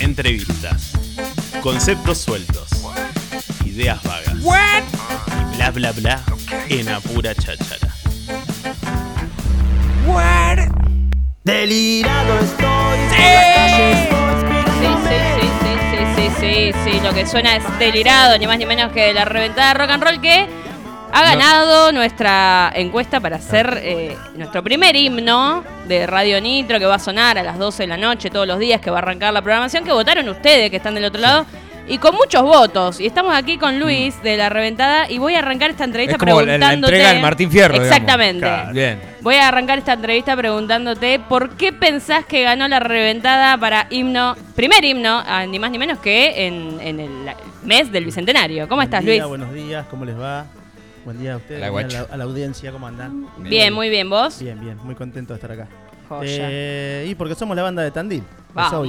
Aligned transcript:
Entrevistas. 0.00 0.92
Conceptos 1.62 2.18
sueltos. 2.18 2.68
Ideas 3.64 4.02
vagas. 4.02 4.34
Y 4.34 5.56
bla 5.56 5.70
bla 5.70 5.92
bla 5.92 6.22
en 6.68 6.88
apura 6.88 7.34
cháchara. 7.34 7.94
Delirado 11.44 12.38
estoy. 12.38 12.98
Sí, 13.10 13.24
sí, 14.80 14.88
sí, 15.08 15.48
sí, 15.60 15.74
sí, 15.90 16.00
sí, 16.16 16.30
sí, 16.40 16.72
sí, 16.84 17.00
lo 17.00 17.12
que 17.12 17.26
suena 17.26 17.56
es 17.56 17.78
delirado, 17.78 18.38
ni 18.38 18.46
más 18.46 18.58
ni 18.58 18.64
menos 18.64 18.92
que 18.92 19.12
la 19.12 19.24
reventada 19.24 19.74
rock 19.74 19.90
and 19.90 20.02
roll 20.02 20.20
que 20.20 20.48
ha 21.14 21.22
ganado 21.22 21.92
nuestra 21.92 22.72
encuesta 22.74 23.20
para 23.20 23.36
hacer 23.36 23.80
eh, 23.82 24.16
nuestro 24.36 24.62
primer 24.62 24.96
himno 24.96 25.62
de 25.86 26.06
Radio 26.06 26.40
Nitro 26.40 26.78
que 26.78 26.86
va 26.86 26.96
a 26.96 26.98
sonar 26.98 27.38
a 27.38 27.42
las 27.42 27.58
12 27.58 27.84
de 27.84 27.86
la 27.86 27.96
noche 27.96 28.30
todos 28.30 28.46
los 28.46 28.58
días, 28.58 28.80
que 28.80 28.90
va 28.90 28.98
a 28.98 29.02
arrancar 29.02 29.32
la 29.32 29.42
programación, 29.42 29.84
que 29.84 29.92
votaron 29.92 30.28
ustedes 30.28 30.70
que 30.70 30.76
están 30.76 30.94
del 30.94 31.04
otro 31.04 31.20
lado. 31.20 31.46
Y 31.86 31.98
con 31.98 32.14
muchos 32.14 32.40
votos. 32.40 32.98
Y 32.98 33.04
estamos 33.04 33.34
aquí 33.36 33.58
con 33.58 33.78
Luis 33.78 34.22
de 34.22 34.38
la 34.38 34.48
Reventada 34.48 35.10
y 35.10 35.18
voy 35.18 35.34
a 35.34 35.40
arrancar 35.40 35.68
esta 35.70 35.84
entrevista 35.84 36.12
Es 36.14 36.18
como 36.18 36.40
la- 36.40 36.40
la 36.40 36.44
preguntándote. 36.54 36.94
entrega 36.94 37.12
del 37.12 37.20
Martín 37.22 37.50
Fierro. 37.50 37.76
Exactamente. 37.76 38.40
Claro. 38.40 38.72
Bien. 38.72 39.00
Voy 39.20 39.34
a 39.34 39.48
arrancar 39.48 39.76
esta 39.78 39.92
entrevista 39.92 40.34
preguntándote 40.34 41.18
por 41.20 41.50
qué 41.56 41.74
pensás 41.74 42.24
que 42.24 42.42
ganó 42.42 42.66
la 42.68 42.80
reventada 42.80 43.58
para 43.58 43.86
himno, 43.90 44.34
primer 44.56 44.82
himno, 44.82 45.22
ah, 45.26 45.44
ni 45.46 45.58
más 45.58 45.70
ni 45.70 45.76
menos 45.78 45.98
que 45.98 46.46
en, 46.46 46.78
en 46.80 47.00
el 47.00 47.10
mes 47.64 47.92
del 47.92 48.06
Bicentenario. 48.06 48.66
¿Cómo 48.66 48.80
estás, 48.80 49.04
día, 49.04 49.16
Luis? 49.16 49.28
Buenos 49.28 49.52
días, 49.52 49.84
¿cómo 49.90 50.06
les 50.06 50.18
va? 50.18 50.46
Buen 51.04 51.20
día 51.20 51.34
a 51.34 51.36
ustedes, 51.36 51.62
a, 51.62 51.70
la, 51.70 52.00
a 52.12 52.16
la 52.16 52.24
audiencia, 52.24 52.72
¿cómo 52.72 52.86
andan? 52.86 53.28
Bien, 53.38 53.74
muy 53.74 53.90
bien, 53.90 54.08
¿vos? 54.08 54.40
Bien, 54.40 54.58
bien, 54.58 54.78
muy 54.82 54.94
contento 54.94 55.34
de 55.34 55.36
estar 55.36 55.52
acá. 55.52 55.68
Joya. 56.08 56.48
Eh, 56.50 57.06
y 57.10 57.14
porque 57.14 57.34
somos 57.34 57.54
la 57.56 57.62
banda 57.62 57.82
de 57.82 57.90
Tandil. 57.90 58.22
Vamos. 58.54 58.88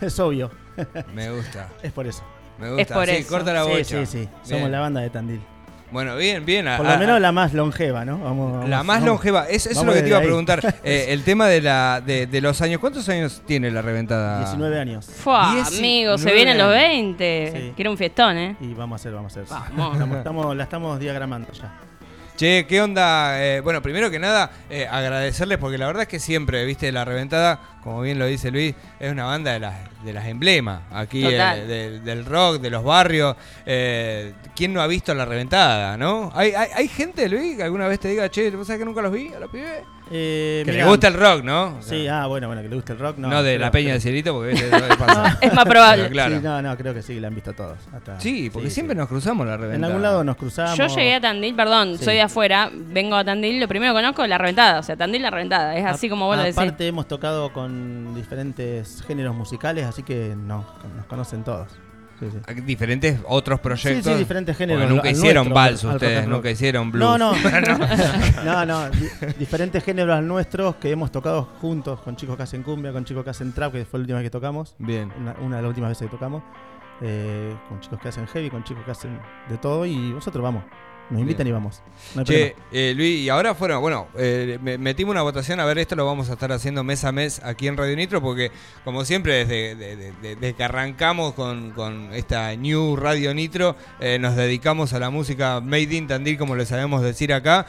Es 0.00 0.18
obvio. 0.18 0.50
Es 0.80 0.86
obvio. 0.98 1.06
Me 1.14 1.30
gusta. 1.30 1.68
es 1.82 1.92
por 1.92 2.06
eso. 2.06 2.22
Me 2.58 2.68
gusta. 2.68 2.82
Es 2.82 2.88
por 2.88 3.06
sí, 3.06 3.12
eso. 3.12 3.28
corta 3.28 3.52
la 3.52 3.64
sí, 3.64 3.70
bocha. 3.70 3.84
sí, 3.84 4.06
sí. 4.06 4.28
Somos 4.42 4.62
Bien. 4.62 4.72
la 4.72 4.80
banda 4.80 5.00
de 5.00 5.10
Tandil. 5.10 5.40
Bueno, 5.92 6.16
bien, 6.16 6.44
bien. 6.44 6.66
Por 6.76 6.86
lo 6.86 6.98
menos 6.98 7.20
la 7.20 7.32
más 7.32 7.52
longeva, 7.52 8.04
¿no? 8.04 8.18
Vamos, 8.18 8.52
vamos- 8.52 8.68
la 8.68 8.82
más 8.82 8.96
vamos. 8.96 9.06
longeva. 9.08 9.44
Es- 9.48 9.66
Eso 9.66 9.80
es 9.80 9.86
lo 9.86 9.92
que 9.92 10.02
te 10.02 10.08
iba 10.08 10.18
a 10.18 10.22
preguntar. 10.22 10.60
Eh, 10.84 11.06
el 11.10 11.22
tema 11.22 11.46
de, 11.48 11.60
la, 11.60 12.02
de, 12.04 12.26
de 12.26 12.40
los 12.40 12.60
años. 12.62 12.80
¿Cuántos 12.80 13.08
años 13.08 13.42
tiene 13.46 13.70
la 13.70 13.82
reventada? 13.82 14.38
19 14.38 14.80
años. 14.80 15.06
Fua, 15.06 15.52
19 15.54 15.78
amigo, 15.78 16.18
se 16.18 16.32
vienen 16.32 16.58
los 16.58 16.68
20. 16.70 17.52
Sí. 17.54 17.72
Quiero 17.76 17.90
un 17.90 17.98
fiestón, 17.98 18.36
¿eh? 18.38 18.56
Y 18.60 18.74
vamos 18.74 18.98
a 18.98 19.02
hacer, 19.02 19.12
vamos 19.12 19.36
a 19.36 19.40
hacer. 19.40 19.54
Vamos. 19.76 19.92
Estamos, 19.94 20.18
estamos- 20.18 20.56
la 20.56 20.62
estamos 20.64 20.98
diagramando 20.98 21.52
ya. 21.52 21.72
Che, 22.36 22.66
¿qué 22.66 22.80
onda? 22.80 23.40
Eh, 23.44 23.60
bueno, 23.60 23.82
primero 23.82 24.10
que 24.10 24.18
nada, 24.18 24.50
eh, 24.70 24.88
agradecerles 24.90 25.58
porque 25.58 25.76
la 25.78 25.86
verdad 25.86 26.02
es 26.02 26.08
que 26.08 26.18
siempre, 26.18 26.64
viste, 26.64 26.90
la 26.90 27.04
reventada, 27.04 27.60
como 27.82 28.00
bien 28.02 28.18
lo 28.18 28.26
dice 28.26 28.50
Luis, 28.50 28.74
es 29.00 29.10
una 29.12 29.24
banda 29.24 29.52
de 29.52 29.60
las, 29.60 29.74
de 30.04 30.12
las 30.12 30.26
emblemas 30.26 30.82
aquí 30.92 31.24
eh, 31.26 31.30
de- 31.66 32.00
del 32.00 32.24
rock, 32.24 32.60
de 32.60 32.70
los 32.70 32.84
barrios. 32.84 33.36
Eh, 33.66 34.32
¿Quién 34.54 34.72
no 34.72 34.80
ha 34.82 34.86
visto 34.86 35.14
la 35.14 35.24
reventada, 35.24 35.96
no? 35.96 36.30
¿Hay, 36.34 36.52
hay, 36.52 36.68
hay 36.74 36.88
gente, 36.88 37.28
Luis, 37.28 37.56
que 37.56 37.62
alguna 37.62 37.88
vez 37.88 37.98
te 38.00 38.08
diga, 38.08 38.28
che, 38.28 38.50
¿vos 38.50 38.66
sabés 38.66 38.80
que 38.80 38.84
nunca 38.84 39.02
los 39.02 39.12
vi 39.12 39.32
a 39.34 39.40
los 39.40 39.50
pibes? 39.50 39.82
Eh, 40.14 40.62
Que 40.66 40.72
le 40.72 40.84
gusta 40.84 41.08
el 41.08 41.14
rock, 41.14 41.42
¿no? 41.42 41.78
Sí, 41.80 42.06
ah, 42.06 42.26
bueno, 42.26 42.46
bueno, 42.46 42.60
que 42.60 42.68
le 42.68 42.74
guste 42.74 42.92
el 42.92 42.98
rock. 42.98 43.16
No, 43.16 43.28
No, 43.28 43.42
de 43.42 43.52
pero- 43.54 43.60
la 43.64 43.70
Peña 43.70 43.84
pero- 43.84 43.92
del 43.94 44.02
Cielito, 44.02 44.34
porque 44.34 44.96
pasa. 44.98 45.38
Es 45.40 45.54
más 45.54 45.64
probable. 45.64 46.10
Claro. 46.10 46.36
Sí, 46.36 46.40
no, 46.42 46.60
no, 46.60 46.76
creo 46.76 46.92
que 46.92 47.00
sí, 47.00 47.18
la 47.18 47.28
han 47.28 47.34
visto 47.34 47.54
todos. 47.54 47.78
hasta- 47.94 48.20
Sí, 48.20 48.50
porque 48.52 48.68
sí, 48.68 48.74
siempre 48.74 48.94
sí. 48.94 48.98
nos 48.98 49.08
cruzamos 49.08 49.46
la 49.46 49.56
reventada. 49.56 49.76
En 49.78 49.84
algún 49.84 50.02
lado 50.02 50.22
nos 50.22 50.36
cruzamos. 50.36 50.76
Yo 50.76 50.86
llegué 50.88 51.14
a 51.14 51.20
Tandil, 51.22 51.54
perdón, 51.54 51.96
Sí. 51.96 52.04
soy 52.04 52.14
de 52.16 52.22
afuera, 52.22 52.70
vengo 52.72 53.16
a 53.16 53.24
Tandil, 53.24 53.58
lo 53.58 53.68
primero 53.68 53.94
que 53.94 54.00
conozco 54.00 54.22
es 54.22 54.28
la 54.28 54.36
reventada, 54.36 54.80
o 54.80 54.82
sea, 54.82 54.96
Tandil 54.96 55.22
la 55.22 55.30
reventada, 55.30 55.76
es 55.78 55.86
así 55.86 56.10
como 56.10 56.26
vos 56.26 56.36
lo 56.36 56.42
decís. 56.42 56.58
Aparte 56.58 56.86
hemos 56.86 57.08
tocado 57.08 57.50
con 57.54 57.71
diferentes 58.14 59.02
géneros 59.06 59.34
musicales, 59.34 59.84
así 59.86 60.02
que 60.02 60.34
no, 60.36 60.64
nos 60.96 61.06
conocen 61.06 61.42
todos. 61.44 61.68
Sí, 62.20 62.28
sí. 62.30 62.60
Diferentes 62.62 63.18
otros 63.26 63.58
proyectos. 63.58 64.04
Sí, 64.04 64.12
sí, 64.12 64.18
diferentes 64.18 64.54
Porque 64.56 64.72
géneros. 64.72 64.90
nunca 64.90 65.08
al 65.08 65.14
hicieron 65.14 65.48
nuestro, 65.48 65.54
vals 65.54 65.84
al 65.84 65.94
ustedes, 65.96 66.28
nunca 66.28 66.50
hicieron 66.50 66.92
blues. 66.92 67.18
No, 67.18 67.18
no. 67.18 67.32
no, 68.44 68.64
no. 68.64 68.90
di- 68.90 69.08
diferentes 69.38 69.82
géneros 69.82 70.16
al 70.16 70.26
nuestros 70.28 70.76
que 70.76 70.90
hemos 70.90 71.10
tocado 71.10 71.44
juntos 71.60 72.00
con 72.00 72.14
chicos 72.14 72.36
que 72.36 72.44
hacen 72.44 72.62
cumbia, 72.62 72.92
con 72.92 73.04
chicos 73.04 73.24
que 73.24 73.30
hacen 73.30 73.52
trap, 73.52 73.72
que 73.72 73.84
fue 73.84 73.98
la 73.98 74.02
última 74.02 74.18
vez 74.18 74.26
que 74.26 74.30
tocamos. 74.30 74.76
Bien. 74.78 75.12
Una, 75.18 75.34
una 75.40 75.56
de 75.56 75.62
las 75.62 75.68
últimas 75.70 75.90
veces 75.90 76.06
que 76.08 76.10
tocamos. 76.16 76.44
eh, 77.00 77.56
con 77.68 77.80
chicos 77.80 77.98
que 78.00 78.08
hacen 78.08 78.26
heavy, 78.28 78.50
con 78.50 78.62
chicos 78.62 78.84
que 78.84 78.90
hacen 78.92 79.18
de 79.48 79.58
todo 79.58 79.84
y 79.84 79.96
nosotros 79.96 80.44
vamos. 80.44 80.62
Nos 81.12 81.20
invitan 81.20 81.46
y 81.46 81.52
vamos. 81.52 81.82
No 82.14 82.24
Che, 82.24 82.56
eh, 82.72 82.94
Luis, 82.96 83.20
y 83.20 83.28
ahora 83.28 83.54
fueron, 83.54 83.80
bueno, 83.82 84.08
eh, 84.16 84.58
me- 84.62 84.78
metimos 84.78 85.12
una 85.12 85.22
votación, 85.22 85.60
a 85.60 85.64
ver, 85.64 85.78
esto 85.78 85.94
lo 85.94 86.06
vamos 86.06 86.30
a 86.30 86.32
estar 86.32 86.50
haciendo 86.52 86.82
mes 86.84 87.04
a 87.04 87.12
mes 87.12 87.40
aquí 87.44 87.68
en 87.68 87.76
Radio 87.76 87.94
Nitro, 87.96 88.20
porque 88.22 88.50
como 88.84 89.04
siempre, 89.04 89.44
desde, 89.44 89.74
de- 89.76 89.96
de- 89.96 90.12
de- 90.22 90.36
desde 90.36 90.54
que 90.54 90.64
arrancamos 90.64 91.34
con, 91.34 91.72
con 91.72 92.12
esta 92.14 92.54
New 92.56 92.96
Radio 92.96 93.34
Nitro, 93.34 93.76
eh, 94.00 94.18
nos 94.18 94.36
dedicamos 94.36 94.92
a 94.94 94.98
la 94.98 95.10
música 95.10 95.60
Made 95.60 95.94
in 95.94 96.06
Tandil, 96.06 96.38
como 96.38 96.56
le 96.56 96.66
sabemos 96.66 97.02
decir 97.02 97.32
acá, 97.32 97.66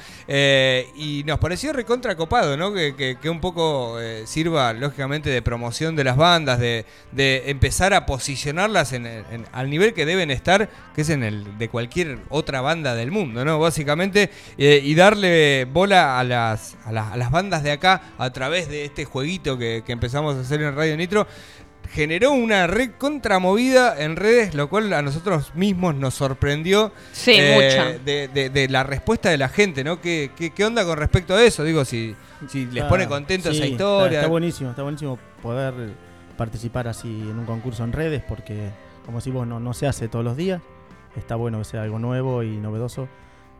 y 0.95 1.23
nos 1.25 1.39
pareció 1.39 1.73
recontra 1.73 2.15
copado, 2.15 2.57
¿no? 2.57 2.73
Que, 2.73 2.95
que- 2.95 3.17
que 3.21 3.29
un 3.29 3.39
poco 3.39 3.97
sirva, 4.25 4.73
lógicamente, 4.73 5.29
de 5.29 5.41
promoción 5.41 5.95
de 5.95 6.03
las 6.03 6.17
bandas, 6.17 6.59
de, 6.59 6.85
de 7.11 7.43
empezar 7.51 7.93
a 7.93 8.05
posicionarlas 8.05 8.93
en, 8.93 9.05
en- 9.05 9.45
al 9.51 9.69
nivel 9.69 9.93
que 9.93 10.05
deben 10.05 10.31
estar, 10.31 10.69
que 10.95 11.01
es 11.01 11.09
en 11.09 11.23
el 11.23 11.57
de 11.57 11.69
cualquier 11.69 12.19
otra 12.29 12.61
banda 12.61 12.95
del 12.95 13.11
mundo, 13.11 13.32
¿no? 13.45 13.59
Básicamente, 13.59 14.29
eh, 14.57 14.81
y 14.83 14.95
darle 14.95 15.65
bola 15.71 16.19
a 16.19 16.23
las, 16.25 16.75
a, 16.85 16.91
las- 16.91 17.13
a 17.13 17.17
las 17.17 17.31
bandas 17.31 17.63
de 17.63 17.71
acá 17.71 18.01
a 18.17 18.29
través 18.31 18.67
de 18.67 18.83
este 18.85 19.05
jueguito 19.05 19.57
que, 19.57 19.83
que 19.85 19.91
empezamos 19.93 20.35
a 20.35 20.41
hacer 20.41 20.61
en 20.61 20.75
Radio 20.75 20.97
Nitro. 20.97 21.25
Generó 21.91 22.31
una 22.31 22.65
red 22.65 22.91
contramovida 22.97 24.01
en 24.01 24.15
redes, 24.15 24.55
lo 24.55 24.67
cual 24.67 24.91
a 24.93 25.01
nosotros 25.03 25.53
mismos 25.53 25.93
nos 25.93 26.15
sorprendió. 26.15 26.91
Sí, 27.11 27.33
eh, 27.37 27.53
mucho. 27.93 28.03
De, 28.03 28.27
de- 28.29 28.49
de 28.49 28.67
la 28.67 28.83
respuesta 28.83 29.29
de 29.29 29.37
la 29.37 29.47
gente, 29.49 29.83
¿no? 29.83 30.01
¿Qué, 30.01 30.31
qué, 30.35 30.49
qué 30.51 30.65
onda 30.65 30.83
con 30.85 30.97
respecto 30.97 31.35
a 31.35 31.43
eso? 31.43 31.63
Digo, 31.63 31.85
si, 31.85 32.15
si 32.49 32.65
les 32.67 32.83
pone 32.85 33.07
contento 33.07 33.49
sí, 33.51 33.57
esa 33.57 33.65
está- 33.65 33.71
historia. 33.73 34.19
Está, 34.21 34.29
buenísimo, 34.29 34.69
está 34.71 34.81
buenísimo 34.81 35.19
poder 35.43 35.73
participar 36.37 36.87
así 36.87 37.07
en 37.09 37.37
un 37.37 37.45
concurso 37.45 37.83
en 37.83 37.91
redes 37.91 38.23
porque, 38.27 38.69
como 39.05 39.21
si 39.21 39.29
vos 39.29 39.45
no, 39.45 39.59
no 39.59 39.73
se 39.75 39.85
hace 39.85 40.07
todos 40.07 40.25
los 40.25 40.35
días. 40.35 40.61
Está 41.15 41.35
bueno 41.35 41.59
que 41.59 41.65
sea 41.65 41.83
algo 41.83 41.99
nuevo 41.99 42.43
y 42.43 42.57
novedoso 42.57 43.07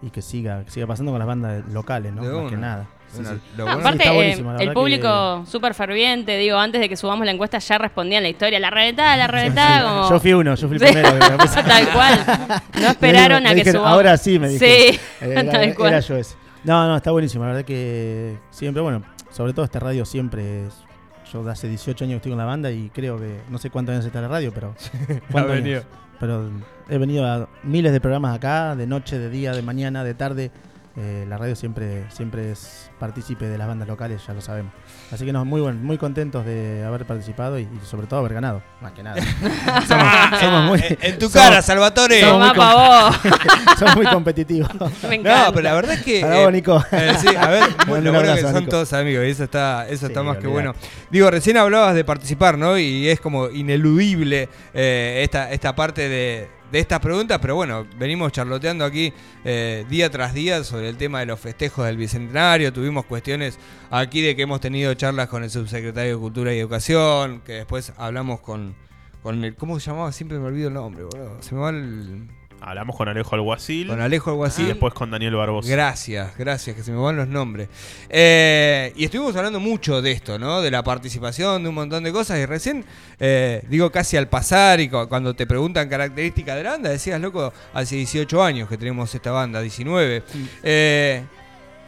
y 0.01 0.09
que 0.09 0.21
siga, 0.21 0.65
que 0.65 0.71
siga 0.71 0.85
pasando 0.87 1.11
con 1.11 1.19
las 1.19 1.27
bandas 1.27 1.63
locales, 1.71 2.11
¿no? 2.13 2.23
De 2.23 2.29
Más 2.29 2.41
una. 2.41 2.49
que 2.49 2.57
nada. 2.57 2.87
Sí, 3.07 3.19
Una- 3.19 3.29
sí. 3.29 3.35
lo 3.55 3.65
No, 3.65 3.73
bueno- 3.75 3.79
aparte, 3.87 4.09
eh, 4.31 4.43
el 4.59 4.73
público 4.73 5.45
súper 5.45 5.73
ferviente, 5.75 6.37
digo, 6.37 6.57
antes 6.57 6.81
de 6.81 6.89
que 6.89 6.97
subamos 6.97 7.25
la 7.25 7.31
encuesta 7.31 7.59
ya 7.59 7.77
respondían 7.77 8.23
la 8.23 8.29
historia, 8.29 8.59
la 8.59 8.69
reventada, 8.69 9.15
la 9.15 9.27
reventada, 9.27 9.83
como... 9.87 10.09
Yo 10.09 10.19
fui 10.19 10.33
uno, 10.33 10.55
yo 10.55 10.67
fui 10.67 10.77
el 10.77 10.85
Sí. 10.87 10.93
primero. 10.93 11.13
que 11.37 11.47
Tal 11.63 11.89
cual. 11.93 12.25
No 12.81 12.87
esperaron 12.87 13.43
Me 13.43 13.49
a 13.49 13.51
que 13.51 13.55
dijeron, 13.59 13.79
subamos. 13.81 13.95
Ahora 13.95 14.17
sí 14.17 14.39
me 14.39 14.49
dijeron. 14.49 14.93
Sí, 14.95 14.99
Era, 15.25 15.51
tal 15.51 15.75
cual. 15.75 15.89
era 15.93 15.99
yo 16.01 16.15
ese. 16.17 16.35
No, 16.65 16.87
no, 16.87 16.97
está 16.97 17.11
buenísimo. 17.11 17.43
La 17.45 17.51
verdad 17.51 17.65
que 17.65 18.37
siempre, 18.49 18.81
bueno, 18.81 19.03
sobre 19.29 19.53
todo 19.53 19.63
esta 19.63 19.79
radio 19.79 20.05
siempre 20.05 20.65
es. 20.65 20.73
Yo 21.31 21.43
de 21.43 21.51
hace 21.51 21.67
18 21.67 22.03
años 22.03 22.13
que 22.15 22.17
estoy 22.17 22.31
con 22.31 22.37
la 22.39 22.45
banda 22.45 22.71
y 22.71 22.89
creo 22.93 23.17
que. 23.19 23.39
No 23.49 23.57
sé 23.57 23.69
cuántos 23.69 23.93
años 23.93 24.05
está 24.05 24.19
la 24.21 24.27
radio, 24.27 24.51
pero. 24.53 24.73
¿cuántos 25.31 25.51
años? 25.53 25.63
venido. 25.63 25.83
Pero 26.19 26.49
he 26.89 26.97
venido 26.97 27.25
a 27.25 27.47
miles 27.63 27.91
de 27.91 28.01
programas 28.01 28.35
acá, 28.35 28.75
de 28.75 28.87
noche, 28.87 29.17
de 29.19 29.29
día, 29.29 29.51
de 29.53 29.61
mañana, 29.61 30.03
de 30.03 30.13
tarde. 30.13 30.51
Eh, 30.95 31.25
la 31.27 31.37
radio 31.39 31.55
siempre, 31.55 32.03
siempre 32.11 32.51
es 32.51 32.91
partícipe 32.99 33.47
de 33.47 33.57
las 33.57 33.67
bandas 33.67 33.87
locales, 33.87 34.21
ya 34.27 34.33
lo 34.35 34.41
sabemos. 34.41 34.71
Así 35.11 35.25
que 35.25 35.33
no, 35.33 35.43
muy 35.43 35.59
buen, 35.59 35.83
muy 35.83 35.97
contentos 35.97 36.45
de 36.45 36.83
haber 36.85 37.05
participado 37.07 37.57
y, 37.57 37.63
y 37.63 37.79
sobre 37.83 38.05
todo 38.05 38.19
haber 38.19 38.35
ganado. 38.35 38.61
Más 38.79 38.91
que 38.91 39.01
nada. 39.01 39.19
somos, 39.87 40.39
somos 40.39 40.63
muy, 40.69 40.79
En- 40.87 40.97
en 41.01 41.17
tu 41.17 41.29
somos- 41.29 41.33
cara, 41.33 41.63
Salvatore. 41.63 42.21
somos 42.21 42.47
muy 42.47 42.57
vos. 42.57 43.15
somos 43.79 43.95
muy 43.95 44.05
competitivos. 44.05 44.69
Me. 45.09 45.17
No, 45.17 45.45
pero 45.49 45.61
la 45.61 45.73
verdad 45.73 45.95
es 45.95 46.03
que. 46.03 46.21
Para 46.21 46.39
eh, 46.41 46.43
vos, 46.43 46.53
Nico. 46.53 46.85
eh, 46.91 47.13
sí, 47.19 47.27
a 47.35 47.47
ver, 47.49 47.63
lo 47.79 47.85
bueno 47.87 48.09
abrazo, 48.11 48.35
que 48.35 48.41
son 48.43 48.53
Nico. 48.53 48.69
todos 48.69 48.93
amigos, 48.93 49.25
y 49.25 49.29
eso 49.31 49.45
está, 49.45 49.87
eso 49.89 50.05
está 50.05 50.21
más 50.21 50.37
que 50.37 50.45
bueno. 50.45 50.75
Digo, 51.09 51.31
recién 51.31 51.57
hablabas 51.57 51.95
de 51.95 52.03
participar, 52.05 52.55
¿no? 52.59 52.77
Y 52.77 53.07
es 53.09 53.19
como 53.19 53.49
ineludible 53.49 54.47
eh, 54.75 55.21
esta, 55.23 55.51
esta 55.51 55.75
parte 55.75 56.07
de, 56.07 56.49
de 56.73 56.79
estas 56.79 56.99
preguntas, 56.99 57.37
pero 57.39 57.53
bueno, 57.53 57.85
venimos 57.99 58.31
charloteando 58.31 58.83
aquí 58.83 59.13
eh, 59.45 59.85
día 59.91 60.09
tras 60.09 60.33
día 60.33 60.63
sobre 60.63 60.89
el 60.89 60.97
tema 60.97 61.19
de 61.19 61.27
los 61.27 61.39
festejos 61.39 61.85
del 61.85 61.97
Bicentenario. 61.97 62.73
Tuvimos 62.73 63.05
cuestiones 63.05 63.59
aquí 63.91 64.21
de 64.21 64.35
que 64.35 64.41
hemos 64.41 64.59
tenido 64.59 64.91
charlas 64.95 65.29
con 65.29 65.43
el 65.43 65.51
subsecretario 65.51 66.15
de 66.15 66.19
Cultura 66.19 66.51
y 66.51 66.57
Educación, 66.57 67.41
que 67.41 67.53
después 67.53 67.93
hablamos 67.95 68.39
con, 68.39 68.73
con 69.21 69.43
el. 69.43 69.55
¿Cómo 69.55 69.79
se 69.79 69.91
llamaba? 69.91 70.11
Siempre 70.11 70.39
me 70.39 70.47
olvido 70.47 70.69
el 70.69 70.73
nombre, 70.73 71.03
boludo. 71.03 71.43
Se 71.43 71.53
me 71.53 71.61
va 71.61 71.69
el. 71.69 72.27
Hablamos 72.65 72.95
con 72.95 73.09
Alejo 73.09 73.35
Alguacil 73.35 73.87
Con 73.87 73.99
Alejo 73.99 74.29
y 74.29 74.33
Alguacil. 74.33 74.67
después 74.67 74.93
con 74.93 75.11
Daniel 75.11 75.35
Barbosa. 75.35 75.69
Gracias, 75.69 76.37
gracias, 76.37 76.75
que 76.75 76.81
se 76.83 76.91
me 76.91 76.97
van 76.97 77.17
los 77.17 77.27
nombres. 77.27 77.67
Eh, 78.09 78.93
y 78.95 79.03
estuvimos 79.03 79.35
hablando 79.35 79.59
mucho 79.59 80.01
de 80.01 80.11
esto, 80.11 80.39
¿no? 80.39 80.61
De 80.61 80.71
la 80.71 80.81
participación, 80.83 81.63
de 81.63 81.69
un 81.69 81.75
montón 81.75 82.03
de 82.03 82.11
cosas. 82.13 82.39
Y 82.39 82.45
recién, 82.45 82.85
eh, 83.19 83.61
digo, 83.67 83.91
casi 83.91 84.15
al 84.15 84.27
pasar 84.29 84.79
y 84.79 84.87
cu- 84.89 85.07
cuando 85.09 85.33
te 85.35 85.45
preguntan 85.45 85.89
características 85.89 86.55
de 86.55 86.63
la 86.63 86.71
banda, 86.71 86.89
decías, 86.89 87.19
loco, 87.19 87.51
hace 87.73 87.95
18 87.97 88.41
años 88.43 88.69
que 88.69 88.77
tenemos 88.77 89.13
esta 89.13 89.31
banda, 89.31 89.59
19. 89.61 90.23
Eh, 90.63 91.23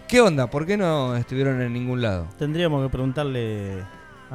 ¿Qué 0.07 0.21
onda? 0.21 0.47
¿Por 0.47 0.65
qué 0.65 0.77
no 0.77 1.15
estuvieron 1.15 1.61
en 1.61 1.71
ningún 1.73 2.01
lado? 2.01 2.27
Tendríamos 2.37 2.83
que 2.85 2.89
preguntarle 2.91 3.77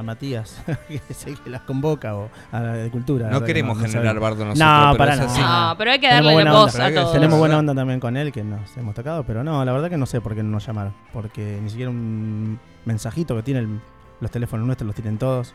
a 0.01 0.03
Matías, 0.03 0.61
que 0.89 1.15
sé 1.15 1.35
que 1.43 1.51
las 1.51 1.63
convoca, 1.63 2.17
o 2.17 2.29
a 2.53 2.61
la 2.61 2.73
de 2.75 2.91
cultura. 2.91 3.27
la 3.27 3.31
No 3.31 3.35
verdad 3.35 3.47
que 3.47 3.53
queremos 3.55 3.77
no 3.79 3.83
generar 3.85 4.05
sabemos. 4.17 4.23
bardo 4.23 4.45
nosotros. 4.47 4.69
No, 4.69 4.89
pero 4.93 4.99
para 4.99 5.13
es 5.15 5.19
nada. 5.21 5.33
así. 5.33 5.41
No, 5.73 5.79
pero 5.79 5.91
hay 5.93 5.99
que 6.01 6.09
darle 6.09 6.33
buena 6.33 6.53
voz 6.53 6.75
onda, 6.75 6.87
a 6.87 6.95
todos. 6.95 7.13
Tenemos 7.13 7.39
buena 7.39 7.59
onda 7.59 7.75
también 7.75 8.01
con 8.01 8.17
él, 8.17 8.33
que 8.33 8.43
nos 8.43 8.77
hemos 8.77 8.95
tocado, 8.95 9.25
pero 9.25 9.45
no, 9.45 9.65
la 9.65 9.73
verdad 9.73 9.89
que 9.91 9.97
no 9.97 10.07
sé 10.07 10.21
por 10.21 10.35
qué 10.35 10.43
no 10.43 10.51
nos 10.51 10.67
llamaron. 10.67 10.93
Porque 11.13 11.59
ni 11.63 11.71
siquiera 11.71 11.91
un 11.91 12.59
mensajito 12.85 13.37
que 13.37 13.43
tienen 13.43 13.81
los 14.21 14.31
teléfonos 14.31 14.67
nuestros, 14.67 14.87
los 14.87 14.95
tienen 14.97 15.19
todos. 15.19 15.55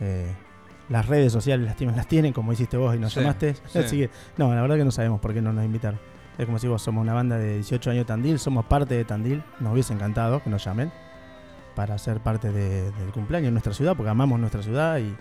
Eh, 0.00 0.32
las 0.88 1.06
redes 1.06 1.32
sociales 1.32 1.64
las 1.66 1.76
tienen, 1.76 1.96
las 1.96 2.06
tienen, 2.06 2.32
como 2.32 2.52
hiciste 2.52 2.76
vos 2.76 2.94
y 2.94 2.98
nos 2.98 3.12
Sí, 3.12 3.20
llamaste. 3.20 3.54
sí. 3.66 3.78
Así 3.78 3.98
que, 3.98 4.10
no, 4.36 4.54
la 4.54 4.60
verdad 4.62 4.76
que 4.76 4.84
no 4.84 4.90
sabemos 4.90 5.20
por 5.20 5.32
qué 5.32 5.40
no 5.40 5.52
nos 5.52 5.64
invitaron. 5.64 5.98
Es 6.36 6.46
como 6.46 6.58
si 6.58 6.66
vos 6.66 6.82
somos 6.82 7.00
una 7.02 7.14
banda 7.14 7.38
de 7.38 7.54
18 7.56 7.90
años 7.90 8.00
de 8.00 8.04
Tandil, 8.06 8.38
somos 8.40 8.64
parte 8.66 8.94
de 8.94 9.04
Tandil. 9.04 9.42
Nos 9.60 9.72
hubiese 9.72 9.92
encantado 9.94 10.42
que 10.42 10.50
nos 10.50 10.64
llamen 10.64 10.92
para 11.74 11.98
ser 11.98 12.20
parte 12.20 12.50
de- 12.52 12.90
del 12.92 13.10
cumpleaños 13.12 13.46
de 13.48 13.52
nuestra 13.52 13.72
ciudad, 13.74 13.94
porque 13.96 14.10
amamos 14.10 14.38
nuestra 14.40 14.62
ciudad 14.62 14.98
y 14.98 15.14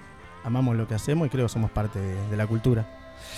amamos 0.44 0.76
lo 0.76 0.88
que 0.88 0.96
hacemos 0.96 1.28
y 1.28 1.30
creo 1.30 1.46
que 1.46 1.50
somos 1.54 1.72
parte 1.72 2.00
de, 2.00 2.30
de 2.30 2.38
la 2.38 2.46
cultura, 2.48 2.86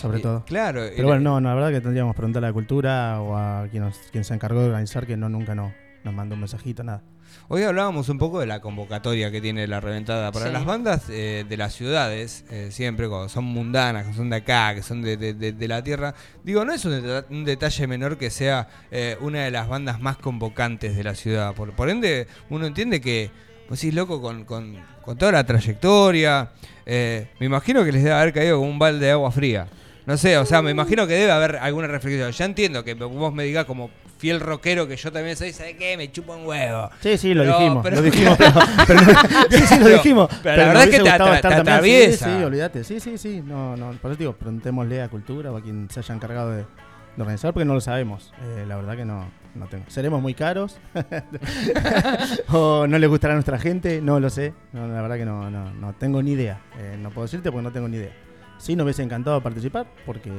sobre 0.01 0.19
todo. 0.19 0.43
Claro. 0.45 0.81
Pero 0.95 1.07
bueno, 1.07 1.21
no, 1.21 1.39
no, 1.41 1.49
la 1.49 1.55
verdad 1.55 1.69
que 1.69 1.81
tendríamos 1.81 2.13
que 2.13 2.17
preguntarle 2.17 2.47
a 2.47 2.49
la 2.49 2.53
cultura 2.53 3.21
o 3.21 3.37
a 3.37 3.67
quien, 3.69 3.83
nos- 3.83 3.97
quien 4.11 4.23
se 4.23 4.33
encargó 4.33 4.59
de 4.61 4.67
organizar, 4.67 5.05
que 5.05 5.15
no 5.17 5.29
nunca 5.29 5.53
no, 5.55 5.71
nos 6.05 6.13
mandó 6.13 6.35
un 6.35 6.41
mensajito, 6.41 6.83
nada. 6.83 7.01
Hoy 7.47 7.63
hablábamos 7.63 8.07
un 8.09 8.17
poco 8.19 8.39
de 8.39 8.45
la 8.45 8.61
convocatoria 8.61 9.31
que 9.31 9.41
tiene 9.41 9.67
la 9.67 9.81
reventada 9.81 10.31
para 10.31 10.45
Sí. 10.47 10.51
las 10.53 10.63
bandas 10.63 11.05
eh, 11.09 11.43
de 11.49 11.57
las 11.57 11.73
ciudades, 11.73 12.45
eh, 12.51 12.69
siempre 12.71 13.09
cuando 13.09 13.27
son 13.27 13.43
mundanas, 13.43 14.05
que 14.07 14.13
son 14.13 14.29
de 14.29 14.37
acá, 14.37 14.73
que 14.75 14.83
son 14.83 15.01
de, 15.01 15.17
de- 15.17 15.33
de- 15.33 15.51
de 15.51 15.67
la 15.67 15.83
tierra. 15.83 16.13
Digo, 16.43 16.63
no 16.63 16.71
es 16.73 16.85
un, 16.85 16.91
deta- 17.01 17.25
un 17.29 17.43
detalle 17.43 17.87
menor 17.87 18.17
que 18.17 18.29
sea 18.29 18.67
eh, 18.91 19.17
una 19.19 19.43
de 19.43 19.51
las 19.51 19.67
bandas 19.67 19.99
más 19.99 20.17
convocantes 20.17 20.95
de 20.95 21.03
la 21.03 21.15
ciudad. 21.15 21.53
Por, 21.55 21.73
por 21.73 21.89
ende, 21.89 22.27
uno 22.49 22.67
entiende 22.67 23.01
que, 23.01 23.31
vos 23.67 23.79
decís, 23.81 23.93
loco, 23.95 24.21
con, 24.21 24.45
con- 24.45 24.77
con 25.01 25.17
toda 25.17 25.31
la 25.33 25.43
trayectoria, 25.43 26.51
eh, 26.85 27.27
me 27.39 27.47
imagino 27.47 27.83
que 27.83 27.91
les 27.91 28.03
debe 28.03 28.15
haber 28.15 28.33
caído 28.33 28.59
como 28.59 28.69
un 28.69 28.79
balde 28.79 29.07
de 29.07 29.11
agua 29.11 29.31
fría. 29.31 29.67
No 30.05 30.17
sé, 30.17 30.37
o 30.37 30.45
sea, 30.45 30.61
me 30.61 30.69
imagino 30.69 31.07
que 31.07 31.13
debe 31.13 31.31
haber 31.31 31.55
alguna 31.57 31.87
reflexión. 31.87 32.31
Ya 32.31 32.45
entiendo 32.45 32.83
que 32.83 32.93
vos 32.93 33.33
me 33.33 33.43
digas 33.43 33.65
como 33.65 33.89
fiel 34.17 34.39
rockero 34.39 34.87
que 34.87 34.95
yo 34.95 35.11
también 35.11 35.35
soy, 35.35 35.51
¿sabes 35.53 35.75
qué? 35.75 35.97
Me 35.97 36.11
chupa 36.11 36.35
un 36.35 36.45
huevo. 36.45 36.89
Sí, 37.01 37.17
sí, 37.17 37.33
lo 37.33 37.43
Pero- 37.43 37.57
dijimos, 37.59 37.83
pero- 37.83 37.95
lo 37.97 38.01
dijimos, 38.01 38.37
pero, 38.37 38.99
sí, 39.51 39.59
sí, 39.67 39.79
lo 39.79 39.87
dijimos. 39.89 40.29
pero 40.41 40.57
la 40.57 40.67
verdad 40.67 40.83
es 40.83 40.89
que 40.89 41.03
te 41.03 41.09
atra- 41.09 41.41
te 41.41 41.47
atraviesa. 41.53 42.25
Sí, 42.25 42.31
sí, 42.37 42.43
olvídate, 42.43 42.83
sí, 42.83 42.99
sí, 42.99 43.17
sí, 43.17 43.41
no, 43.45 43.75
no, 43.75 43.91
por 44.01 44.11
eso 44.11 44.17
digo, 44.19 44.33
preguntémosle 44.33 45.01
a 45.01 45.09
Cultura 45.09 45.51
o 45.51 45.57
a 45.57 45.61
quien 45.61 45.89
se 45.89 45.99
haya 45.99 46.15
encargado 46.15 46.51
de, 46.51 46.57
de 46.57 47.21
organizar, 47.21 47.53
porque 47.53 47.65
no 47.65 47.73
lo 47.73 47.81
sabemos, 47.81 48.33
Eh, 48.41 48.65
la 48.67 48.75
verdad 48.77 48.95
que 48.95 49.05
no, 49.05 49.25
no 49.53 49.67
tengo. 49.67 49.85
¿Seremos 49.89 50.21
muy 50.21 50.33
caros? 50.33 50.77
¿O 52.51 52.87
no 52.87 52.97
le 52.97 53.07
gustará 53.07 53.33
a 53.33 53.35
nuestra 53.35 53.57
gente? 53.59 54.01
No 54.01 54.19
lo 54.19 54.29
sé, 54.29 54.53
no, 54.73 54.87
la 54.87 55.01
verdad 55.01 55.17
que 55.17 55.25
no, 55.25 55.49
no, 55.49 55.71
no 55.73 55.93
tengo 55.93 56.21
ni 56.21 56.31
idea, 56.31 56.59
Eh, 56.77 56.97
no 56.99 57.09
puedo 57.09 57.25
decirte 57.25 57.51
porque 57.51 57.63
no 57.63 57.71
tengo 57.71 57.87
ni 57.87 57.97
idea. 57.97 58.11
Sí, 58.57 58.75
nos 58.75 58.85
hubiese 58.85 59.03
encantado 59.03 59.41
participar, 59.41 59.85
porque, 60.05 60.31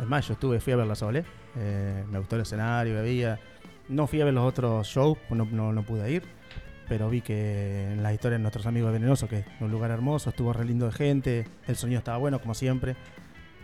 es 0.00 0.06
más, 0.06 0.26
yo 0.26 0.34
estuve, 0.34 0.60
fui 0.60 0.72
a 0.72 0.76
ver 0.76 0.86
la 0.86 0.94
Sole, 0.94 1.24
eh, 1.56 2.04
me 2.10 2.18
gustó 2.18 2.36
el 2.36 2.42
escenario 2.42 2.94
que 2.94 3.00
había, 3.00 3.38
no 3.88 4.06
fui 4.06 4.20
a 4.20 4.24
ver 4.24 4.34
los 4.34 4.44
otros 4.44 4.86
shows, 4.86 5.18
no, 5.30 5.44
no, 5.50 5.72
no 5.72 5.82
pude 5.82 6.10
ir, 6.10 6.22
pero 6.88 7.08
vi 7.10 7.20
que 7.20 7.92
en 7.92 8.02
las 8.02 8.12
historias 8.14 8.38
de 8.38 8.42
nuestros 8.42 8.66
amigos 8.66 8.88
de 8.92 8.98
Venenoso, 8.98 9.28
que 9.28 9.38
es 9.40 9.46
un 9.60 9.70
lugar 9.70 9.90
hermoso, 9.90 10.30
estuvo 10.30 10.52
re 10.52 10.64
lindo 10.64 10.86
de 10.86 10.92
gente, 10.92 11.46
el 11.66 11.76
sonido 11.76 11.98
estaba 11.98 12.18
bueno, 12.18 12.40
como 12.40 12.54
siempre. 12.54 12.96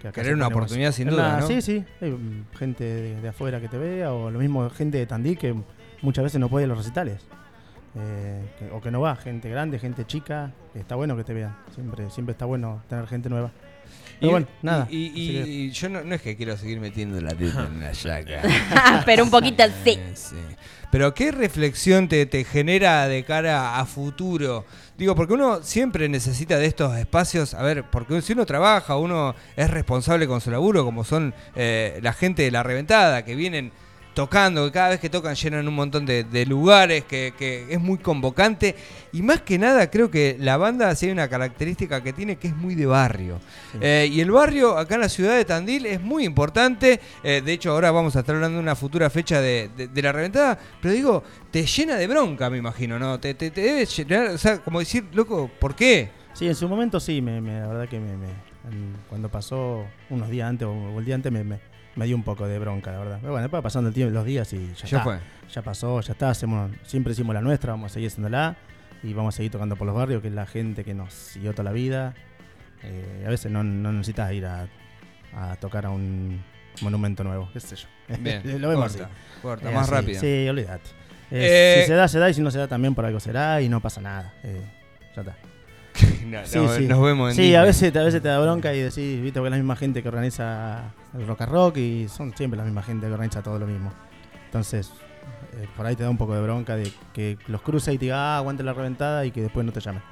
Que 0.03 0.13
Querer 0.13 0.35
una 0.35 0.47
oportunidad 0.49 0.93
sin 0.93 1.09
duda, 1.09 1.29
una- 1.31 1.41
¿no? 1.41 1.47
Sí, 1.47 1.63
sí, 1.63 1.85
hay 2.01 2.17
gente 2.59 2.85
de, 2.85 3.21
de 3.21 3.29
afuera 3.29 3.61
que 3.61 3.69
te 3.69 3.79
vea, 3.79 4.13
o 4.13 4.31
lo 4.31 4.39
mismo 4.39 4.69
gente 4.71 4.99
de 4.99 5.07
Tandil 5.07 5.39
que 5.39 5.55
muchas 6.03 6.23
veces 6.23 6.39
no 6.41 6.49
puede 6.49 6.67
ir 6.67 6.71
a 6.71 6.75
los 6.75 6.79
recitales. 6.85 7.27
Eh, 7.99 8.45
que- 8.59 8.71
o 8.73 8.81
que 8.83 8.91
no 8.91 9.01
va, 9.01 9.17
gente 9.17 9.49
grande, 9.49 9.79
gente 9.79 10.05
chica, 10.05 10.53
está 10.75 10.97
bueno 10.97 11.17
que 11.17 11.25
te 11.25 11.33
vean, 11.33 11.57
siempre, 11.75 12.11
siempre 12.11 12.33
está 12.33 12.45
bueno 12.45 12.83
tener 12.89 13.07
gente 13.07 13.31
nueva. 13.31 13.51
Pero 14.19 14.33
bueno, 14.33 14.47
nada. 14.63 14.87
Y, 14.91 15.13
y- 15.15 15.33
que- 15.45 15.51
y 15.51 15.71
yo 15.73 15.89
no, 15.91 16.03
no 16.03 16.15
es 16.15 16.23
que 16.23 16.37
quiero 16.37 16.57
seguir 16.57 16.81
metiendo 16.81 17.21
la 17.21 17.31
teta 17.35 17.67
en 17.67 17.81
la 17.81 17.93
llaga. 17.93 19.03
Pero 19.07 19.25
un 19.25 19.31
poquito 19.31 19.63
sí. 19.85 19.99
Sí. 20.15 20.37
Pero 20.91 21.13
¿qué 21.13 21.33
reflexión 21.33 22.09
te, 22.09 22.25
te 22.27 22.45
genera 22.45 23.09
de 23.09 23.25
cara 23.25 23.79
a 23.79 23.85
futuro? 23.85 24.65
Digo, 24.97 25.15
porque 25.15 25.35
uno 25.35 25.63
siempre 25.63 26.09
necesita 26.09 26.57
de 26.57 26.65
estos 26.67 26.97
espacios, 26.97 27.53
a 27.53 27.63
ver, 27.63 27.85
porque 27.91 28.23
si 28.23 28.33
uno 28.33 28.47
trabaja, 28.47 28.97
uno 28.97 29.35
es 29.57 29.69
responsable 29.69 30.27
con 30.27 30.41
su 30.41 30.51
laburo, 30.51 30.85
como 30.85 31.05
son 31.05 31.35
eh, 31.55 31.99
la 32.03 32.13
gente 32.15 32.43
de 32.43 32.51
la 32.51 32.63
reventada, 32.63 33.25
que 33.25 33.35
vienen 33.35 33.73
tocando, 34.17 34.65
que 34.65 34.73
cada 34.73 34.89
vez 34.89 34.99
que 35.01 35.11
tocan 35.11 35.35
llenan 35.35 35.69
un 35.69 35.75
montón 35.75 36.07
de, 36.07 36.25
de 36.25 36.47
lugares, 36.47 37.05
que, 37.05 37.35
que 37.39 37.67
es 37.69 37.79
muy 37.79 37.99
convocante. 37.99 38.75
Y 39.13 39.21
más 39.21 39.43
que 39.43 39.59
nada, 39.59 39.91
creo 39.91 40.11
que 40.11 40.37
la 40.41 40.57
banda 40.57 40.93
sí 40.97 41.07
hay 41.07 41.13
una 41.13 41.29
característica 41.29 42.03
que 42.03 42.15
tiene 42.15 42.37
que 42.37 42.49
es 42.49 42.57
muy 42.57 42.75
de 42.75 42.87
barrio. 42.87 43.39
Sí. 43.73 43.79
Eh, 43.83 44.09
y 44.11 44.21
el 44.21 44.31
barrio 44.31 44.79
acá 44.79 44.95
en 44.95 45.03
la 45.03 45.09
ciudad 45.11 45.37
de 45.37 45.45
Tandil 45.45 45.85
es 45.85 46.01
muy 46.01 46.25
importante. 46.25 46.99
Eh, 47.23 47.43
de 47.45 47.53
hecho, 47.53 47.73
ahora 47.73 47.91
vamos 47.91 48.17
a 48.17 48.21
estar 48.21 48.35
hablando 48.35 48.57
de 48.57 48.63
una 48.63 48.75
futura 48.75 49.11
fecha 49.11 49.41
de, 49.43 49.69
de- 49.77 49.89
de 49.89 50.03
la 50.03 50.13
reventada. 50.13 50.59
Pero 50.81 50.95
digo, 50.95 51.23
te 51.51 51.67
llena 51.67 51.97
de 51.97 52.07
bronca, 52.07 52.49
me 52.49 52.57
imagino, 52.57 52.99
¿no? 52.99 53.21
Te, 53.21 53.35
te, 53.35 53.51
te 53.51 53.61
debe 53.61 53.85
llenar, 53.85 54.29
o 54.29 54.39
sea, 54.39 54.59
como 54.59 54.79
decir, 54.79 55.05
loco, 55.13 55.51
¿por 55.61 55.75
qué? 55.77 56.09
Sí, 56.33 56.47
en 56.47 56.55
su 56.55 56.69
momento 56.69 56.99
sí, 57.01 57.21
me, 57.21 57.41
me- 57.43 57.61
la 57.61 57.67
verdad 57.69 57.89
que 57.89 58.01
me, 58.01 58.17
me- 58.17 58.47
cuando 59.11 59.29
pasó 59.29 59.85
unos 60.11 60.29
días 60.31 60.49
antes 60.49 60.67
o 60.67 60.99
el 60.99 61.05
día 61.05 61.15
antes 61.15 61.31
me, 61.31 61.45
me- 61.97 62.07
dio 62.07 62.15
un 62.17 62.23
poco 62.23 62.47
de 62.47 62.59
bronca, 62.59 62.93
la 62.93 62.99
verdad. 62.99 63.19
Pero 63.21 63.33
bueno, 63.33 63.43
después 63.43 63.63
pasando 63.63 63.89
el 63.89 63.95
tiempo, 63.95 64.13
los 64.15 64.25
días 64.25 64.53
y 64.53 64.69
ya, 64.69 64.75
Ya 64.75 64.85
está. 64.99 65.01
fue. 65.03 65.19
Ya 65.53 65.63
pasó, 65.63 66.01
ya 66.01 66.13
está. 66.13 66.31
Hacemos, 66.31 66.71
siempre 66.85 67.13
hicimos 67.13 67.35
la 67.35 67.41
nuestra, 67.41 67.73
vamos 67.73 67.91
a 67.91 67.95
seguir 67.95 68.09
haciéndola 68.09 68.57
y 69.03 69.13
vamos 69.13 69.35
a 69.35 69.37
seguir 69.37 69.51
tocando 69.53 69.77
por 69.77 69.87
los 69.87 69.97
barrios, 69.97 70.23
que 70.23 70.29
es 70.29 70.35
la 70.35 70.47
gente 70.47 70.85
que 70.85 70.95
nos 70.95 71.13
siguió 71.13 71.53
toda 71.53 71.65
la 71.65 71.73
vida. 71.73 72.15
Eh, 72.83 73.25
a 73.27 73.31
veces 73.31 73.51
no, 73.51 73.65
no 73.65 73.91
necesitas 73.93 74.33
ir 74.33 74.47
a, 74.47 74.69
a 75.35 75.57
tocar 75.57 75.87
a 75.87 75.91
un 75.91 76.43
monumento 76.83 77.25
nuevo, 77.25 77.49
qué 77.53 77.61
sé 77.61 77.77
yo. 77.77 77.87
Bien, 78.21 78.43
Lo 78.61 78.69
vemos 78.69 78.93
corta, 78.93 79.05
así. 79.07 79.15
corta, 79.43 79.71
más 79.71 79.83
así, 79.85 79.93
rápido. 79.93 80.21
Sí, 80.21 80.49
olvídate. 80.49 80.91
Eh, 81.31 81.77
Eh, 81.79 81.81
si 81.83 81.87
se 81.89 81.95
da, 81.95 82.07
se 82.07 82.19
da 82.21 82.31
y 82.31 82.35
si 82.35 82.41
no 82.43 82.51
se 82.51 82.59
da 82.59 82.69
también 82.69 82.95
por 82.95 83.05
algo 83.05 83.19
será 83.19 83.61
y 83.61 83.69
no 83.69 83.81
pasa 83.81 84.01
nada. 84.01 84.35
Eh, 84.45 84.63
ya 85.15 85.23
está. 85.23 85.37
No, 86.27 86.45
Sí, 86.45 86.59
no, 86.59 86.69
sí. 86.69 86.87
Nos 86.87 87.03
vemos 87.03 87.31
en 87.31 87.37
Sí, 87.37 87.43
Disney. 87.43 87.55
a 87.57 87.63
veces, 87.63 87.95
a 87.97 88.03
veces 88.03 88.21
te 88.21 88.29
da 88.29 88.39
bronca 88.41 88.75
y 88.75 88.81
decís, 88.81 89.23
viste, 89.23 89.39
porque 89.39 89.47
es 89.49 89.51
la 89.53 89.57
misma 89.57 89.77
gente 89.77 90.03
que 90.03 90.09
organiza 90.09 90.93
el 91.17 91.27
rock 91.27 91.43
a 91.43 91.47
rock 91.47 91.77
y 91.79 92.09
son 92.09 92.35
siempre 92.37 92.59
la 92.59 92.65
misma 92.65 92.83
gente 92.83 93.07
que 93.07 93.13
organiza 93.13 93.43
todo 93.43 93.59
lo 93.59 93.67
mismo. 93.67 93.93
Entonces, 94.47 94.91
eh, 95.57 95.67
por 95.77 95.87
ahí 95.87 95.95
te 95.97 96.03
da 96.03 96.11
un 96.11 96.19
poco 96.19 96.35
de 96.35 96.43
bronca 96.43 96.77
de 96.77 96.91
que 97.13 97.39
los 97.47 97.63
cruces 97.63 97.95
y 97.95 97.99
te 97.99 98.07
diga, 98.07 98.35
ah, 98.35 98.39
aguante 98.39 98.63
la 98.63 98.73
reventada 98.73 99.25
y 99.25 99.31
que 99.31 99.41
después 99.43 99.65
no 99.65 99.73
te 99.73 99.81
llamen. 99.81 100.03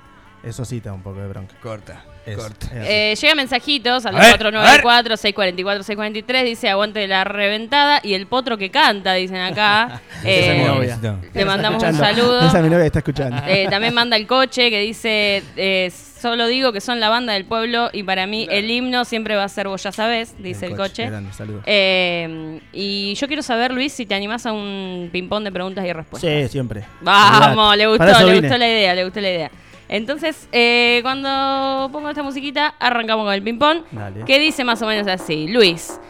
Eso 0.44 0.64
sí 0.64 0.80
te 0.80 0.88
da 0.88 0.94
un 0.94 1.02
poco 1.02 1.20
de 1.20 1.28
bronca. 1.28 1.54
Corta, 1.62 2.04
Es- 2.26 2.36
corta. 2.36 2.66
es. 2.66 2.86
Eh, 2.88 3.14
llega 3.20 3.34
mensajitos 3.34 4.04
al 4.06 4.16
A 4.16 4.20
ver, 4.20 4.38
494-644-643. 4.82 6.44
Dice 6.44 6.68
aguante 6.68 7.06
la 7.06 7.24
reventada 7.24 8.00
y 8.02 8.14
el 8.14 8.26
potro 8.26 8.58
que 8.58 8.70
canta, 8.70 9.14
dicen 9.14 9.38
acá. 9.38 10.00
Esa 10.24 10.52
es 10.52 10.58
mi 10.58 10.64
Eh, 10.64 10.66
novia. 10.66 10.98
le 11.32 11.44
mandamos 11.44 11.82
un 11.82 11.94
saludo. 11.94 12.40
Esa 12.46 12.58
es 12.58 12.62
mi 12.64 12.68
novia 12.70 12.82
que 12.82 12.86
está 12.86 12.98
escuchando. 12.98 13.42
Eh, 13.46 13.66
también 13.70 13.94
manda 13.94 14.16
el 14.16 14.26
coche 14.26 14.70
que 14.70 14.80
dice: 14.80 15.42
eh, 15.56 15.90
Solo 15.90 16.46
digo 16.46 16.72
que 16.72 16.80
son 16.80 17.00
la 17.00 17.10
banda 17.10 17.34
del 17.34 17.44
pueblo 17.44 17.90
y 17.92 18.02
para 18.02 18.26
mí 18.26 18.46
el 18.50 18.70
himno 18.70 19.04
siempre 19.04 19.36
va 19.36 19.44
a 19.44 19.48
ser 19.48 19.68
vos 19.68 19.82
ya 19.82 19.92
sabés, 19.92 20.34
dice 20.38 20.66
el, 20.66 20.76
coche. 20.76 21.06
Grande, 21.06 21.30
saludos. 21.34 21.62
Eh, 21.66 22.60
y 22.72 23.14
yo 23.14 23.26
quiero 23.26 23.42
saber, 23.42 23.72
Luis, 23.72 23.92
si 23.92 24.06
te 24.06 24.14
animás 24.14 24.46
a 24.46 24.52
un 24.52 25.10
ping-pong 25.12 25.44
de 25.44 25.52
preguntas 25.52 25.84
y 25.84 25.92
respuestas. 25.92 26.30
Sí, 26.30 26.48
siempre. 26.48 26.84
Vamos, 27.02 27.76
le 27.76 27.86
gustó, 27.86 28.04
le 28.06 28.24
vine. 28.32 28.40
gustó 28.40 28.56
la 28.56 28.68
idea, 28.68 28.94
le 28.94 29.04
gustó 29.04 29.20
la 29.20 29.30
idea. 29.30 29.50
Entonces, 29.88 30.48
eh, 30.52 31.00
cuando 31.02 31.88
pongo 31.92 32.08
esta 32.08 32.22
musiquita, 32.22 32.74
arrancamos 32.78 33.24
con 33.26 33.34
el 33.34 33.42
ping-pong. 33.42 33.82
Que 34.24 34.38
dice 34.38 34.64
más 34.64 34.80
o 34.82 34.86
menos 34.86 35.06
así: 35.06 35.48
Luis, 35.48 36.00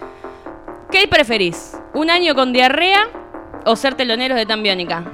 ¿qué 0.90 1.09
preferís? 1.09 1.76
¿Un 1.93 2.11
año 2.11 2.35
con 2.35 2.52
diarrea 2.52 3.09
o 3.64 3.76
ser 3.76 3.95
teloneros 3.95 4.37
de 4.37 4.47
Tambiónica? 4.47 5.04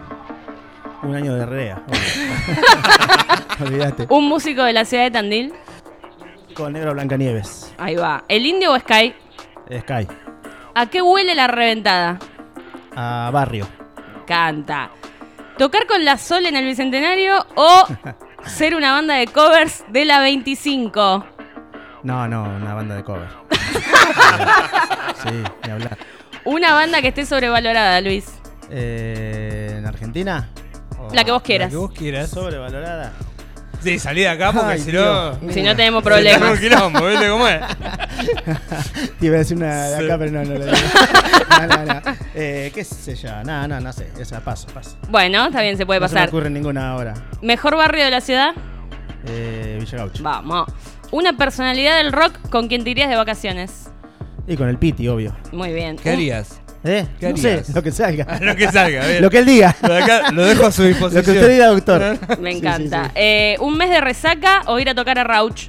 Un 1.02 1.14
año 1.14 1.34
de 1.34 1.46
rea. 1.46 1.82
Olvídate. 3.60 4.06
¿Un 4.10 4.28
músico 4.28 4.62
de 4.62 4.72
la 4.72 4.84
ciudad 4.84 5.04
de 5.04 5.10
Tandil? 5.10 5.52
Con 6.54 6.74
negro 6.74 6.92
Blancanieves. 6.92 7.74
Ahí 7.78 7.96
va. 7.96 8.24
¿El 8.28 8.44
indio 8.44 8.72
o 8.72 8.78
Sky? 8.78 9.14
Sky. 9.80 10.06
¿A 10.74 10.86
qué 10.86 11.00
huele 11.00 11.34
la 11.34 11.46
reventada? 11.46 12.18
A 12.94 13.30
barrio. 13.32 13.66
Canta. 14.26 14.90
¿Tocar 15.56 15.86
con 15.86 16.04
la 16.04 16.18
Sol 16.18 16.46
en 16.46 16.56
el 16.56 16.64
Bicentenario 16.64 17.46
o 17.54 17.86
ser 18.46 18.74
una 18.74 18.92
banda 18.92 19.14
de 19.14 19.26
covers 19.26 19.84
de 19.88 20.04
la 20.04 20.20
25? 20.20 21.26
No, 22.02 22.26
no, 22.28 22.44
una 22.44 22.74
banda 22.74 22.94
de 22.96 23.04
cover. 23.04 23.28
sí, 25.22 25.42
ni 25.64 25.70
hablar. 25.70 25.98
Una 26.44 26.72
banda 26.74 27.02
que 27.02 27.08
esté 27.08 27.26
sobrevalorada, 27.26 28.00
Luis. 28.00 28.26
Eh, 28.70 29.74
¿En 29.78 29.86
Argentina? 29.86 30.48
O- 30.98 31.14
La 31.14 31.24
que 31.24 31.30
vos 31.32 31.42
quieras. 31.42 31.66
La 31.68 31.70
que 31.72 31.76
vos 31.76 31.92
quieras. 31.92 32.30
Sobrevalorada. 32.30 33.12
Sí, 33.82 33.98
salí 33.98 34.20
de 34.22 34.28
acá 34.28 34.52
porque 34.52 34.72
Ay, 34.74 34.80
si 34.80 34.92
no. 34.92 35.34
Si 35.50 35.62
no 35.62 35.74
tenemos 35.76 36.02
se 36.02 36.08
problemas. 36.10 36.50
un 36.52 36.58
quilombo, 36.58 37.06
¿viste 37.06 37.28
cómo 37.28 37.48
es? 37.48 37.60
Te 39.18 39.26
iba 39.26 39.36
a 39.36 39.38
decir 39.38 39.56
una 39.56 39.88
de 39.88 39.94
acá, 39.96 40.14
Sí. 40.14 40.18
pero 40.18 40.30
no, 40.32 40.44
no 40.44 40.58
lo 40.58 40.64
digo. 40.66 40.76
No, 41.60 41.66
no, 41.66 41.84
no. 41.84 42.00
Eh, 42.34 42.70
¿Qué 42.74 42.84
sé 42.84 43.14
yo? 43.16 43.28
No, 43.44 43.68
no, 43.68 43.80
no 43.80 43.92
sé. 43.92 44.08
Esa 44.18 44.40
paso, 44.40 44.66
paso. 44.68 44.96
Bueno, 45.10 45.46
está 45.46 45.60
bien, 45.62 45.76
se 45.76 45.84
puede 45.84 46.00
no 46.00 46.08
se 46.08 46.14
me 46.14 46.20
pasar. 46.20 46.28
ocurre 46.30 46.48
ninguna 46.50 46.90
ahora. 46.90 47.14
¿Mejor 47.42 47.76
barrio 47.76 48.04
de 48.04 48.10
la 48.10 48.20
ciudad? 48.20 48.52
Eh, 49.26 49.76
Villa 49.80 49.98
Gaucho. 49.98 50.22
Vamos. 50.22 50.68
Una 51.10 51.36
personalidad 51.36 51.96
del 51.98 52.12
rock 52.12 52.38
con 52.50 52.68
quien 52.68 52.84
te 52.84 52.90
irías 52.90 53.10
de 53.10 53.16
vacaciones. 53.16 53.90
Y 54.46 54.56
con 54.56 54.68
el 54.68 54.78
Piti, 54.78 55.06
obvio. 55.08 55.36
Muy 55.52 55.72
bien. 55.72 55.96
¿Qué 55.96 56.08
Un- 56.10 56.14
harías? 56.14 56.60
¿Eh? 56.82 57.06
¿Qué 57.18 57.28
no 57.30 57.36
sé, 57.36 57.50
harías? 57.52 57.68
lo 57.74 57.82
que 57.82 57.90
salga. 57.92 58.38
lo 58.40 58.56
que 58.56 58.68
salga, 58.72 59.06
bien. 59.06 59.20
lo 59.22 59.28
que 59.28 59.38
él 59.38 59.44
diga. 59.46 59.76
Lo, 59.82 59.92
de 59.92 60.02
acá- 60.02 60.30
lo 60.32 60.44
dejo 60.46 60.66
a 60.66 60.72
su 60.72 60.82
lo 60.82 60.88
disposición. 60.88 61.24
que 61.24 61.30
usted 61.32 61.50
diga, 61.50 61.66
doctor. 61.66 62.18
Me 62.40 62.52
Sí, 62.52 62.58
encanta. 62.58 63.02
sí, 63.04 63.08
sí. 63.08 63.12
Eh, 63.16 63.56
¿Un 63.60 63.76
mes 63.76 63.90
de 63.90 64.00
resaca 64.00 64.62
o 64.66 64.78
ir 64.78 64.88
a 64.88 64.94
tocar 64.94 65.18
a 65.18 65.24
Rauch? 65.24 65.68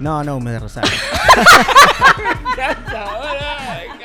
No, 0.00 0.22
no, 0.24 0.38
me 0.40 0.50
de 0.52 0.58
Rosario. 0.60 0.90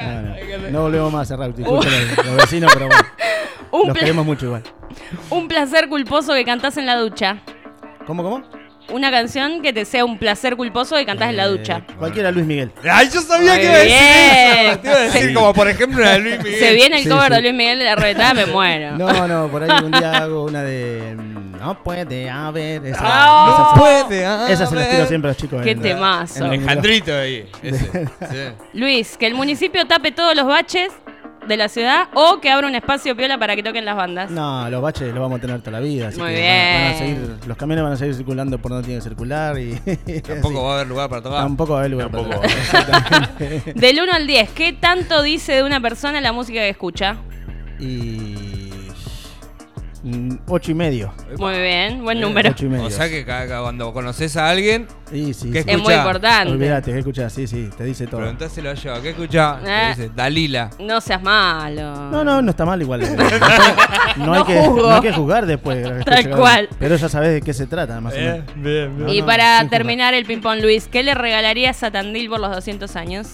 No, 0.01 0.21
no. 0.21 0.69
No 0.71 0.81
volvemos 0.81 1.13
más 1.13 1.31
a 1.31 1.35
Raúl, 1.37 1.55
disculpen 1.55 1.91
los- 2.15 2.25
los 2.25 2.35
vecinos, 2.37 2.71
pero 2.73 2.87
bueno. 2.87 3.03
Un, 3.71 3.87
Los 3.87 3.97
queremos 3.97 4.25
mucho 4.25 4.47
igual. 4.47 4.63
un 5.29 5.47
placer 5.47 5.87
culposo 5.87 6.33
que 6.33 6.43
cantás 6.43 6.75
en 6.75 6.85
la 6.85 6.97
ducha. 6.97 7.37
¿Cómo, 8.05 8.21
cómo? 8.21 8.43
Una 8.91 9.09
canción 9.11 9.61
que 9.61 9.71
te 9.71 9.85
sea 9.85 10.03
un 10.03 10.17
placer 10.17 10.57
culposo 10.57 10.97
que 10.97 11.05
cantás 11.05 11.29
en 11.29 11.37
la 11.37 11.45
Eh, 11.45 11.49
ducha. 11.49 11.81
Cualquiera 11.97 12.31
Luis 12.31 12.45
Miguel. 12.45 12.73
Ay, 12.91 13.09
yo 13.13 13.21
sabía 13.21 13.53
Muy 13.53 13.61
que 13.61 13.65
iba 13.67 13.73
a 13.75 13.77
decir 13.77 13.95
eso. 14.01 14.79
Te 14.79 14.87
iba 14.89 14.97
a 14.97 14.99
decir 15.03 15.27
Sí. 15.29 15.33
como 15.33 15.53
por 15.53 15.69
ejemplo 15.69 16.03
la 16.03 16.11
de 16.13 16.19
Luis 16.19 16.37
Miguel. 16.43 16.59
Se 16.59 16.73
viene 16.73 16.97
el 16.97 17.03
Sí, 17.03 17.09
cover 17.09 17.27
sí. 17.29 17.33
de 17.35 17.41
Luis 17.43 17.53
Miguel 17.53 17.79
de 17.79 17.85
la 17.85 17.95
reventada, 17.95 18.33
me 18.33 18.45
muero. 18.47 18.97
No, 18.97 19.27
no, 19.29 19.47
por 19.47 19.63
ahí 19.63 19.85
un 19.85 19.91
día 19.91 20.17
hago 20.17 20.43
una 20.43 20.63
de. 20.63 21.15
No 21.61 21.83
puede 21.83 22.29
haber. 22.29 22.85
Esa, 22.85 22.99
Ah, 23.03 23.71
esa- 23.73 23.79
puede 23.79 24.25
haber. 24.25 24.51
esa 24.51 24.65
se 24.65 24.75
la 24.75 24.89
tiro 24.89 25.05
siempre 25.05 25.29
a 25.29 25.31
los 25.33 25.37
chicos. 25.37 25.61
Qué 25.61 25.71
en- 25.71 25.81
temazo. 25.81 26.45
en- 26.45 26.51
Alejandrito 26.53 27.13
ahí. 27.15 27.47
Ese. 27.63 28.05
Sí. 28.29 28.55
Luis, 28.73 29.15
que 29.17 29.27
el 29.27 29.35
municipio 29.35 29.85
tape 29.85 30.11
todos 30.11 30.35
los 30.35 30.45
baches 30.47 30.91
de 31.47 31.57
la 31.57 31.67
ciudad 31.69 32.07
o 32.13 32.39
que 32.39 32.51
abra 32.51 32.67
un 32.67 32.75
espacio 32.75 33.15
piola 33.17 33.37
para 33.37 33.55
que 33.55 33.63
toquen 33.63 33.83
las 33.83 33.95
bandas. 33.95 34.29
No, 34.29 34.69
los 34.69 34.81
baches 34.81 35.07
los 35.11 35.19
vamos 35.19 35.39
a 35.39 35.41
tener 35.41 35.59
toda 35.59 35.71
la 35.71 35.79
vida. 35.79 36.09
Así 36.09 36.19
Muy 36.19 36.31
que 36.33 36.39
van- 36.41 36.47
van 36.47 36.83
a 36.83 36.87
bien. 36.87 36.97
seguir, 36.97 37.37
los 37.47 37.57
camiones 37.57 37.83
van 37.83 37.93
a 37.93 37.97
seguir 37.97 38.15
circulando 38.15 38.57
por 38.59 38.71
donde 38.71 38.85
tienen 38.85 39.01
que 39.03 39.09
circular 39.09 39.57
y. 39.59 39.75
Tampoco 40.21 40.47
así. 40.49 40.55
va 40.65 40.71
a 40.71 40.75
haber 40.75 40.87
lugar 40.87 41.09
para 41.09 41.21
tocar. 41.21 41.41
Tampoco 41.43 41.73
va 41.73 41.77
a 41.77 41.81
haber 41.81 41.91
lugar 41.91 42.09
para 42.11 42.23
Tampoco 42.23 42.43
tocar. 42.47 42.57
Exactamente. 42.59 43.73
Del 43.75 44.01
1 44.01 44.13
al 44.13 44.27
10, 44.27 44.49
¿qué 44.51 44.73
tanto 44.73 45.21
dice 45.23 45.53
de 45.53 45.63
una 45.63 45.79
persona 45.81 46.21
la 46.21 46.31
música 46.31 46.59
que 46.59 46.69
escucha? 46.69 47.17
y. 47.79 48.50
mm, 50.03 50.35
Ocho 50.47 50.71
y 50.71 50.73
medio. 50.73 51.13
Muy 51.37 51.59
bien, 51.59 52.03
buen 52.03 52.19
número. 52.19 52.49
Ocho 52.49 52.65
y 52.65 52.69
medio. 52.69 52.85
O 52.85 52.89
sea 52.89 53.09
que 53.09 53.23
cuando 53.25 53.93
conoces 53.93 54.35
a 54.37 54.49
alguien, 54.49 54.87
Sí, 55.11 55.33
sí, 55.33 55.51
¿Qué 55.51 55.63
sí. 55.63 55.71
Es 55.71 55.77
muy 55.81 55.93
importante. 55.93 56.53
Olvídate, 56.53 56.93
que 56.93 56.99
escuchás, 56.99 57.33
sí, 57.33 57.45
sí, 57.45 57.69
te 57.77 57.83
dice 57.83 58.07
todo. 58.07 58.21
preguntáselo 58.21 58.69
a 58.69 58.73
yo. 58.75 59.01
¿Qué 59.01 59.09
escuchá? 59.09 59.59
Eh. 59.65 59.93
Te 59.95 60.01
dice, 60.03 60.13
Dalila. 60.15 60.69
No 60.79 61.01
seas 61.01 61.21
malo. 61.21 62.09
No, 62.11 62.23
no, 62.23 62.41
no 62.41 62.49
está 62.51 62.63
mal 62.65 62.81
igual. 62.81 63.03
eh. 63.03 63.07
No, 64.17 64.33
hay 64.33 64.39
No 64.39 64.45
que, 64.45 64.55
no 64.55 64.91
hay 64.95 65.01
que 65.01 65.11
juzgar 65.13 65.45
después. 65.45 66.05
Tal 66.05 66.29
cual. 66.29 66.69
Pero 66.79 66.95
ya 66.95 67.09
sabes 67.09 67.31
de 67.33 67.41
qué 67.41 67.53
se 67.53 67.65
trata, 67.67 67.99
más 68.01 68.13
o 68.13 68.17
menos. 68.17 68.37
Eh, 68.39 68.43
bien, 68.55 68.97
bien. 68.97 69.09
Y 69.09 69.19
no, 69.21 69.25
para 69.25 69.59
sin 69.59 69.69
terminar 69.69 70.13
el 70.13 70.25
ping-pong, 70.25 70.61
Luis, 70.61 70.87
¿qué 70.87 71.03
le 71.03 71.13
regalarías 71.13 71.81
a 71.83 71.91
Tandil 71.91 72.29
por 72.29 72.39
los 72.39 72.51
200 72.51 72.95
años? 72.95 73.27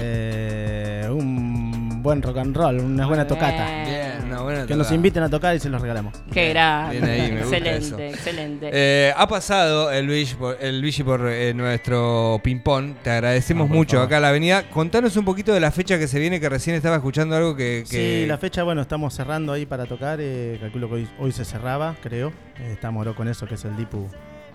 Eh, 0.00 1.06
un 1.10 2.02
buen 2.02 2.22
rock 2.22 2.38
and 2.38 2.56
roll, 2.56 2.78
una 2.80 3.06
buena 3.06 3.26
tocata. 3.26 3.66
Bien, 3.84 3.99
una 4.42 4.52
buena 4.52 4.66
Que 4.66 4.76
nos 4.76 4.90
inviten 4.92 5.22
a 5.22 5.28
tocar 5.28 5.54
y 5.56 5.60
se 5.60 5.68
los 5.68 5.80
regalamos. 5.80 6.14
Qué 6.32 6.40
Bien, 6.42 6.50
grande. 6.54 7.00
bien 7.00 7.04
ahí, 7.10 7.32
me 7.32 7.40
gusta 7.42 7.56
excelente, 7.56 7.86
eso. 8.08 8.14
excelente. 8.16 8.70
Eh, 8.72 9.12
ha 9.16 9.26
pasado 9.28 9.90
el 9.90 10.06
Luigi 10.06 10.34
por, 10.34 10.56
el 10.60 10.80
Luigi 10.80 11.02
por 11.02 11.26
eh, 11.28 11.52
nuestro 11.54 12.40
ping-pong. 12.42 12.94
Te 13.02 13.10
agradecemos 13.10 13.68
Ah, 13.70 13.74
mucho 13.74 13.96
favor. 13.96 14.06
acá 14.06 14.16
a 14.16 14.20
la 14.20 14.28
avenida. 14.30 14.68
Contanos 14.70 15.16
un 15.16 15.24
poquito 15.24 15.52
de 15.52 15.60
la 15.60 15.70
fecha 15.70 15.98
que 15.98 16.08
se 16.08 16.18
viene, 16.18 16.40
que 16.40 16.48
recién 16.48 16.76
estaba 16.76 16.96
escuchando 16.96 17.36
algo 17.36 17.54
que. 17.56 17.84
que- 17.88 18.22
Sí, 18.22 18.26
la 18.26 18.38
fecha, 18.38 18.62
bueno, 18.62 18.80
estamos 18.82 19.14
cerrando 19.14 19.52
ahí 19.52 19.66
para 19.66 19.86
tocar. 19.86 20.18
eh, 20.20 20.58
calculo 20.60 20.88
que 20.88 20.94
hoy, 20.94 21.08
hoy 21.18 21.32
se 21.32 21.44
cerraba, 21.44 21.96
creo. 22.02 22.28
Eh, 22.58 22.72
está 22.72 22.90
Moró 22.90 23.14
con 23.14 23.28
eso, 23.28 23.46
que 23.46 23.54
es 23.54 23.64
el 23.64 23.76
Dipu 23.76 24.08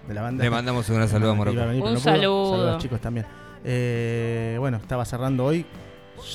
de 0.08 0.13
la 0.13 0.22
banda. 0.22 0.44
Le 0.44 0.50
mandamos 0.50 0.88
un 0.89 0.96
gran 0.98 1.08
saludo 1.10 1.32
a 1.32 1.34
Morocco. 1.36 1.60
venir, 1.60 1.82
Un 1.84 1.94
no 1.94 2.00
saludo. 2.00 2.46
Saludos 2.51 2.68
a 2.70 2.72
los 2.74 2.82
chicos 2.84 3.01
también. 3.01 3.25
Eh, 3.63 4.58
bueno, 4.60 4.77
estaba 4.77 5.06
cerrando 5.06 5.46
hoy. 5.46 5.65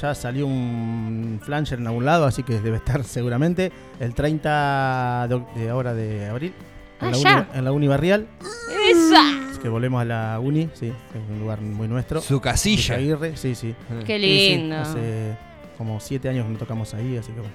Ya 0.00 0.14
salió 0.14 0.46
un 0.46 1.40
flanger 1.42 1.78
en 1.80 1.86
algún 1.86 2.04
lado, 2.04 2.24
así 2.24 2.42
que 2.42 2.60
debe 2.60 2.76
estar 2.76 3.02
seguramente 3.04 3.72
el 3.98 4.14
30 4.14 5.26
de, 5.28 5.42
de 5.60 5.68
ahora 5.70 5.94
de 5.94 6.26
abril. 6.28 6.52
En, 7.00 7.08
Ah, 7.08 7.10
la, 7.10 7.16
ya. 7.16 7.36
uni, 7.48 7.58
en 7.58 7.64
la 7.64 7.72
Uni 7.72 7.88
Barrial. 7.88 8.26
¡Esa! 8.90 9.50
Así 9.50 9.58
que 9.60 9.68
volvemos 9.68 10.00
a 10.02 10.04
la 10.04 10.38
Uni, 10.40 10.68
sí, 10.74 10.92
que 11.12 11.18
es 11.18 11.24
un 11.30 11.40
lugar 11.40 11.60
muy 11.60 11.88
nuestro. 11.88 12.20
Su 12.20 12.40
casilla. 12.40 12.96
Aguirre, 12.96 13.36
sí, 13.36 13.54
sí. 13.54 13.74
Qué 14.06 14.18
Sí, 14.18 14.22
sí, 14.22 14.56
lindo. 14.58 14.76
hace 14.76 15.36
como 15.78 15.98
siete 15.98 16.28
años 16.28 16.44
que 16.46 16.52
no 16.52 16.58
tocamos 16.58 16.92
ahí, 16.94 17.16
así 17.16 17.32
que 17.32 17.40
bueno. 17.40 17.54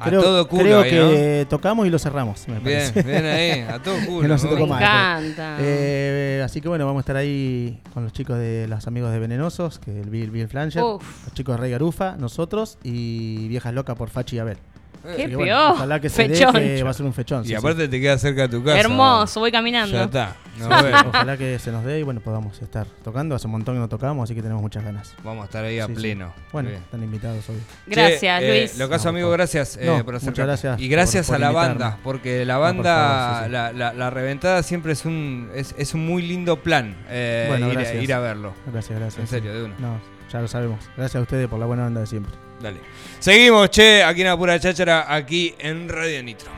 A 0.00 0.04
Creo, 0.04 0.22
todo 0.22 0.48
culo 0.48 0.62
creo 0.62 0.80
ahí, 0.80 0.90
que 0.90 1.46
tocamos 1.50 1.86
y 1.86 1.90
lo 1.90 1.98
cerramos, 1.98 2.48
me. 2.48 2.58
Bien, 2.60 2.90
parece. 2.92 3.02
bien 3.02 3.24
ahí. 3.26 3.60
A 3.72 3.82
todo 3.82 3.94
culo. 4.06 4.22
Que 4.22 4.28
no 4.28 4.38
se 4.38 4.46
me 4.46 4.52
tocó 4.52 4.66
Me 4.66 4.70
gusta. 4.72 4.86
más. 4.86 5.22
encanta. 5.22 5.56
Eh, 5.60 6.42
así 6.44 6.60
que 6.60 6.68
bueno, 6.68 6.86
vamos 6.86 7.00
a 7.00 7.02
estar 7.02 7.16
ahí 7.16 7.80
con 7.92 8.04
los 8.04 8.12
chicos 8.12 8.38
de 8.38 8.66
los 8.68 8.86
amigos 8.86 9.12
de 9.12 9.18
Venenosos, 9.18 9.78
que 9.78 10.00
el 10.00 10.08
Bill, 10.10 10.30
Bill 10.30 10.48
Flanger, 10.48 10.82
Uf. 10.82 11.24
los 11.26 11.34
chicos 11.34 11.54
de 11.56 11.60
Rey 11.60 11.70
Garufa, 11.70 12.16
nosotros 12.18 12.78
y 12.82 13.46
Viejas 13.48 13.74
Locas 13.74 13.96
por 13.96 14.08
Fachi 14.10 14.36
y 14.36 14.38
Abel. 14.38 14.56
Qué 15.02 15.16
que 15.28 15.36
bueno, 15.36 15.44
piojo. 15.44 15.72
ojalá 15.74 16.00
que 16.00 16.08
se 16.10 16.28
Fechoncho. 16.28 16.58
deje, 16.58 16.82
va 16.82 16.90
a 16.90 16.94
ser 16.94 17.06
un 17.06 17.14
fechón. 17.14 17.44
Y 17.44 17.48
sí, 17.48 17.54
aparte 17.54 17.88
te 17.88 18.00
queda 18.00 18.18
cerca 18.18 18.42
de 18.42 18.48
tu 18.48 18.62
casa. 18.62 18.78
Hermoso, 18.80 19.40
voy 19.40 19.50
Ya 19.50 19.58
caminando. 19.58 20.02
está. 20.04 20.36
Nos 20.58 20.78
sí. 20.78 20.84
vemos. 20.84 21.06
Ojalá 21.06 21.36
que 21.38 21.58
se 21.58 21.72
nos 21.72 21.84
dé 21.84 22.00
y 22.00 22.02
bueno, 22.02 22.20
podamos 22.20 22.60
estar 22.60 22.86
tocando. 23.02 23.34
Hace 23.34 23.46
un 23.46 23.52
montón 23.52 23.76
que 23.76 23.78
no 23.80 23.88
tocamos, 23.88 24.24
así 24.24 24.34
que 24.34 24.42
tenemos 24.42 24.60
muchas 24.60 24.84
ganas. 24.84 25.14
Vamos 25.24 25.42
a 25.42 25.44
estar 25.46 25.64
ahí 25.64 25.78
a 25.78 25.86
Sí, 25.86 25.94
sí. 25.94 26.00
pleno. 26.00 26.34
Bueno, 26.52 26.68
Bien. 26.68 26.82
están 26.82 27.02
invitados 27.02 27.48
hoy. 27.48 27.56
Gracias, 27.86 28.40
Che, 28.40 28.46
eh, 28.46 28.58
Luis. 28.60 28.78
lo 28.78 28.88
caso, 28.90 29.04
No, 29.04 29.10
amigo, 29.10 29.28
por- 29.28 29.38
gracias 29.38 29.76
eh, 29.78 29.86
No, 29.86 30.04
por 30.04 30.12
muchas 30.14 30.22
acercarte. 30.22 30.42
gracias 30.46 30.80
Y 30.80 30.88
gracias 30.88 31.26
por- 31.28 31.36
por 31.36 31.44
a 31.44 31.46
la 31.46 31.52
invitarme. 31.52 31.82
banda, 31.84 31.98
porque 32.04 32.44
la 32.44 32.54
por 32.56 32.62
banda, 32.64 32.94
favor, 32.94 33.38
sí, 33.38 33.44
sí. 33.46 33.52
La, 33.52 33.72
la- 33.72 33.92
la 33.94 34.10
reventada 34.10 34.62
siempre 34.62 34.92
es 34.92 35.04
un 35.06 35.50
es, 35.54 35.74
es 35.78 35.94
un 35.94 36.04
muy 36.04 36.20
lindo 36.22 36.56
plan 36.62 36.94
eh, 37.08 37.46
Bueno, 37.48 37.72
ir, 37.72 38.02
ir 38.02 38.12
a 38.12 38.18
verlo. 38.18 38.52
Gracias, 38.70 38.98
gracias. 38.98 39.18
En 39.20 39.26
serio, 39.28 39.54
de 39.54 39.64
una. 39.64 39.74
No, 39.78 39.98
ya 40.30 40.40
lo 40.42 40.48
sabemos. 40.48 40.78
Gracias 40.94 41.16
a 41.18 41.22
ustedes 41.22 41.48
por 41.48 41.58
la 41.58 41.64
buena 41.64 41.86
onda 41.86 42.00
de 42.02 42.06
siempre. 42.06 42.34
Dale. 42.60 42.78
Seguimos, 43.18 43.70
che, 43.70 44.02
aquí 44.02 44.20
en 44.20 44.28
la 44.28 44.36
pura 44.36 44.58
cháchara, 44.60 45.12
aquí 45.12 45.54
en 45.58 45.88
Radio 45.88 46.22
Nitro. 46.22 46.50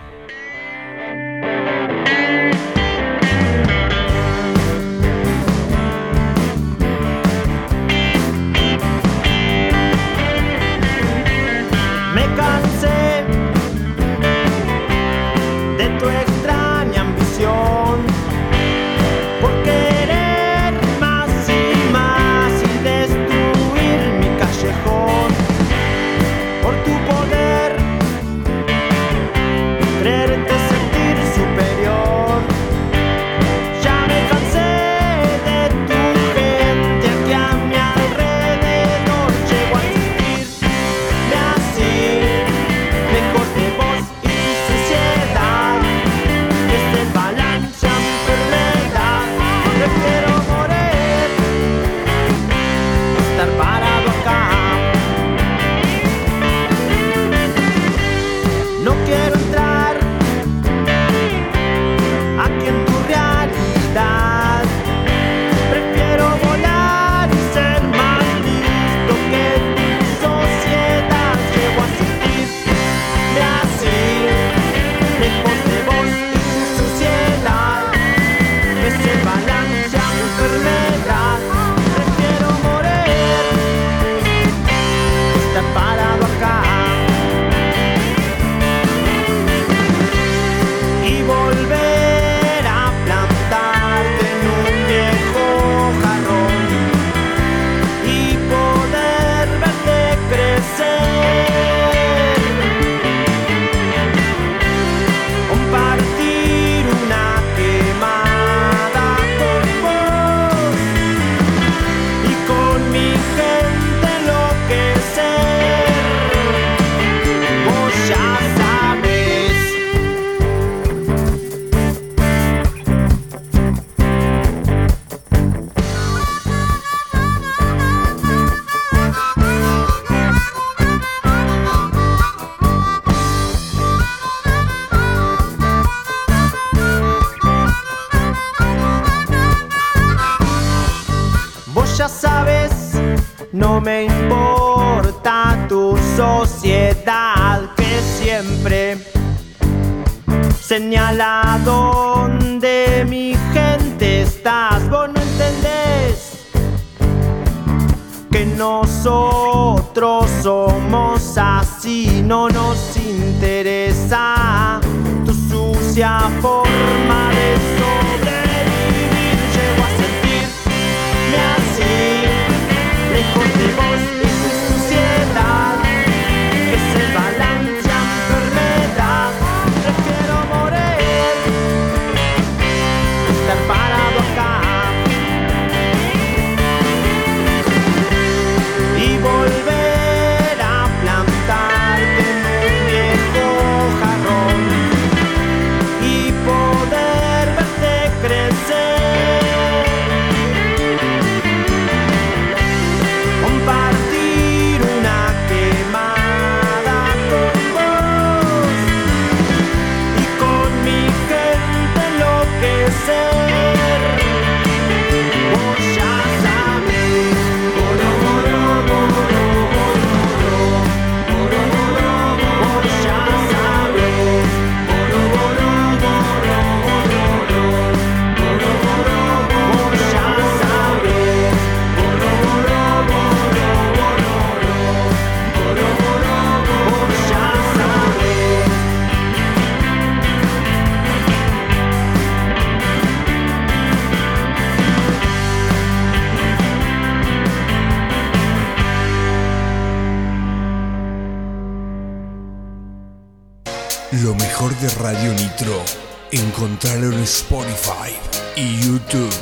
Encontrarlo 256.63 257.11
en 257.11 257.25
Spotify 257.25 258.15
y 258.57 258.87
YouTube. 258.87 259.35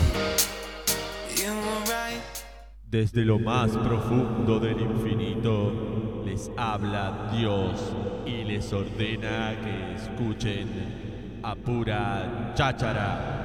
Desde 2.87 3.27
lo 3.27 3.39
más 3.39 3.73
profundo 3.73 4.59
del 4.59 4.81
infinito 4.81 6.23
les 6.25 6.51
habla 6.57 7.31
Dios 7.37 7.79
y 8.25 8.45
les 8.45 8.73
ordena 8.73 9.55
que 9.63 9.97
escuchen 9.97 11.41
a 11.43 11.55
pura 11.55 12.55
cháchara. 12.55 13.37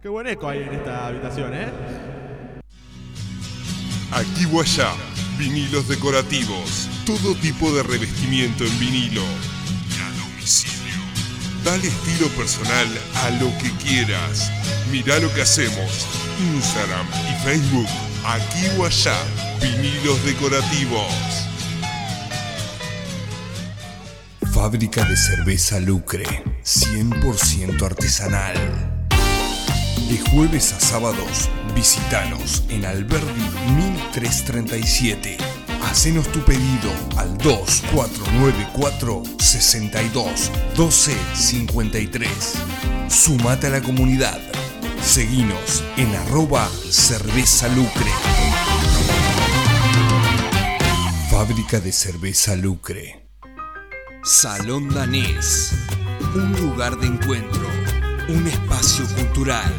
Qué 0.00 0.08
buen 0.08 0.28
eco 0.28 0.48
hay 0.48 0.62
en 0.62 0.72
esta 0.76 1.08
habitación, 1.08 1.52
¿eh? 1.52 1.68
Aquí 4.12 4.46
o 4.50 4.62
allá, 4.62 4.94
vinilos 5.38 5.88
decorativos, 5.88 6.88
todo 7.04 7.34
tipo 7.34 7.70
de 7.72 7.82
revestimiento 7.82 8.64
en 8.64 8.80
vinilo. 8.80 9.20
Y 9.20 10.00
a 10.00 10.10
domicilio. 10.22 10.97
Dale 11.64 11.88
estilo 11.88 12.28
personal 12.28 12.86
a 13.14 13.30
lo 13.30 13.56
que 13.58 13.70
quieras. 13.84 14.50
Mirá 14.90 15.18
lo 15.18 15.32
que 15.34 15.42
hacemos. 15.42 16.06
Instagram 16.54 17.06
y 17.28 17.44
Facebook, 17.44 17.88
aquí 18.24 18.66
o 18.78 18.84
allá, 18.84 19.16
vinilos 19.60 20.24
decorativos. 20.24 21.12
Fábrica 24.52 25.04
de 25.04 25.16
cerveza 25.16 25.78
Lucre, 25.80 26.24
100% 26.64 27.82
artesanal. 27.82 28.56
De 30.08 30.18
jueves 30.30 30.72
a 30.72 30.80
sábados, 30.80 31.48
visitanos 31.74 32.64
en 32.68 32.84
Alberdi 32.86 33.42
1337. 33.76 35.57
Hacenos 35.82 36.30
tu 36.32 36.40
pedido 36.40 36.90
al 37.16 37.36
2494 37.38 39.22
62 39.38 40.50
12 40.76 41.16
53. 41.34 42.28
Sumate 43.08 43.68
a 43.68 43.70
la 43.70 43.80
comunidad. 43.80 44.38
Seguinos 45.02 45.82
en 45.96 46.14
arroba 46.14 46.68
cerveza 46.90 47.68
lucre. 47.68 48.10
Fábrica 51.30 51.78
de 51.78 51.92
cerveza 51.92 52.56
Lucre. 52.56 53.24
Salón 54.24 54.92
Danés. 54.92 55.72
Un 56.34 56.52
lugar 56.60 56.98
de 56.98 57.06
encuentro. 57.06 57.66
Un 58.28 58.46
espacio 58.48 59.06
cultural. 59.14 59.72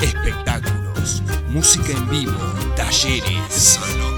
Espectáculos. 0.00 1.22
Música 1.48 1.92
en 1.92 2.10
vivo. 2.10 2.36
Talleres. 2.76 3.48
Salón. 3.48 4.11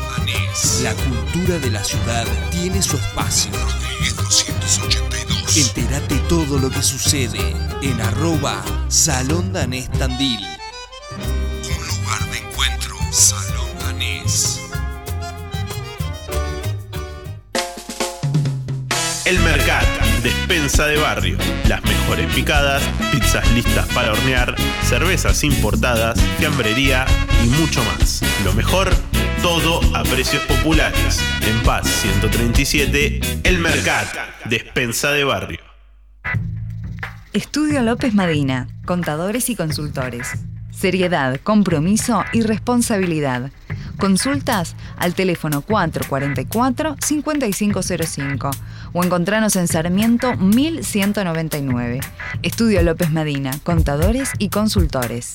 La 0.84 0.94
cultura 0.94 1.58
de 1.58 1.68
la 1.68 1.82
ciudad 1.82 2.24
tiene 2.52 2.80
su 2.80 2.96
espacio. 2.96 3.50
Rodríguez 3.52 4.14
282. 4.14 5.56
Entérate 5.56 6.14
todo 6.28 6.60
lo 6.60 6.70
que 6.70 6.80
sucede 6.80 7.40
en 7.82 8.00
arroba 8.00 8.62
Salón 8.86 9.52
Danés 9.52 9.90
Tandil. 9.90 10.46
Un 11.18 11.88
lugar 11.88 12.30
de 12.30 12.38
encuentro. 12.38 12.94
Salón 13.10 13.68
Danés. 13.80 14.60
El 19.24 19.40
Mercat, 19.40 19.84
despensa 20.22 20.86
de 20.86 20.98
barrio. 20.98 21.36
Las 21.68 21.82
mejores 21.82 22.32
picadas, 22.32 22.80
pizzas 23.10 23.50
listas 23.50 23.88
para 23.88 24.12
hornear, 24.12 24.54
cervezas 24.88 25.42
importadas, 25.42 26.16
fiambrería 26.38 27.06
y 27.42 27.48
mucho 27.48 27.82
más. 27.84 28.22
Lo 28.44 28.52
mejor, 28.52 28.94
todo 29.44 29.78
a 29.94 30.02
precios 30.04 30.42
populares. 30.44 31.20
En 31.46 31.62
Paz 31.64 31.86
137, 31.86 33.20
El 33.44 33.58
Mercat, 33.58 34.08
despensa 34.46 35.12
de 35.12 35.24
barrio. 35.24 35.60
Estudio 37.34 37.82
López 37.82 38.14
Madina, 38.14 38.68
contadores 38.86 39.50
y 39.50 39.54
consultores. 39.54 40.28
Seriedad, 40.70 41.38
compromiso 41.42 42.24
y 42.32 42.40
responsabilidad. 42.40 43.50
Consultas 43.98 44.76
al 44.96 45.12
teléfono 45.12 45.60
444-5505 45.60 48.50
o 48.94 49.04
encontranos 49.04 49.56
en 49.56 49.68
Sarmiento 49.68 50.38
1199. 50.38 52.00
Estudio 52.42 52.82
López 52.82 53.10
Madina, 53.10 53.50
contadores 53.62 54.30
y 54.38 54.48
consultores. 54.48 55.34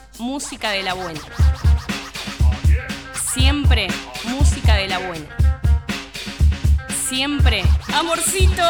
música 0.21 0.69
de 0.69 0.83
la 0.83 0.93
buena. 0.93 1.19
Siempre 3.33 3.87
música 4.25 4.75
de 4.75 4.87
la 4.87 4.99
buena. 4.99 5.35
Siempre, 7.09 7.63
amorcito, 7.93 8.63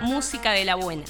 música 0.00 0.52
de 0.52 0.64
la 0.64 0.76
buena. 0.76 1.04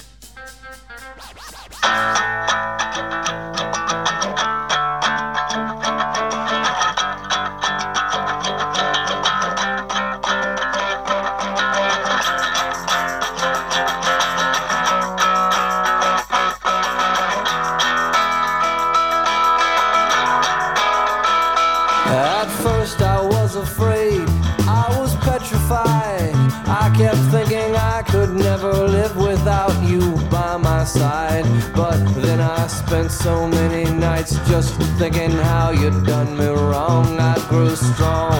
So 33.23 33.47
many 33.47 33.83
nights 33.91 34.35
just 34.47 34.75
thinking 34.97 35.31
how 35.31 35.71
you'd 35.71 36.05
done 36.05 36.37
me 36.37 36.47
wrong. 36.47 37.19
I 37.19 37.35
grew 37.49 37.75
strong. 37.75 38.39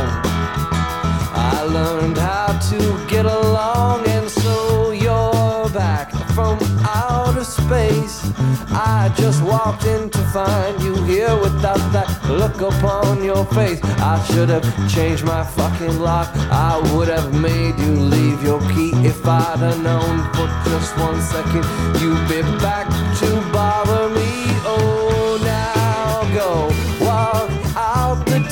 I 1.36 1.64
learned 1.64 2.18
how 2.18 2.58
to 2.70 2.80
get 3.10 3.26
along, 3.26 4.08
and 4.08 4.30
so 4.30 4.92
you're 4.92 5.70
back 5.72 6.12
from 6.34 6.58
outer 6.82 7.44
space. 7.44 8.32
I 8.72 9.14
just 9.18 9.44
walked 9.44 9.84
in 9.86 10.10
to 10.12 10.20
find 10.32 10.82
you 10.82 10.96
here 11.04 11.36
without 11.36 11.84
that 11.92 12.08
look 12.30 12.62
upon 12.62 13.24
your 13.24 13.46
face. 13.46 13.82
I 13.84 14.24
should 14.32 14.50
have 14.50 14.66
changed 14.90 15.26
my 15.26 15.44
fucking 15.44 16.00
lock. 16.00 16.30
I 16.52 16.80
would 16.94 17.10
have 17.10 17.34
made 17.34 17.78
you 17.80 17.94
leave 18.16 18.42
your 18.44 18.62
key 18.72 18.92
if 19.06 19.26
I'd 19.26 19.60
have 19.60 19.84
known 19.84 20.24
for 20.34 20.48
just 20.70 20.98
one 20.98 21.20
second 21.22 21.66
you'd 22.00 22.24
be 22.30 22.42
back 22.64 22.88
to 23.20 23.39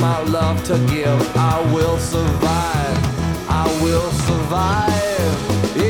My 0.00 0.22
love 0.22 0.64
to 0.64 0.78
give. 0.86 1.36
I 1.36 1.60
will 1.74 1.98
survive. 1.98 3.50
I 3.50 3.66
will 3.82 4.10
survive. 4.10 5.89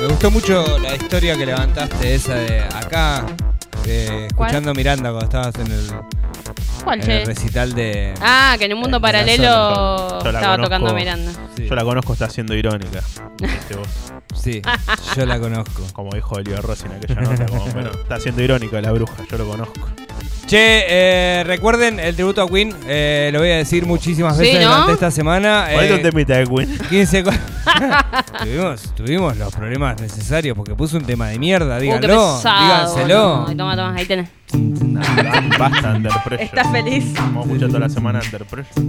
Me 0.00 0.06
gustó 0.08 0.32
mucho 0.32 0.78
la 0.80 0.96
historia 0.96 1.36
que 1.36 1.46
levantaste, 1.46 2.14
esa 2.16 2.34
de 2.34 2.60
acá, 2.62 3.24
de 3.84 4.26
¿Cuál? 4.34 4.48
escuchando 4.50 4.74
Miranda 4.74 5.10
cuando 5.10 5.24
estabas 5.26 5.54
en 5.64 5.70
el, 5.70 5.86
¿Cuál, 6.82 6.98
en 7.00 7.06
che? 7.06 7.20
el 7.20 7.26
recital 7.26 7.74
de... 7.74 8.14
Ah, 8.20 8.56
que 8.58 8.64
en 8.64 8.72
un 8.74 8.80
mundo 8.80 9.00
paralelo 9.00 9.44
zona. 9.44 10.24
Yo 10.24 10.32
la 10.32 10.38
estaba 10.40 10.54
conozco. 10.56 10.62
tocando 10.64 10.94
Miranda. 10.94 11.32
Sí. 11.56 11.66
Yo 11.68 11.74
la 11.76 11.84
conozco, 11.84 12.12
está 12.14 12.28
siendo 12.28 12.54
irónica. 12.56 13.00
Viste 13.40 13.76
vos, 13.76 13.88
Sí, 14.34 14.60
yo 15.16 15.24
la 15.26 15.38
conozco. 15.38 15.82
como 15.92 16.10
dijo 16.14 16.34
Oliver 16.34 16.60
Rossi 16.62 16.86
en 16.86 16.92
aquella 16.94 17.20
nota. 17.20 17.46
Como, 17.46 17.64
bueno, 17.66 17.90
está 17.92 18.18
siendo 18.18 18.42
irónica 18.42 18.80
la 18.80 18.90
bruja, 18.90 19.14
yo 19.30 19.38
lo 19.38 19.46
conozco. 19.48 19.88
Che, 20.48 20.84
eh, 20.88 21.44
recuerden 21.44 22.00
el 22.00 22.14
tributo 22.14 22.40
a 22.40 22.48
Queen, 22.48 22.74
eh, 22.86 23.28
lo 23.34 23.40
voy 23.40 23.50
a 23.50 23.56
decir 23.56 23.84
muchísimas 23.84 24.34
Sí, 24.36 24.44
veces 24.44 24.62
¿no? 24.62 24.68
durante 24.70 24.92
esta 24.94 25.10
semana. 25.10 25.66
Ponete 25.70 25.92
eh, 25.92 25.96
un 25.96 26.02
temita 26.02 26.36
de 26.38 26.46
Queen. 26.46 26.78
15 26.88 27.22
co- 27.24 27.30
tuvimos, 28.42 28.94
tuvimos 28.94 29.36
los 29.36 29.54
problemas 29.54 30.00
necesarios 30.00 30.56
porque 30.56 30.74
puso 30.74 30.96
un 30.96 31.04
tema 31.04 31.28
de 31.28 31.38
mierda, 31.38 31.76
Uh, 31.76 31.80
qué 31.80 31.84
díganlo, 31.84 32.36
pesado, 32.36 32.64
díganselo. 32.64 33.46
Ay, 33.46 33.56
Toma, 33.56 33.76
toma, 33.76 33.94
ahí 33.94 34.06
tenés. 34.06 34.30
Basta, 35.58 35.90
Under 35.94 36.12
Pressure. 36.24 36.42
¿Estás 36.44 36.72
feliz? 36.72 37.04
Hemos 37.18 37.44
escuchado 37.46 37.68
toda 37.68 37.80
la 37.80 37.88
semana 37.90 38.20
Under 38.24 38.44
Pressure. 38.46 38.86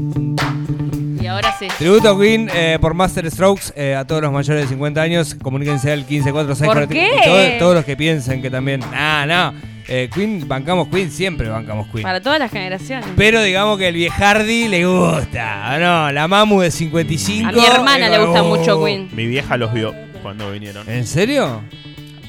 Y 1.21 1.27
ahora 1.27 1.53
sí. 1.59 1.67
Tributo 1.77 2.09
a 2.09 2.17
Queen 2.17 2.49
eh, 2.53 2.77
por 2.79 2.93
Master 2.93 3.29
Strokes 3.29 3.73
eh, 3.75 3.95
a 3.95 4.05
todos 4.07 4.21
los 4.21 4.31
mayores 4.31 4.61
de 4.63 4.69
50 4.69 5.01
años. 5.01 5.35
Comuníquense 5.35 5.91
al 5.91 5.99
1546. 6.05 6.71
¿Por 6.71 6.87
qué? 6.87 7.09
Todos, 7.25 7.57
todos 7.59 7.75
los 7.75 7.83
que 7.85 7.97
piensen 7.97 8.41
que 8.41 8.49
también. 8.49 8.79
Ah, 8.93 9.25
no. 9.27 9.78
Eh, 9.91 10.07
Queen, 10.13 10.47
bancamos 10.47 10.87
Queen, 10.89 11.09
siempre 11.09 11.49
bancamos 11.49 11.87
Queen. 11.87 12.03
Para 12.03 12.21
todas 12.21 12.37
las 12.39 12.51
generaciones. 12.51 13.07
Pero 13.17 13.41
digamos 13.41 13.77
que 13.79 13.87
el 13.87 13.95
viejardi 13.95 14.67
le 14.67 14.85
gusta. 14.85 15.71
¿o 15.75 15.79
No, 15.79 16.11
la 16.11 16.27
mamu 16.27 16.61
de 16.61 16.69
55. 16.69 17.49
A 17.49 17.51
mi 17.51 17.65
hermana 17.65 18.07
le 18.07 18.19
gusta 18.23 18.43
"Oh". 18.43 18.55
mucho 18.55 18.83
Queen. 18.85 19.09
Mi 19.13 19.25
vieja 19.25 19.57
los 19.57 19.73
vio 19.73 19.95
cuando 20.21 20.51
vinieron. 20.51 20.87
¿En 20.87 21.07
serio? 21.07 21.61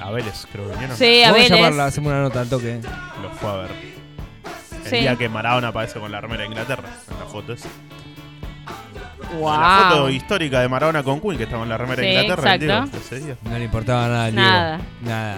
A 0.01 0.11
Vélez, 0.11 0.47
creo 0.51 0.65
que 0.67 0.73
vinieron. 0.73 0.97
Sí, 0.97 1.23
a 1.23 1.27
Vamos 1.33 1.41
a 1.41 1.43
Vélez. 1.43 1.51
llamarla, 1.59 1.85
hacemos 1.85 2.11
una 2.13 2.23
nota 2.23 2.41
al 2.41 2.49
toque. 2.49 2.81
Los 3.23 3.33
fue 3.39 3.51
a 3.51 3.55
ver. 3.57 3.71
El 4.85 4.91
Sí. 4.91 4.97
día 4.97 5.17
que 5.17 5.29
Maradona 5.29 5.69
aparece 5.69 6.01
con 6.01 6.11
la 6.11 6.21
remera 6.23 6.41
de 6.41 6.49
Inglaterra. 6.49 6.89
En 7.11 7.19
la 7.21 7.27
foto 7.27 7.53
esa. 7.53 7.69
Wow. 9.39 9.51
La 9.53 9.89
foto 9.91 10.11
histórica 10.11 10.61
de 10.61 10.69
Maradona 10.69 11.03
con 11.03 11.21
Queen, 11.21 11.37
que 11.37 11.45
estaba 11.45 11.63
en 11.63 11.69
la 11.69 11.77
remera 11.79 12.01
de 12.03 12.09
Sí, 12.09 12.15
Inglaterra. 12.17 12.55
el 12.55 12.63
exacto. 12.63 12.91
Diego, 12.91 13.05
ese 13.07 13.21
día. 13.27 13.37
No 13.45 13.59
le 13.59 13.65
importaba 13.65 14.09
nada 14.09 14.25
al 14.25 14.35
Nada. 14.35 14.77
Diego. 14.79 14.91
Nada. 15.03 15.37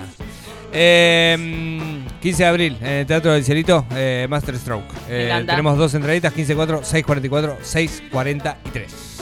Eh, 0.72 2.02
15 2.20 2.42
de 2.42 2.48
abril, 2.48 2.76
en 2.80 2.86
el 2.88 3.06
Teatro 3.06 3.32
del 3.32 3.44
Cielito, 3.44 3.86
eh, 3.94 4.26
Master 4.30 4.56
Stroke. 4.56 4.94
Eh, 5.08 5.44
tenemos 5.46 5.76
dos 5.76 5.92
entraditas, 5.94 6.32
15.4, 6.34 6.82
6.44, 6.82 7.56
6.43. 7.62 9.12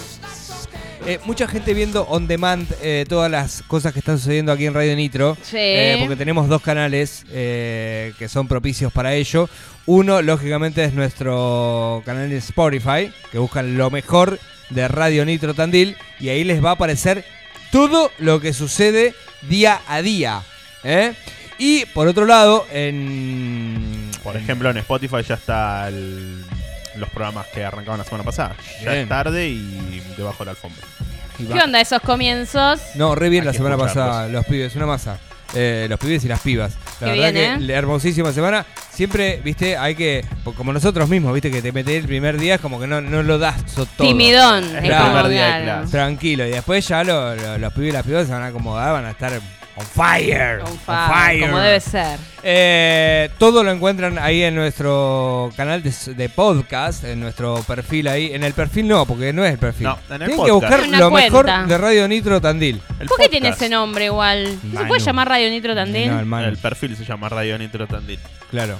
Eh, 1.06 1.18
mucha 1.24 1.48
gente 1.48 1.72
viendo 1.72 2.02
on 2.04 2.26
demand 2.26 2.68
eh, 2.82 3.06
todas 3.08 3.30
las 3.30 3.62
cosas 3.62 3.94
que 3.94 4.00
están 4.00 4.18
sucediendo 4.18 4.52
aquí 4.52 4.66
en 4.66 4.74
Radio 4.74 4.94
Nitro. 4.94 5.36
Sí. 5.42 5.56
Eh, 5.58 5.96
porque 5.98 6.14
tenemos 6.14 6.46
dos 6.46 6.60
canales 6.60 7.24
eh, 7.32 8.12
que 8.18 8.28
son 8.28 8.46
propicios 8.46 8.92
para 8.92 9.14
ello. 9.14 9.48
Uno, 9.86 10.20
lógicamente, 10.20 10.84
es 10.84 10.92
nuestro 10.92 12.02
canal 12.04 12.28
de 12.28 12.36
Spotify, 12.36 13.10
que 13.32 13.38
buscan 13.38 13.78
lo 13.78 13.90
mejor 13.90 14.38
de 14.68 14.88
Radio 14.88 15.24
Nitro 15.24 15.54
Tandil. 15.54 15.96
Y 16.20 16.28
ahí 16.28 16.44
les 16.44 16.62
va 16.62 16.70
a 16.70 16.74
aparecer 16.74 17.24
todo 17.72 18.12
lo 18.18 18.40
que 18.40 18.52
sucede 18.52 19.14
día 19.48 19.80
a 19.88 20.02
día. 20.02 20.42
¿eh? 20.84 21.14
Y 21.60 21.84
por 21.86 22.08
otro 22.08 22.24
lado, 22.26 22.66
en. 22.72 24.10
Por 24.24 24.36
ejemplo, 24.36 24.70
en 24.70 24.78
Spotify 24.78 25.22
ya 25.26 25.34
está 25.34 25.88
el- 25.88 26.44
los 26.96 27.08
programas 27.10 27.46
que 27.48 27.64
arrancaban 27.64 27.98
la 27.98 28.04
semana 28.04 28.24
pasada. 28.24 28.54
Ya 28.82 28.90
Bien. 28.92 29.02
es 29.04 29.08
tarde 29.08 29.48
y 29.48 30.02
debajo 30.16 30.38
de 30.40 30.44
la 30.46 30.50
alfombra. 30.52 30.82
y 31.38 31.44
¿Qué 31.44 31.54
va- 31.54 31.64
onda 31.64 31.80
esos 31.80 32.02
comienzos? 32.02 32.80
No, 32.96 33.14
re 33.14 33.28
bien 33.30 33.42
Hay 33.42 33.46
la 33.46 33.52
que 33.52 33.56
semana 33.58 33.76
escucharlos. 33.76 34.06
pasada, 34.06 34.28
los 34.28 34.44
pibes, 34.46 34.74
una 34.76 34.86
masa. 34.86 35.18
Eh, 35.54 35.86
los 35.88 35.98
pibes 35.98 36.22
y 36.24 36.28
las 36.28 36.40
pibas. 36.40 36.74
La 37.00 37.06
Qué 37.12 37.18
verdad 37.18 37.32
bien, 37.32 37.58
que 37.58 37.64
¿eh? 37.64 37.66
la 37.66 37.74
hermosísima 37.74 38.32
semana. 38.32 38.66
Siempre, 38.92 39.40
viste, 39.42 39.76
hay 39.76 39.94
que, 39.94 40.24
como 40.56 40.72
nosotros 40.72 41.08
mismos, 41.08 41.32
viste, 41.32 41.50
que 41.50 41.62
te 41.62 41.72
metes 41.72 41.94
el 41.96 42.06
primer 42.06 42.38
día, 42.38 42.56
es 42.56 42.60
como 42.60 42.78
que 42.78 42.86
no, 42.86 43.00
no 43.00 43.22
lo 43.22 43.38
das 43.38 43.56
so- 43.74 43.86
todo. 43.86 44.06
Timidón. 44.06 44.64
Es 44.76 44.84
el 44.84 44.90
como, 44.92 45.04
primer 45.06 45.28
día 45.28 45.46
de 45.46 45.62
claro. 45.62 45.78
clase. 45.80 45.90
Tranquilo. 45.92 46.46
Y 46.46 46.50
después 46.50 46.86
ya 46.86 47.02
lo- 47.04 47.34
lo- 47.34 47.58
los 47.58 47.72
pibes 47.72 47.88
y 47.88 47.92
las 47.92 48.04
pibas 48.06 48.26
se 48.26 48.32
van 48.32 48.42
a 48.42 48.46
acomodar, 48.48 48.92
van 48.92 49.06
a 49.06 49.10
estar 49.10 49.32
on 49.76 49.86
fire. 49.86 50.60
On 50.64 50.78
fire, 50.78 51.40
como 51.42 51.58
debe 51.58 51.80
ser. 51.80 52.18
Eh, 52.42 53.30
todo 53.38 53.62
lo 53.62 53.70
encuentran 53.70 54.18
ahí 54.18 54.42
en 54.42 54.54
nuestro 54.54 55.50
canal 55.56 55.82
de, 55.82 55.92
de 56.14 56.28
podcast, 56.28 57.04
en 57.04 57.20
nuestro 57.20 57.62
perfil 57.66 58.08
ahí. 58.08 58.32
En 58.32 58.44
el 58.44 58.52
perfil 58.52 58.88
no, 58.88 59.06
porque 59.06 59.32
no 59.32 59.44
es 59.44 59.52
el 59.52 59.58
perfil. 59.58 59.84
No, 59.88 59.98
en 60.08 60.22
el 60.22 60.28
Tienen 60.28 60.44
que 60.46 60.52
buscar 60.52 60.80
Una 60.80 60.98
lo 60.98 61.10
mejor 61.10 61.66
de 61.66 61.78
Radio 61.78 62.08
Nitro 62.08 62.40
Tandil. 62.40 62.76
El 62.98 63.06
¿Por 63.08 63.16
qué 63.18 63.24
podcast. 63.24 63.30
tiene 63.30 63.48
ese 63.50 63.68
nombre 63.68 64.06
igual? 64.06 64.58
¿No 64.62 64.80
se 64.80 64.86
puede 64.86 65.00
llamar 65.00 65.28
Radio 65.28 65.50
Nitro 65.50 65.74
Tandil? 65.74 66.08
No, 66.10 66.18
hermano. 66.18 66.48
El 66.48 66.56
perfil 66.58 66.96
se 66.96 67.04
llama 67.04 67.28
Radio 67.28 67.58
Nitro 67.58 67.86
Tandil. 67.86 68.18
Claro. 68.50 68.78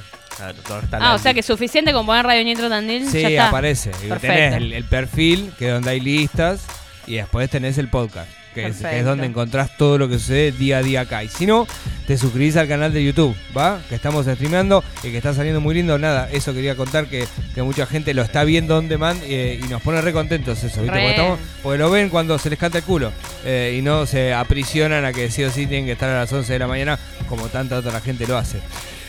Ah, 0.93 1.15
o 1.15 1.19
sea 1.19 1.35
que 1.35 1.41
es 1.41 1.47
suficiente 1.47 1.93
con 1.93 2.07
poner 2.07 2.25
Radio 2.25 2.43
Nitro 2.45 2.69
Tandil. 2.71 3.05
ya 3.05 3.11
Sí, 3.11 3.25
está. 3.25 3.49
aparece. 3.49 3.91
Y 4.03 4.09
Perfecto. 4.09 4.27
Tenés 4.37 4.55
el, 4.55 4.73
el 4.73 4.85
perfil, 4.85 5.53
que 5.59 5.67
es 5.69 5.73
donde 5.75 5.91
hay 5.91 6.01
listas, 6.01 6.65
y 7.07 7.17
después 7.17 7.51
tenés 7.51 7.77
el 7.77 7.89
podcast, 7.89 8.29
que 8.55 8.63
es, 8.63 8.67
que 8.67 8.71
es 8.71 8.77
Perfecto. 8.83 9.09
donde 9.11 9.27
encontrás 9.27 9.77
todo 9.77 9.99
lo 9.99 10.09
que 10.09 10.19
sucede 10.19 10.53
día 10.53 10.79
a 10.79 10.83
día 10.83 11.01
acá. 11.03 11.23
Y 11.25 11.29
si 11.29 11.47
no, 11.47 11.67
te 12.07 12.19
suscribís 12.19 12.57
al 12.57 12.67
canal 12.69 12.93
de 12.93 13.05
YouTube, 13.05 13.35
¿va? 13.57 13.81
Que 13.89 13.95
estamos 13.95 14.27
streameando 14.27 14.83
y 15.03 15.11
que 15.11 15.17
está 15.17 15.33
saliendo 15.35 15.61
muy 15.61 15.75
lindo. 15.75 15.99
Nada, 15.99 16.29
eso 16.33 16.53
quería 16.53 16.75
contar 16.75 17.07
que, 17.07 17.27
que 17.55 17.63
mucha 17.63 17.87
gente 17.87 18.13
lo 18.15 18.23
está 18.23 18.43
viendo 18.45 18.77
on 18.77 18.89
demand 18.89 19.21
eh, 19.25 19.61
y 19.65 19.69
nos 19.69 19.81
pone 19.83 20.01
re 20.01 20.13
contentos 20.13 20.59
eso, 20.65 20.83
¿viste? 20.83 20.97
Re. 20.97 21.01
Porque, 21.03 21.11
estamos- 21.11 21.39
porque 21.63 21.79
lo 21.79 21.91
ven 21.91 22.09
cuando 22.09 22.39
se 22.39 22.51
les 22.51 22.59
canta 22.59 22.79
el 22.79 22.85
culo 22.85 23.13
eh, 23.45 23.77
y 23.79 23.83
no 23.83 24.07
se 24.07 24.33
aprisionan 24.35 25.05
a 25.05 25.13
que 25.13 25.31
sí 25.31 25.45
o 25.45 25.51
sí 25.51 25.67
tienen 25.67 25.87
que 25.87 25.93
estar 25.93 26.11
a 26.11 26.19
las 26.21 26.33
11 26.33 26.53
de 26.53 26.59
la 26.59 26.67
mañana 26.67 26.99
como 27.29 27.47
tanta 27.49 27.79
otra 27.79 28.01
gente 28.01 28.27
lo 28.27 28.37
hace. 28.37 28.59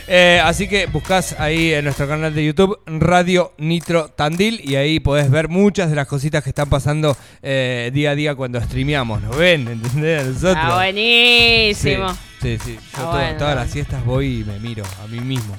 Eh, 0.08 0.42
así 0.44 0.68
que 0.68 0.88
buscás 0.88 1.40
ahí 1.40 1.74
en 1.74 1.86
nuestro 1.86 2.08
canal 2.08 2.34
de 2.34 2.44
YouTube 2.46 2.80
Radio 2.86 3.54
Nitro 3.58 4.10
Tandil 4.10 4.60
y 4.64 4.76
ahí 4.76 5.00
podés 5.00 5.30
ver 5.32 5.48
muchas 5.48 5.90
de 5.90 5.96
las 5.96 6.08
cositas 6.08 6.44
que 6.44 6.50
están 6.50 6.70
pasando 6.70 7.16
eh, 7.42 7.92
día 7.94 8.12
a 8.12 8.16
día 8.16 8.36
cuando 8.36 8.60
streameamos. 8.62 9.22
¿Nos 9.22 9.38
ven? 9.38 9.68
¿Entendés? 9.68 10.26
Nosotros. 10.26 10.58
Ah, 10.60 10.76
buenísimo. 10.76 12.10
Sí, 12.42 12.58
sí. 12.58 12.60
sí. 12.66 12.80
Yo 12.98 13.10
Ah, 13.10 13.12
bueno. 13.12 13.38
todas 13.38 13.56
las 13.56 13.70
siestas 13.70 14.04
voy 14.04 14.42
y 14.42 14.44
me 14.44 14.60
miro 14.60 14.84
a 15.04 15.08
mí 15.08 15.20
mismo. 15.20 15.56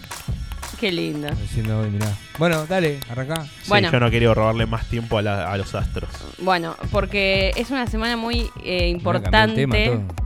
Qué 0.81 0.91
lindo. 0.91 1.29
Diciendo, 1.41 1.81
"Uy, 1.81 1.91
mirá. 1.91 2.09
Bueno, 2.39 2.67
dale, 2.67 2.99
arrancá. 3.09 3.45
Sí, 3.45 3.69
Bueno. 3.69 3.93
yo 3.93 4.01
no 4.01 4.11
quería 4.11 4.35
robarle 4.35 4.67
más 4.67 4.89
tiempo 4.89 5.17
a, 5.19 5.23
la- 5.23 5.53
a 5.53 5.57
los 5.57 5.75
astros. 5.77 6.11
Bueno, 6.39 6.77
porque 6.91 7.53
es 7.57 7.71
una 7.71 7.87
semana 7.87 8.17
muy 8.17 8.51
eh, 8.65 8.89
importante. 8.89 9.55
tema, 9.55 9.77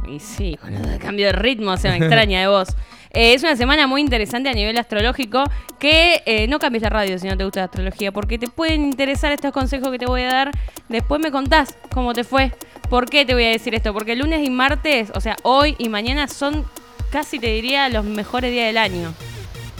y 0.08 0.18
sí, 0.18 0.56
con 0.58 0.72
el 0.74 0.98
cambio 0.98 1.26
de 1.26 1.32
ritmo, 1.32 1.76
se 1.76 1.90
me 1.90 1.98
extraña 1.98 2.40
de 2.40 2.46
voz. 2.46 2.68
Eh, 3.16 3.32
es 3.32 3.42
una 3.42 3.56
semana 3.56 3.86
muy 3.86 4.02
interesante 4.02 4.50
a 4.50 4.52
nivel 4.52 4.76
astrológico 4.76 5.42
que 5.78 6.22
eh, 6.26 6.46
no 6.48 6.58
cambies 6.58 6.82
la 6.82 6.90
radio 6.90 7.18
si 7.18 7.26
no 7.26 7.34
te 7.34 7.44
gusta 7.44 7.60
la 7.60 7.64
astrología, 7.64 8.12
porque 8.12 8.36
te 8.38 8.46
pueden 8.46 8.84
interesar 8.84 9.32
estos 9.32 9.52
consejos 9.52 9.90
que 9.90 9.98
te 9.98 10.04
voy 10.04 10.20
a 10.20 10.26
dar. 10.26 10.50
Después 10.90 11.18
me 11.22 11.30
contás 11.30 11.78
cómo 11.94 12.12
te 12.12 12.24
fue. 12.24 12.52
¿Por 12.90 13.08
qué 13.08 13.24
te 13.24 13.32
voy 13.32 13.44
a 13.44 13.48
decir 13.48 13.74
esto? 13.74 13.94
Porque 13.94 14.12
el 14.12 14.18
lunes 14.18 14.46
y 14.46 14.50
martes, 14.50 15.10
o 15.14 15.22
sea, 15.22 15.34
hoy 15.44 15.76
y 15.78 15.88
mañana 15.88 16.28
son 16.28 16.66
casi 17.10 17.38
te 17.38 17.46
diría 17.46 17.88
los 17.88 18.04
mejores 18.04 18.52
días 18.52 18.66
del 18.66 18.76
año. 18.76 19.14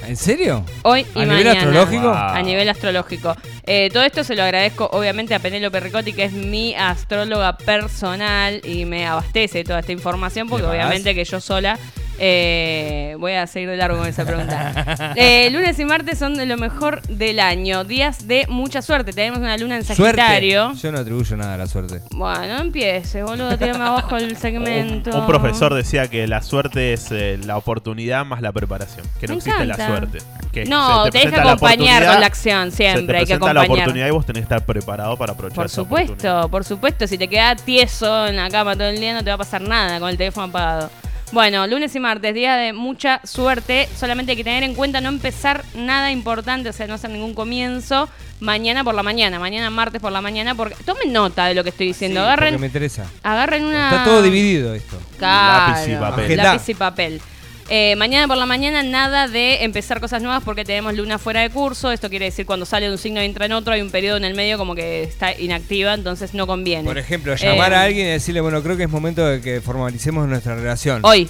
¿En 0.07 0.16
serio? 0.16 0.64
Hoy 0.81 1.05
y 1.14 1.20
¿A 1.20 1.25
nivel 1.27 1.44
mañana. 1.44 1.61
astrológico? 1.61 2.05
Wow. 2.05 2.14
A 2.14 2.42
nivel 2.42 2.68
astrológico. 2.70 3.37
Eh, 3.64 3.90
todo 3.92 4.05
esto 4.05 4.25
se 4.25 4.35
lo 4.35 4.44
agradezco 4.44 4.88
obviamente 4.92 5.35
a 5.35 5.40
Penélope 5.40 5.81
Ricotti, 5.81 6.14
que 6.14 6.25
es 6.25 6.33
mi 6.33 6.75
astróloga 6.75 7.59
personal 7.59 8.62
y 8.64 8.87
me 8.87 9.07
abastece 9.07 9.62
toda 9.62 9.81
esta 9.81 9.92
información, 9.92 10.49
porque 10.49 10.64
obviamente 10.64 11.14
que 11.14 11.25
yo 11.25 11.38
sola 11.38 11.79
eh, 12.18 13.16
voy 13.18 13.33
a 13.33 13.46
seguir 13.46 13.68
de 13.70 13.76
largo 13.76 13.98
con 13.98 14.07
esa 14.07 14.24
pregunta. 14.24 15.12
Eh, 15.16 15.48
lunes 15.50 15.79
y 15.79 15.85
martes 15.85 16.18
son 16.18 16.35
de 16.35 16.46
lo 16.46 16.57
mejor 16.57 17.02
del 17.02 17.40
año, 17.40 17.85
días 17.85 18.26
de 18.26 18.46
mucha 18.48 18.83
suerte. 18.83 19.12
Tenemos 19.12 19.38
una 19.40 19.57
luna 19.57 19.76
en 19.76 19.85
Sagitario. 19.85 20.64
Suerte. 20.66 20.81
Yo 20.83 20.92
no 20.92 20.98
atribuyo 20.98 21.37
nada 21.37 21.55
a 21.55 21.59
la 21.59 21.66
suerte. 21.66 22.00
Bueno, 22.11 22.55
no 22.57 22.61
empieces, 22.62 23.22
boludo, 23.24 23.57
tírame 23.59 23.85
abajo 23.85 24.16
el 24.16 24.37
segmento. 24.38 25.11
Un, 25.11 25.20
un 25.20 25.26
profesor 25.26 25.74
decía 25.74 26.09
que 26.09 26.26
la 26.26 26.42
suerte 26.42 26.92
es 26.92 27.09
eh, 27.11 27.38
la 27.44 27.57
oportunidad 27.57 28.24
más 28.24 28.40
la 28.42 28.52
preparación. 28.52 29.07
Que 29.20 29.26
no 29.26 29.35
Me 29.35 29.38
existe 29.38 29.64
la 29.66 29.76
suerte. 29.76 30.18
Que 30.52 30.64
No, 30.64 31.05
te 31.11 31.18
deja 31.18 31.31
presenta 31.31 31.44
la 31.44 31.52
acompañar 31.52 32.07
con 32.07 32.20
la 32.20 32.26
acción, 32.26 32.70
se 32.70 32.76
te 32.79 32.92
siempre 32.92 33.18
hay 33.18 33.24
que 33.24 33.35
presenta 33.35 33.52
la 33.55 33.61
acompañar. 33.61 33.85
oportunidad 33.88 34.07
y 34.09 34.11
vos 34.11 34.26
tenés 34.26 34.40
que 34.40 34.55
estar 34.55 34.64
preparado 34.64 35.16
para 35.16 35.33
aprovechar 35.33 35.57
Por 35.57 35.66
esa 35.66 35.74
supuesto, 35.74 36.48
por 36.50 36.64
supuesto. 36.64 37.07
Si 37.07 37.18
te 37.18 37.29
quedas 37.29 37.62
tieso 37.62 38.26
en 38.26 38.37
la 38.37 38.48
cama 38.48 38.74
todo 38.74 38.88
el 38.88 38.98
día, 39.00 39.12
no 39.14 39.22
te 39.22 39.31
va 39.31 39.35
a 39.35 39.38
pasar 39.38 39.61
nada 39.61 40.00
con 40.00 40.09
el 40.09 40.16
teléfono 40.16 40.46
apagado. 40.46 40.90
Bueno, 41.32 41.66
lunes 41.66 41.94
y 41.94 42.00
martes, 42.00 42.34
día 42.34 42.56
de 42.56 42.72
mucha 42.72 43.20
suerte. 43.24 43.88
Solamente 43.98 44.32
hay 44.32 44.36
que 44.36 44.44
tener 44.44 44.62
en 44.62 44.74
cuenta 44.74 45.00
no 45.00 45.08
empezar 45.08 45.64
nada 45.74 46.12
importante, 46.12 46.68
o 46.68 46.72
sea, 46.72 46.86
no 46.86 46.94
hacer 46.94 47.10
ningún 47.10 47.34
comienzo 47.34 48.08
mañana 48.38 48.84
por 48.84 48.94
la 48.94 49.02
mañana, 49.02 49.38
mañana 49.38 49.68
martes 49.70 50.00
por 50.00 50.12
la 50.12 50.20
mañana, 50.20 50.54
porque 50.54 50.76
tomen 50.84 51.12
nota 51.12 51.46
de 51.46 51.54
lo 51.54 51.64
que 51.64 51.70
estoy 51.70 51.88
diciendo. 51.88 52.20
Porque 52.20 52.32
agarren, 52.32 52.60
me 52.60 52.66
interesa. 52.66 53.06
agarren 53.22 53.64
una. 53.64 53.90
Está 53.90 54.04
todo 54.04 54.22
dividido 54.22 54.72
esto. 54.74 54.98
Claro, 55.18 55.72
Lápiz 55.72 55.92
y 55.92 55.96
papel. 55.96 56.36
Lápiz 56.36 56.68
y 56.68 56.74
papel. 56.74 57.20
Eh, 57.68 57.96
mañana 57.96 58.29
por 58.29 58.37
la 58.37 58.46
mañana 58.46 58.85
nada 58.85 59.26
de 59.26 59.64
empezar 59.64 60.00
cosas 60.00 60.22
nuevas 60.22 60.40
porque 60.44 60.64
tenemos 60.64 60.94
luna 60.94 61.18
fuera 61.18 61.40
de 61.40 61.50
curso. 61.50 61.90
Esto 61.90 62.09
quiere 62.09 62.26
decir 62.26 62.46
cuando 62.46 62.64
sale 62.64 62.87
de 62.87 62.92
un 62.92 62.98
signo 62.98 63.20
y 63.20 63.24
entra 63.24 63.46
en 63.46 63.52
otro, 63.52 63.72
hay 63.72 63.81
un 63.81 63.90
periodo 63.90 64.16
en 64.18 64.24
el 64.24 64.35
medio 64.35 64.57
como 64.57 64.76
que 64.76 65.02
está 65.02 65.37
inactiva, 65.37 65.94
entonces 65.94 66.33
no 66.33 66.46
conviene. 66.46 66.85
Por 66.85 66.96
ejemplo, 66.98 67.35
llamar 67.35 67.72
Eh, 67.72 67.76
a 67.76 67.83
alguien 67.83 68.07
y 68.07 68.11
decirle, 68.11 68.40
bueno, 68.40 68.62
creo 68.62 68.76
que 68.76 68.85
es 68.85 68.90
momento 68.90 69.26
de 69.26 69.40
que 69.40 69.61
formalicemos 69.61 70.29
nuestra 70.29 70.55
relación. 70.55 71.00
Hoy, 71.05 71.29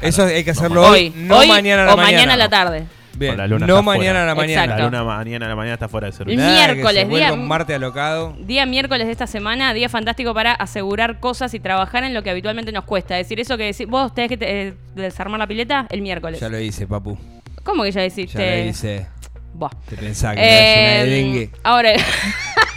Eso 0.00 0.24
hay 0.24 0.44
que 0.44 0.52
hacerlo 0.52 0.80
hoy, 0.88 0.98
hoy, 1.08 1.12
no 1.14 1.36
hoy 1.38 1.48
mañana 1.48 1.82
a 1.82 1.86
la 1.86 1.92
o 1.94 1.96
mañana. 1.98 2.16
mañana 2.16 2.34
a 2.34 2.36
la 2.38 2.48
tarde. 2.48 2.84
Bien, 3.16 3.32
Con 3.32 3.38
la 3.38 3.46
luna 3.48 3.66
no 3.66 3.82
mañana 3.82 4.04
fuera. 4.04 4.22
a 4.22 4.26
la 4.26 4.34
mañana. 4.34 4.62
Exacto. 4.64 4.82
La 4.82 4.84
luna 5.00 5.04
mañana 5.04 5.46
a 5.46 5.48
la 5.48 5.56
mañana 5.56 5.74
está 5.74 5.88
fuera 5.88 6.06
de 6.06 6.10
El 6.10 6.16
servicio. 6.16 6.40
Nada, 6.44 6.66
que 6.68 6.74
miércoles, 6.74 7.02
se 7.08 7.14
día- 7.16 7.32
un 7.32 7.48
Marte 7.48 7.74
alocado. 7.74 8.36
Día 8.40 8.66
miércoles 8.66 9.06
de 9.06 9.12
esta 9.12 9.26
semana, 9.26 9.74
día 9.74 9.88
fantástico 9.88 10.32
para 10.32 10.52
asegurar 10.52 11.18
cosas 11.20 11.52
y 11.54 11.60
trabajar 11.60 12.04
en 12.04 12.14
lo 12.14 12.22
que 12.22 12.30
habitualmente 12.30 12.72
nos 12.72 12.84
cuesta. 12.84 13.18
Es 13.18 13.26
decir, 13.26 13.40
eso 13.40 13.56
que 13.58 13.64
decís, 13.64 13.86
vos 13.86 14.14
tenés 14.14 14.28
que 14.30 14.36
te- 14.36 14.68
eh, 14.68 14.74
desarmar 14.94 15.38
la 15.40 15.46
pileta 15.46 15.86
el 15.90 16.02
miércoles. 16.02 16.40
Ya 16.40 16.48
lo 16.48 16.58
hice, 16.60 16.86
papu. 16.86 17.18
¿Cómo 17.64 17.82
que 17.82 17.92
ya 17.92 18.04
hiciste? 18.04 18.38
Ya 18.38 18.64
lo 18.64 18.70
hice. 18.70 19.06
Buah. 19.52 19.70
Te 19.88 19.96
pensaba 19.96 20.34
que 20.36 20.40
Eh, 20.42 20.94
era 20.94 21.02
una 21.02 21.10
dengue. 21.12 21.50
ahora, 21.64 21.92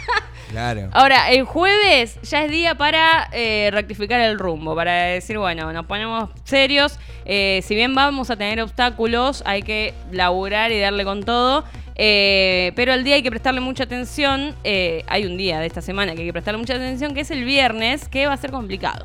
Ahora, 0.92 1.30
el 1.30 1.44
jueves 1.44 2.18
ya 2.22 2.44
es 2.44 2.50
día 2.50 2.74
para 2.74 3.28
eh, 3.32 3.70
rectificar 3.72 4.20
el 4.20 4.38
rumbo, 4.38 4.74
para 4.74 4.92
decir, 5.04 5.38
bueno, 5.38 5.72
nos 5.72 5.86
ponemos 5.86 6.30
serios. 6.44 6.98
Eh, 7.24 7.60
si 7.64 7.74
bien 7.74 7.94
vamos 7.94 8.30
a 8.30 8.36
tener 8.36 8.60
obstáculos, 8.60 9.42
hay 9.46 9.62
que 9.62 9.94
laburar 10.10 10.72
y 10.72 10.80
darle 10.80 11.04
con 11.04 11.22
todo. 11.22 11.64
Eh, 11.96 12.72
pero 12.74 12.92
el 12.92 13.04
día 13.04 13.14
hay 13.16 13.22
que 13.22 13.30
prestarle 13.30 13.60
mucha 13.60 13.84
atención. 13.84 14.54
eh, 14.64 15.04
hay 15.06 15.26
un 15.26 15.36
día 15.36 15.60
de 15.60 15.66
esta 15.66 15.80
semana 15.80 16.14
que 16.14 16.20
hay 16.20 16.26
que 16.26 16.32
prestarle 16.32 16.58
mucha 16.58 16.74
atención, 16.74 17.14
que 17.14 17.20
es 17.20 17.30
el 17.30 17.44
viernes, 17.44 18.08
que 18.08 18.26
va 18.26 18.32
a 18.32 18.36
ser 18.36 18.50
complicado. 18.50 19.04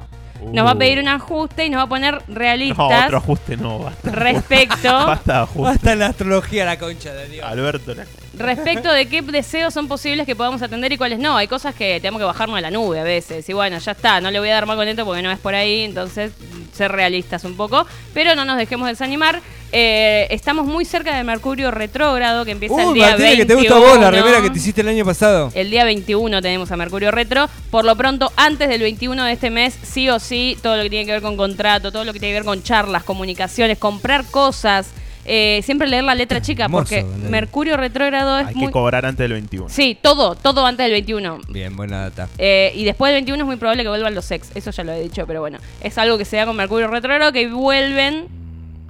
Nos 0.54 0.66
va 0.66 0.72
a 0.72 0.76
Uh. 0.76 0.78
pedir 0.78 1.00
un 1.00 1.08
ajuste 1.08 1.66
y 1.66 1.70
nos 1.70 1.80
va 1.80 1.84
a 1.84 1.88
poner 1.90 2.14
No, 2.28 2.36
realistas 2.36 3.06
otro 3.06 3.18
ajuste 3.18 3.58
no, 3.58 3.80
basta. 3.80 4.12
respecto 4.12 4.92
Basta 5.08 5.42
ajuste. 5.42 5.62
Basta 5.62 5.96
la 5.96 6.06
astrología, 6.08 6.66
la 6.66 6.80
concha 6.80 7.14
de 7.14 7.28
Dios. 7.28 7.46
Alberto, 7.46 7.94
la- 7.94 8.06
respecto 8.38 8.92
de 8.92 9.08
qué 9.08 9.22
deseos 9.22 9.74
son 9.74 9.88
posibles 9.88 10.26
que 10.26 10.36
podamos 10.36 10.62
atender 10.62 10.92
y 10.94 10.98
cuáles 10.98 11.20
no. 11.20 11.36
Hay 11.36 11.48
cosas 11.48 11.76
que 11.76 12.00
tenemos 12.00 12.20
que 12.20 12.26
bajarnos 12.26 12.56
de 12.56 12.62
la 12.62 12.72
nube 12.72 13.00
a 13.00 13.04
veces. 13.04 13.48
Y 13.50 13.54
bueno, 13.54 13.78
ya 13.80 13.92
está, 13.92 14.22
no 14.22 14.32
le 14.32 14.40
voy 14.40 14.50
a 14.50 14.54
dar 14.54 14.66
mal 14.66 14.78
contento 14.78 15.04
porque 15.06 15.22
no 15.22 15.30
es 15.32 15.40
por 15.40 15.56
ahí. 15.56 15.84
Entonces, 15.84 16.32
ser 16.74 16.92
realistas 16.92 17.44
un 17.44 17.56
poco. 17.58 17.86
Pero 18.14 18.36
no 18.36 18.46
nos 18.46 18.58
dejemos 18.58 18.88
desanimar. 18.88 19.42
Eh, 19.72 20.26
estamos 20.32 20.66
muy 20.66 20.84
cerca 20.84 21.16
del 21.16 21.26
Mercurio 21.26 21.70
retrógrado 21.70 22.44
que 22.44 22.52
empieza 22.52 22.82
el 22.82 22.88
Uy, 22.88 22.94
día 22.96 23.10
Martina, 23.10 23.30
21. 23.30 23.38
que 23.38 23.46
te 23.46 23.56
gusta 23.56 23.76
a 23.76 23.80
vos 23.80 24.00
la 24.00 24.10
remera 24.12 24.42
que 24.42 24.50
te 24.50 24.58
hiciste 24.58 24.82
el 24.82 24.88
año 24.88 25.06
pasado. 25.06 25.52
El 25.54 25.70
día 25.70 25.84
21 25.86 26.42
tenemos 26.42 26.72
a 26.72 26.78
Mercurio 26.78 27.12
Retro. 27.12 27.48
Por 27.70 27.86
lo 27.86 27.96
pronto, 27.96 28.32
antes 28.36 28.68
del 28.68 28.82
21 28.82 29.24
de 29.26 29.32
este 29.34 29.52
mes, 29.52 29.78
sí 29.84 30.10
o 30.10 30.20
sí, 30.20 30.58
todo 30.64 30.76
lo 30.76 30.84
que 30.84 30.90
tiene 30.90 31.06
que 31.06 31.12
ver 31.12 31.22
con 31.22 31.38
contrato, 31.38 31.92
todo 31.92 32.04
lo 32.04 32.14
que 32.14 32.20
tiene 32.20 32.34
que 32.34 32.40
ver 32.40 32.46
con 32.46 32.64
charlas, 32.64 33.04
comunicaciones, 33.04 33.78
comprar 33.78 34.26
cosas. 34.26 34.88
eh, 35.26 35.62
siempre 35.64 35.88
leer 35.88 36.04
la 36.04 36.16
letra 36.16 36.42
chica, 36.42 36.64
Hermoso, 36.64 36.86
porque. 36.86 37.04
Mercurio 37.30 37.78
retrógrado 37.78 38.40
es 38.40 38.48
hay 38.48 38.56
muy. 38.56 38.66
que 38.68 38.72
cobrar 38.72 39.06
antes 39.06 39.24
del 39.24 39.34
21. 39.34 39.70
Sí, 39.70 39.96
todo, 40.02 40.34
todo 40.34 40.66
antes 40.66 40.86
del 40.86 40.94
21. 40.94 41.42
Bien, 41.50 41.76
buena 41.76 42.02
data. 42.10 42.28
Eh, 42.40 42.72
y 42.74 42.86
después 42.86 43.12
del 43.12 43.18
21 43.22 43.44
es 43.44 43.46
muy 43.46 43.58
probable 43.58 43.84
que 43.84 43.90
vuelvan 43.90 44.16
los 44.16 44.32
ex. 44.32 44.50
Eso 44.56 44.72
ya 44.72 44.84
lo 44.84 44.94
he 44.94 45.02
dicho, 45.04 45.28
pero 45.28 45.42
bueno. 45.42 45.60
Es 45.82 46.00
algo 46.00 46.18
que 46.18 46.26
se 46.26 46.38
da 46.38 46.48
con 46.48 46.56
Mercurio 46.56 46.88
retrógrado, 46.88 47.32
que 47.32 47.48
vuelven 47.50 48.39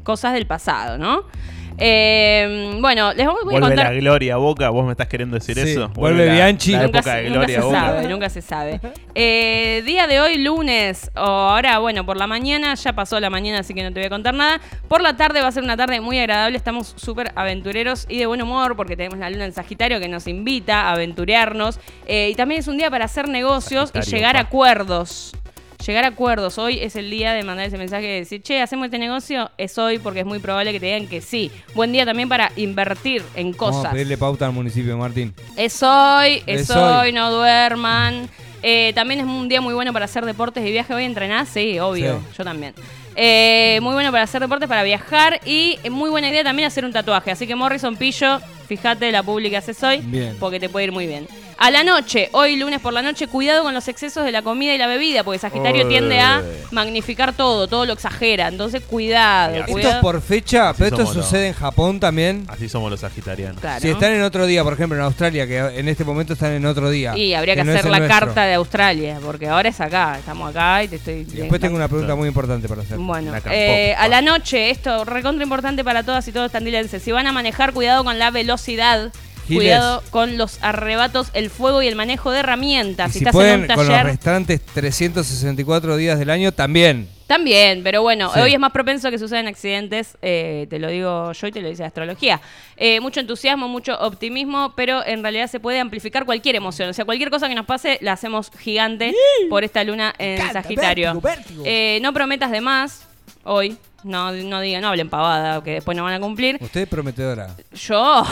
cosas 0.10 0.34
del 0.34 0.48
pasado, 0.48 0.98
¿no? 0.98 1.24
Eh, 1.82 2.78
bueno, 2.82 3.14
les 3.14 3.26
voy, 3.26 3.36
a 3.40 3.44
Vuelve 3.46 3.60
contar. 3.68 3.94
la 3.94 4.00
gloria 4.00 4.34
a 4.34 4.38
Boca, 4.38 4.70
vos 4.70 4.84
me 4.86 4.92
estás 4.92 5.08
queriendo 5.08 5.36
decir 5.36 5.56
Sí, 5.56 5.72
eso. 5.72 5.88
vuelve 5.90 6.26
la- 6.26 6.34
Bianchi. 6.34 6.72
La 6.74 6.84
Nunca, 6.84 6.98
época 7.00 7.12
se- 7.14 7.18
de 7.18 7.24
nunca 7.30 7.38
gloria 7.40 7.56
se 7.56 7.62
a 7.62 7.66
Boca. 7.66 7.80
sabe, 7.80 8.08
nunca 8.10 8.30
se 8.30 8.42
sabe. 8.42 8.80
Eh, 9.16 9.82
día 9.86 10.08
de 10.08 10.20
hoy, 10.20 10.38
lunes, 10.40 11.10
o 11.16 11.20
ahora, 11.22 11.80
bueno, 11.80 12.06
por 12.06 12.18
la 12.18 12.28
mañana, 12.28 12.74
ya 12.76 12.92
pasó 12.94 13.20
la 13.22 13.30
mañana, 13.30 13.60
así 13.60 13.74
que 13.74 13.84
no 13.84 13.94
te 13.94 14.00
voy 14.02 14.08
a 14.08 14.10
contar 14.10 14.34
nada. 14.34 14.60
Por 14.90 15.02
la 15.02 15.16
tarde 15.16 15.42
va 15.42 15.48
a 15.48 15.52
ser 15.54 15.64
una 15.64 15.78
tarde 15.78 16.02
muy 16.02 16.20
agradable, 16.20 16.58
estamos 16.58 16.94
súper 16.98 17.32
aventureros 17.36 18.06
y 18.10 18.18
de 18.18 18.26
buen 18.26 18.42
humor 18.42 18.76
porque 18.76 18.98
tenemos 18.98 19.18
la 19.20 19.30
luna 19.30 19.46
en 19.46 19.54
Sagitario 19.54 20.02
que 20.02 20.10
nos 20.10 20.28
invita 20.28 20.82
a 20.90 20.92
aventurearnos. 20.94 21.80
Eh, 22.08 22.30
y 22.32 22.36
también 22.36 22.60
es 22.60 22.68
un 22.68 22.78
día 22.78 22.90
para 22.90 23.06
hacer 23.06 23.30
negocios 23.30 23.92
y 23.94 24.02
llegar 24.02 24.36
a 24.36 24.42
acuerdos. 24.42 25.34
Llegar 25.86 26.04
a 26.04 26.10
acuerdos. 26.10 26.58
Hoy 26.58 26.78
es 26.80 26.96
el 26.98 27.10
día 27.10 27.34
de 27.34 27.42
mandar 27.44 27.66
ese 27.66 27.78
mensaje 27.78 28.06
de 28.06 28.14
decir, 28.20 28.42
che, 28.42 28.62
hacemos 28.62 28.86
este 28.86 29.00
negocio. 29.00 29.50
Es 29.58 29.78
hoy 29.78 29.98
porque 29.98 30.20
es 30.20 30.26
muy 30.26 30.40
probable 30.40 30.74
que 30.74 30.80
te 30.80 30.88
digan 30.88 31.08
que 31.08 31.22
sí. 31.22 31.50
Buen 31.74 31.94
día 31.94 32.06
también 32.06 32.28
para 32.28 32.52
invertir 32.58 33.24
en 33.34 33.54
Vamos 33.54 33.56
a 33.56 33.78
cosas. 33.78 33.94
pedirle 33.94 34.18
pauta 34.18 34.46
al 34.46 34.52
municipio, 34.52 34.98
Martín. 34.98 35.34
Es 35.56 35.82
hoy, 35.82 36.44
es, 36.46 36.62
Es 36.62 36.70
hoy, 36.72 37.08
hoy. 37.08 37.12
no 37.14 37.32
duerman. 37.32 38.30
Eh, 38.62 38.92
también 38.94 39.22
es 39.22 39.26
un 39.26 39.48
día 39.48 39.62
muy 39.62 39.74
bueno 39.74 39.94
para 39.94 40.04
hacer 40.06 40.26
deportes 40.26 40.66
y 40.68 40.72
viaje. 40.72 40.94
¿Hoy 40.94 41.06
entrenás? 41.06 41.48
Sí, 41.48 41.80
obvio. 41.80 42.20
Sí. 42.20 42.36
Yo 42.40 42.44
también. 42.44 42.74
Eh, 43.16 43.80
muy 43.82 43.94
bueno 43.94 44.12
para 44.12 44.26
hacer 44.26 44.42
deportes, 44.42 44.68
para 44.68 44.84
viajar. 44.84 45.40
Y 45.46 45.78
muy 45.90 46.10
buena 46.10 46.28
idea 46.30 46.44
también 46.44 46.68
hacer 46.68 46.84
un 46.84 46.92
tatuaje. 46.92 47.32
Así 47.32 47.48
que 47.48 47.56
Morrison 47.56 47.96
Pillo, 47.96 48.40
fíjate 48.70 49.12
la 49.12 49.24
publi 49.24 49.50
que 49.50 49.58
haces 49.58 49.82
hoy. 49.84 49.98
Bien. 50.06 50.38
Porque 50.40 50.60
te 50.60 50.70
puede 50.70 50.86
ir 50.86 50.92
muy 50.92 51.08
bien. 51.08 51.28
A 51.58 51.72
la 51.72 51.84
noche, 51.84 52.30
hoy 52.32 52.56
lunes 52.56 52.80
por 52.80 52.94
la 52.94 53.02
noche, 53.02 53.28
cuidado 53.28 53.64
con 53.64 53.74
los 53.74 53.86
excesos 53.90 54.24
de 54.24 54.32
la 54.32 54.44
comida 54.44 54.74
y 54.74 54.78
la 54.78 54.88
bebida. 54.88 55.26
Porque 55.26 55.40
Sagitario 55.40 55.86
tiende 55.90 56.18
a 56.22 56.42
magnificar 56.72 57.34
todo, 57.34 57.68
todo 57.68 57.86
lo 57.86 57.92
exagera. 57.92 58.48
Entonces, 58.48 58.82
cuidado. 58.84 59.52
Mira, 59.52 59.66
Esto 59.66 59.90
es 59.90 59.96
por 59.96 60.22
fecha, 60.22 60.72
pero 60.74 60.96
esto 60.96 61.00
los- 61.00 61.26
sucede 61.26 61.48
en 61.48 61.54
Japón 61.54 62.00
también. 62.00 62.46
Así 62.48 62.70
somos 62.70 62.90
los 62.90 63.02
sagitarianos. 63.02 63.60
Claro. 63.60 63.82
Si 63.82 63.90
están 63.90 64.14
en 64.14 64.22
otro 64.22 64.46
día, 64.46 64.64
por 64.64 64.72
ejemplo 64.72 64.98
en 64.98 65.04
Australia, 65.04 65.46
que 65.48 65.58
en 65.58 65.90
este 65.90 66.06
momento 66.06 66.32
están 66.32 66.54
en 66.54 66.66
otro 66.66 66.90
día. 66.90 67.18
Y 67.18 67.34
habría 67.34 67.56
que, 67.56 67.66
no 67.66 67.74
hacer 67.74 67.90
la 67.90 67.98
nuestro. 68.00 68.20
carta 68.28 68.46
de 68.46 68.54
Australia, 68.54 69.20
porque 69.22 69.50
ahora 69.50 69.68
es 69.68 69.82
acá, 69.82 70.16
estamos 70.18 70.52
acá 70.52 70.84
y 70.84 70.88
te 70.88 70.96
estoy... 70.96 71.14
Y 71.30 71.40
después 71.40 71.60
tengo 71.60 71.76
una 71.76 71.90
pregunta 71.90 72.16
muy 72.16 72.28
importante 72.30 72.70
para 72.70 72.84
hacer. 72.84 72.98
Bueno, 72.98 73.34
eh, 73.52 73.96
a 73.98 74.08
la 74.08 74.22
noche, 74.22 74.70
esto 74.70 75.04
recontra 75.04 75.44
importante 75.44 75.84
para 75.84 76.04
todas 76.04 76.26
y 76.28 76.32
todos 76.32 76.52
tandilenses. 76.52 77.04
Si 77.04 77.12
van 77.12 77.28
a 77.28 77.34
manejar, 77.34 77.74
cuidado 77.74 78.04
con 78.06 78.18
la 78.18 78.32
velocidad. 78.32 78.59
Giles. 78.66 79.12
Cuidado 79.48 80.04
con 80.12 80.38
los 80.38 80.60
arrebatos, 80.62 81.30
el 81.34 81.50
fuego 81.50 81.82
y 81.82 81.88
el 81.88 81.96
manejo 81.96 82.30
de 82.30 82.42
herramientas. 82.42 83.10
Y 83.10 83.14
Si, 83.14 83.20
si 83.20 83.24
estás 83.24 83.34
pueden, 83.34 83.54
en 83.56 83.62
un 83.62 83.68
con 83.68 83.78
los 83.78 83.88
taller, 83.88 84.06
restantes 84.06 84.62
364 84.64 85.98
días 85.98 86.20
del 86.20 86.30
año, 86.30 86.52
también. 86.52 87.10
también, 87.26 87.82
pero 87.84 88.04
bueno, 88.04 88.32
Sí. 88.32 88.40
hoy 88.42 88.54
es 88.54 88.60
más 88.60 88.72
propenso 88.72 89.10
que 89.10 89.18
sucedan 89.18 89.48
accidentes, 89.48 90.18
eh, 90.22 90.68
te 90.70 90.78
lo 90.78 90.88
digo 90.90 91.32
yo 91.32 91.48
y 91.48 91.52
te 91.52 91.62
lo 91.62 91.68
dice 91.70 91.82
la 91.82 91.88
astrología. 91.88 92.40
Eh, 92.78 93.00
mucho 93.00 93.20
entusiasmo, 93.22 93.68
mucho 93.68 93.98
optimismo, 94.00 94.74
pero 94.76 95.04
en 95.04 95.24
realidad 95.24 95.48
se 95.50 95.60
puede 95.60 95.80
amplificar 95.80 96.26
cualquier 96.26 96.56
emoción. 96.56 96.88
O 96.90 96.94
sea, 96.94 97.06
cualquier 97.06 97.32
cosa 97.32 97.48
que 97.50 97.56
nos 97.56 97.66
pase 97.66 97.98
la 98.02 98.14
hacemos 98.14 98.52
gigante 98.60 99.16
por 99.50 99.64
esta 99.64 99.84
luna 99.84 100.14
en 100.20 100.40
Sagitario. 100.54 101.20
Eh, 101.66 101.98
no 102.04 102.14
prometas 102.14 102.52
de 102.52 102.62
más 102.62 103.08
hoy. 103.46 103.78
No, 104.04 104.32
no 104.32 104.62
digan, 104.62 104.82
no 104.82 104.88
hablen 104.90 105.10
pavada, 105.10 105.62
que 105.62 105.72
después 105.72 105.98
no 105.98 106.04
van 106.06 106.14
a 106.14 106.20
cumplir. 106.22 106.58
Usted 106.62 106.82
es 106.82 106.88
prometedora. 106.88 107.54
Yo. 107.74 108.24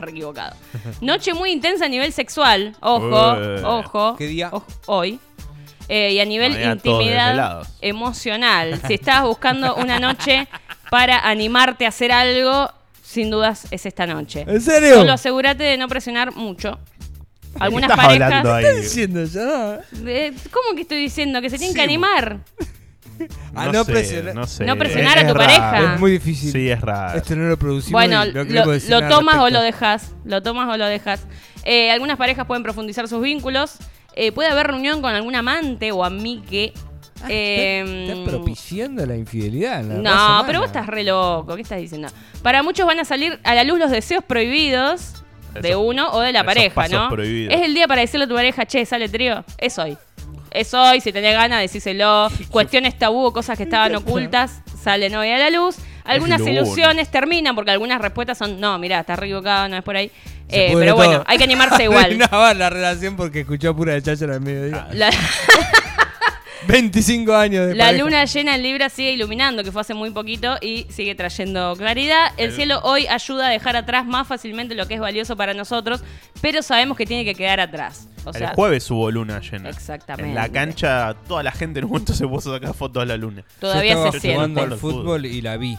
Estás 0.00 0.06
re 0.06 0.10
equivocado. 0.12 0.56
Noche 1.02 1.34
muy 1.34 1.50
intensa 1.52 1.84
a 1.84 1.88
nivel 1.88 2.12
sexual. 2.12 2.74
Ojo, 2.80 3.36
ojo. 3.64 4.16
¿Qué 4.16 4.26
día? 4.26 4.48
ojo, 4.50 4.66
hoy. 4.86 5.18
Eh, 5.88 6.12
y 6.12 6.20
a 6.20 6.24
nivel 6.24 6.52
Mañana 6.52 6.72
intimidad 6.72 7.68
emocional. 7.80 8.80
Si 8.86 8.94
estabas 8.94 9.24
buscando 9.24 9.74
una 9.74 9.98
noche 10.00 10.48
para 10.90 11.18
animarte 11.28 11.84
a 11.84 11.88
hacer 11.88 12.12
algo, 12.12 12.70
sin 13.02 13.28
dudas 13.30 13.66
es 13.70 13.84
esta 13.86 14.06
noche. 14.06 14.44
¿En 14.46 14.60
serio? 14.60 14.94
Solo 14.96 15.12
asegúrate 15.12 15.64
de 15.64 15.76
no 15.76 15.88
presionar 15.88 16.34
mucho. 16.34 16.78
Algunas 17.58 17.90
estás 17.90 18.06
parejas. 18.06 18.32
hablando 18.32 18.54
ahí? 18.54 18.80
diciendo 18.80 19.24
ya? 19.24 19.80
Eh, 20.06 20.32
¿Cómo 20.52 20.76
que 20.76 20.82
estoy 20.82 20.98
diciendo? 20.98 21.42
Que 21.42 21.50
se 21.50 21.58
tienen 21.58 21.72
Sí, 21.74 21.76
que 21.78 21.82
animar. 21.84 22.38
Ah, 23.54 23.66
no 23.72 23.84
sé, 23.84 23.92
presionar. 23.92 24.34
No, 24.34 24.46
sé. 24.46 24.64
No 24.64 24.76
presionar 24.76 25.18
a 25.18 25.20
Es 25.22 25.26
tu 25.26 25.34
raro. 25.34 25.46
pareja. 25.46 25.94
Es 25.94 26.00
muy 26.00 26.12
difícil. 26.12 26.52
Sí, 26.52 26.70
es 26.70 26.80
raro. 26.80 27.18
Esto 27.18 27.36
no 27.36 27.48
lo 27.48 27.58
producimos. 27.58 27.92
Bueno, 27.92 28.24
lo, 28.24 29.08
tomas 29.08 29.36
o 29.36 29.50
lo 29.50 29.60
dejas. 29.60 30.14
Lo 30.24 30.42
tomas 30.42 30.68
o 30.72 30.76
lo 30.76 30.86
dejas. 30.86 31.26
Eh, 31.64 31.90
algunas 31.90 32.16
parejas 32.16 32.46
pueden 32.46 32.62
profundizar 32.62 33.08
sus 33.08 33.22
vínculos. 33.22 33.76
Eh, 34.14 34.32
puede 34.32 34.48
haber 34.50 34.68
reunión 34.68 35.02
con 35.02 35.14
algún 35.14 35.34
amante 35.34 35.92
o 35.92 36.04
amigue. 36.04 36.72
Eh, 37.28 38.06
Está 38.08 38.30
propiciando 38.30 39.04
la 39.04 39.16
infidelidad. 39.16 39.82
la 39.84 39.94
no, 40.40 40.46
pero 40.46 40.60
vos 40.60 40.68
estás 40.68 40.86
re 40.86 41.04
loco. 41.04 41.54
¿Qué 41.56 41.62
estás 41.62 41.78
diciendo? 41.80 42.08
Para 42.42 42.62
muchos 42.62 42.86
van 42.86 42.98
a 42.98 43.04
salir 43.04 43.38
a 43.44 43.54
la 43.54 43.64
luz 43.64 43.78
los 43.78 43.90
deseos 43.90 44.24
prohibidos 44.24 45.14
de 45.60 45.76
uno 45.76 46.10
o 46.12 46.20
de 46.20 46.32
la 46.32 46.44
pareja, 46.44 46.88
¿no? 46.88 47.08
prohibidos. 47.08 47.54
Es 47.54 47.62
el 47.62 47.74
día 47.74 47.86
para 47.88 48.00
decirle 48.00 48.24
a 48.24 48.28
tu 48.28 48.34
pareja, 48.34 48.64
che, 48.66 48.84
sale 48.86 49.08
trío. 49.08 49.44
Es 49.58 49.78
hoy. 49.78 49.96
Es 50.50 50.74
hoy, 50.74 51.00
si 51.00 51.12
tenés 51.12 51.34
ganas, 51.34 51.60
decíselo. 51.60 52.28
Cuestiones 52.50 52.98
tabú 52.98 53.24
o 53.26 53.32
cosas 53.32 53.56
que 53.56 53.64
estaban 53.64 53.94
ocultas 53.94 54.60
salen 54.82 55.14
hoy 55.14 55.30
a 55.30 55.38
la 55.38 55.50
luz. 55.50 55.76
Algunas 56.04 56.40
ilusiones 56.40 57.08
terminan 57.10 57.54
porque 57.54 57.70
algunas 57.70 58.00
respuestas 58.00 58.36
son, 58.38 58.58
no, 58.60 58.78
mirá, 58.78 59.00
estás 59.00 59.18
re 59.18 59.26
equivocado, 59.26 59.68
no 59.68 59.76
es 59.76 59.82
por 59.84 59.96
ahí. 59.96 60.10
Eh, 60.48 60.72
pero 60.74 60.96
bueno, 60.96 61.22
hay 61.26 61.38
que 61.38 61.44
animarse 61.44 61.84
igual. 61.84 62.18
no 62.18 62.54
la 62.54 62.70
relación 62.70 63.14
porque 63.16 63.40
escuchó 63.40 63.76
pura 63.76 63.92
de 63.92 64.02
cháchara 64.02 64.34
al 64.34 64.40
mediodía. 64.40 64.88
La- 64.92 65.10
25 66.66 67.34
años 67.34 67.66
de 67.68 67.74
La 67.74 67.86
pareja. 67.86 68.04
luna 68.04 68.24
llena 68.24 68.54
en 68.54 68.62
Libra 68.62 68.88
sigue 68.88 69.12
iluminando, 69.12 69.64
que 69.64 69.72
fue 69.72 69.80
hace 69.80 69.94
muy 69.94 70.10
poquito, 70.10 70.56
y 70.60 70.86
sigue 70.90 71.14
trayendo 71.14 71.74
claridad. 71.76 72.32
El 72.36 72.52
cielo 72.52 72.80
hoy 72.82 73.06
ayuda 73.06 73.48
a 73.48 73.50
dejar 73.50 73.76
atrás 73.76 74.06
más 74.06 74.26
fácilmente 74.28 74.74
lo 74.74 74.86
que 74.86 74.94
es 74.94 75.00
valioso 75.00 75.36
para 75.36 75.54
nosotros, 75.54 76.02
pero 76.40 76.62
sabemos 76.62 76.96
que 76.96 77.06
tiene 77.06 77.24
que 77.24 77.34
quedar 77.34 77.60
atrás. 77.60 78.08
O 78.24 78.32
sea, 78.32 78.50
el 78.50 78.54
jueves 78.54 78.90
hubo 78.90 79.10
luna 79.10 79.40
llena. 79.40 79.70
Exactamente. 79.70 80.28
En 80.28 80.34
la 80.34 80.48
cancha, 80.50 81.14
toda 81.26 81.42
la 81.42 81.52
gente 81.52 81.78
en 81.78 81.86
un 81.86 81.92
momento 81.92 82.12
se 82.12 82.26
puso 82.26 82.52
a 82.54 82.58
sacar 82.58 82.74
fotos 82.74 83.02
a 83.02 83.06
la 83.06 83.16
luna. 83.16 83.42
todavía 83.58 83.94
Yo 83.94 83.98
estaba 84.06 84.20
se 84.20 84.34
jugando 84.34 84.60
siente. 84.60 84.74
al 84.74 84.80
fútbol 84.80 85.26
y 85.26 85.40
la 85.40 85.56
vi 85.56 85.78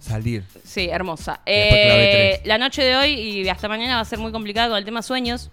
salir. 0.00 0.44
Sí, 0.64 0.88
hermosa. 0.90 1.40
Eh, 1.46 2.40
la 2.44 2.56
noche 2.58 2.82
de 2.82 2.96
hoy 2.96 3.10
y 3.12 3.48
hasta 3.48 3.68
mañana 3.68 3.96
va 3.96 4.00
a 4.00 4.04
ser 4.04 4.18
muy 4.18 4.32
complicada 4.32 4.68
con 4.68 4.78
el 4.78 4.84
tema 4.84 5.02
sueños. 5.02 5.50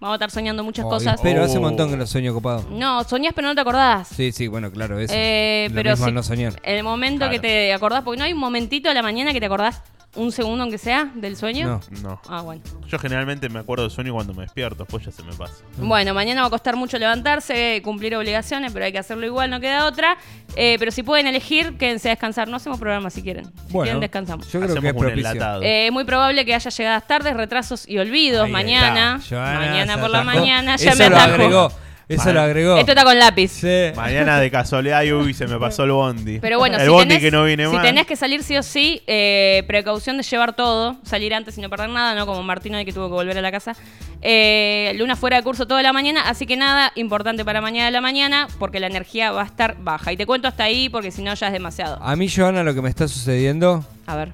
Vamos 0.00 0.14
a 0.14 0.16
estar 0.16 0.30
soñando 0.30 0.64
muchas 0.64 0.86
Oh, 0.86 0.88
cosas. 0.88 1.20
Pero 1.22 1.44
hace 1.44 1.58
un 1.58 1.64
Oh. 1.64 1.68
montón 1.68 1.90
que 1.90 1.96
lo 1.98 2.06
sueño 2.06 2.32
copado. 2.32 2.64
No, 2.70 3.04
soñás 3.04 3.34
pero 3.34 3.48
no 3.48 3.54
te 3.54 3.60
acordás. 3.60 4.08
Sí, 4.08 4.32
sí, 4.32 4.48
bueno, 4.48 4.70
claro, 4.70 4.98
eso. 4.98 5.12
Eh, 5.14 5.66
Lo 5.70 5.74
pero 5.74 5.90
mismo 5.90 6.06
al 6.06 6.14
no 6.14 6.22
soñar. 6.22 6.54
el 6.62 6.82
momento 6.82 7.18
Claro. 7.18 7.32
que 7.32 7.38
te 7.40 7.72
acordás, 7.74 8.02
porque 8.02 8.18
no 8.18 8.24
hay 8.24 8.32
un 8.32 8.38
momentito 8.38 8.88
a 8.88 8.94
la 8.94 9.02
mañana 9.02 9.32
que 9.34 9.40
te 9.40 9.46
acordás 9.46 9.82
un 10.16 10.32
segundo 10.32 10.62
aunque 10.62 10.78
sea 10.78 11.10
del 11.14 11.36
sueño. 11.36 11.80
No. 11.92 12.00
No. 12.02 12.20
Ah, 12.28 12.42
bueno. 12.42 12.62
Yo 12.88 12.98
generalmente 12.98 13.48
me 13.48 13.60
acuerdo 13.60 13.84
del 13.84 13.92
sueño 13.92 14.12
cuando 14.12 14.34
me 14.34 14.42
despierto, 14.42 14.84
después 14.84 15.04
ya 15.04 15.12
se 15.12 15.22
me 15.22 15.32
pasa. 15.34 15.54
Bueno, 15.76 16.14
mañana 16.14 16.40
va 16.40 16.48
a 16.48 16.50
costar 16.50 16.74
mucho 16.76 16.98
levantarse, 16.98 17.80
cumplir 17.84 18.16
obligaciones, 18.16 18.72
pero 18.72 18.84
hay 18.84 18.92
que 18.92 18.98
hacerlo 18.98 19.24
igual, 19.26 19.50
no 19.50 19.60
queda 19.60 19.86
otra. 19.86 20.16
Eh, 20.56 20.76
pero 20.80 20.90
si 20.90 21.02
pueden 21.04 21.26
elegir, 21.28 21.76
quédense 21.78 22.08
a 22.08 22.12
descansar. 22.12 22.48
No 22.48 22.56
hacemos 22.56 22.78
programa 22.80 23.08
si 23.10 23.22
quieren. 23.22 23.44
Si 23.44 23.50
Bueno, 23.72 23.84
quieren, 23.84 24.00
descansamos. 24.00 24.46
Yo 24.46 24.58
creo 24.60 24.64
Hacemos 24.72 24.80
que 24.82 24.88
es 24.88 24.94
un 24.94 25.00
propicio. 25.00 25.30
enlatado. 25.30 25.62
Eh, 25.62 25.86
es 25.86 25.92
muy 25.92 26.04
probable 26.04 26.44
que 26.44 26.54
haya 26.54 26.70
llegadas 26.70 27.06
tardes, 27.06 27.34
retrasos 27.36 27.88
y 27.88 27.98
olvidos 27.98 28.46
Ahí 28.46 28.52
mañana. 28.52 29.18
está. 29.22 29.36
Joana 29.36 29.60
mañana 29.60 29.94
se 29.94 30.00
por 30.00 30.10
la 30.10 30.20
atajó. 30.22 30.36
mañana 30.38 30.76
ya 30.76 30.90
Eso 30.90 30.98
me 30.98 31.08
lo 31.10 31.16
atajó. 31.16 31.32
agregó. 31.32 31.72
Eso 32.10 32.24
Vale. 32.24 32.32
lo 32.34 32.40
agregó. 32.40 32.76
Esto 32.76 32.90
está 32.90 33.04
con 33.04 33.16
lápiz. 33.18 33.48
Sí. 33.52 33.92
Mañana 33.94 34.40
de 34.40 34.50
casualidad, 34.50 35.02
y, 35.04 35.12
uy, 35.12 35.32
se 35.32 35.46
me 35.46 35.58
pasó 35.58 35.84
el 35.84 35.92
bondi. 35.92 36.40
Pero 36.40 36.58
bueno, 36.58 36.76
el 36.76 36.82
si, 36.82 36.88
bondi 36.88 37.08
tenés, 37.08 37.22
que 37.22 37.30
no 37.30 37.44
viene 37.44 37.66
si 37.66 37.72
más. 37.72 37.82
tenés 37.84 38.06
que 38.06 38.16
salir 38.16 38.42
sí 38.42 38.56
o 38.56 38.64
sí, 38.64 39.00
eh, 39.06 39.62
precaución 39.68 40.16
de 40.16 40.24
llevar 40.24 40.56
todo, 40.56 40.96
salir 41.04 41.32
antes 41.32 41.56
y 41.56 41.60
no 41.60 41.70
perder 41.70 41.90
nada, 41.90 42.16
no 42.16 42.26
como 42.26 42.42
Martino 42.42 42.78
hoy 42.78 42.84
que 42.84 42.92
tuvo 42.92 43.06
que 43.06 43.14
volver 43.14 43.38
a 43.38 43.40
la 43.40 43.52
casa. 43.52 43.76
Eh, 44.22 44.92
Luna 44.96 45.14
fuera 45.14 45.36
de 45.36 45.44
curso 45.44 45.66
toda 45.68 45.82
la 45.82 45.92
mañana, 45.92 46.22
así 46.28 46.46
que 46.46 46.56
nada 46.56 46.90
importante 46.96 47.44
para 47.44 47.60
mañana 47.60 47.86
de 47.86 47.92
la 47.92 48.00
mañana, 48.00 48.48
porque 48.58 48.80
la 48.80 48.88
energía 48.88 49.30
va 49.30 49.42
a 49.42 49.46
estar 49.46 49.76
baja. 49.80 50.12
Y 50.12 50.16
te 50.16 50.26
cuento 50.26 50.48
hasta 50.48 50.64
ahí, 50.64 50.88
porque 50.88 51.12
si 51.12 51.22
no 51.22 51.32
ya 51.34 51.46
es 51.46 51.52
demasiado. 51.52 52.02
A 52.02 52.16
mí, 52.16 52.28
Joana, 52.28 52.64
lo 52.64 52.74
que 52.74 52.82
me 52.82 52.88
está 52.88 53.06
sucediendo, 53.06 53.84
A 54.06 54.16
ver, 54.16 54.32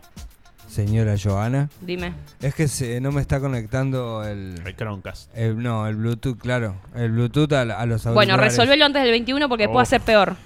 señora 0.76 1.14
Joana, 1.22 1.68
dime. 1.80 2.12
es 2.40 2.54
que 2.54 2.68
se, 2.68 3.00
no 3.00 3.10
me 3.10 3.20
está 3.22 3.40
conectando 3.40 4.22
el, 4.24 4.60
El 4.64 4.76
Chromecast. 4.76 5.36
el- 5.36 5.62
No, 5.62 5.86
el 5.86 5.96
Bluetooth, 5.96 6.38
claro. 6.38 6.76
El 6.94 7.12
Bluetooth 7.12 7.52
a, 7.54 7.62
a 7.62 7.86
los. 7.86 8.04
Bueno, 8.04 8.36
resolvelo 8.36 8.84
antes 8.84 9.02
del 9.02 9.10
21 9.12 9.48
porque 9.48 9.68
puede 9.68 9.82
Oh. 9.82 9.86
ser 9.86 10.00
peor. 10.02 10.36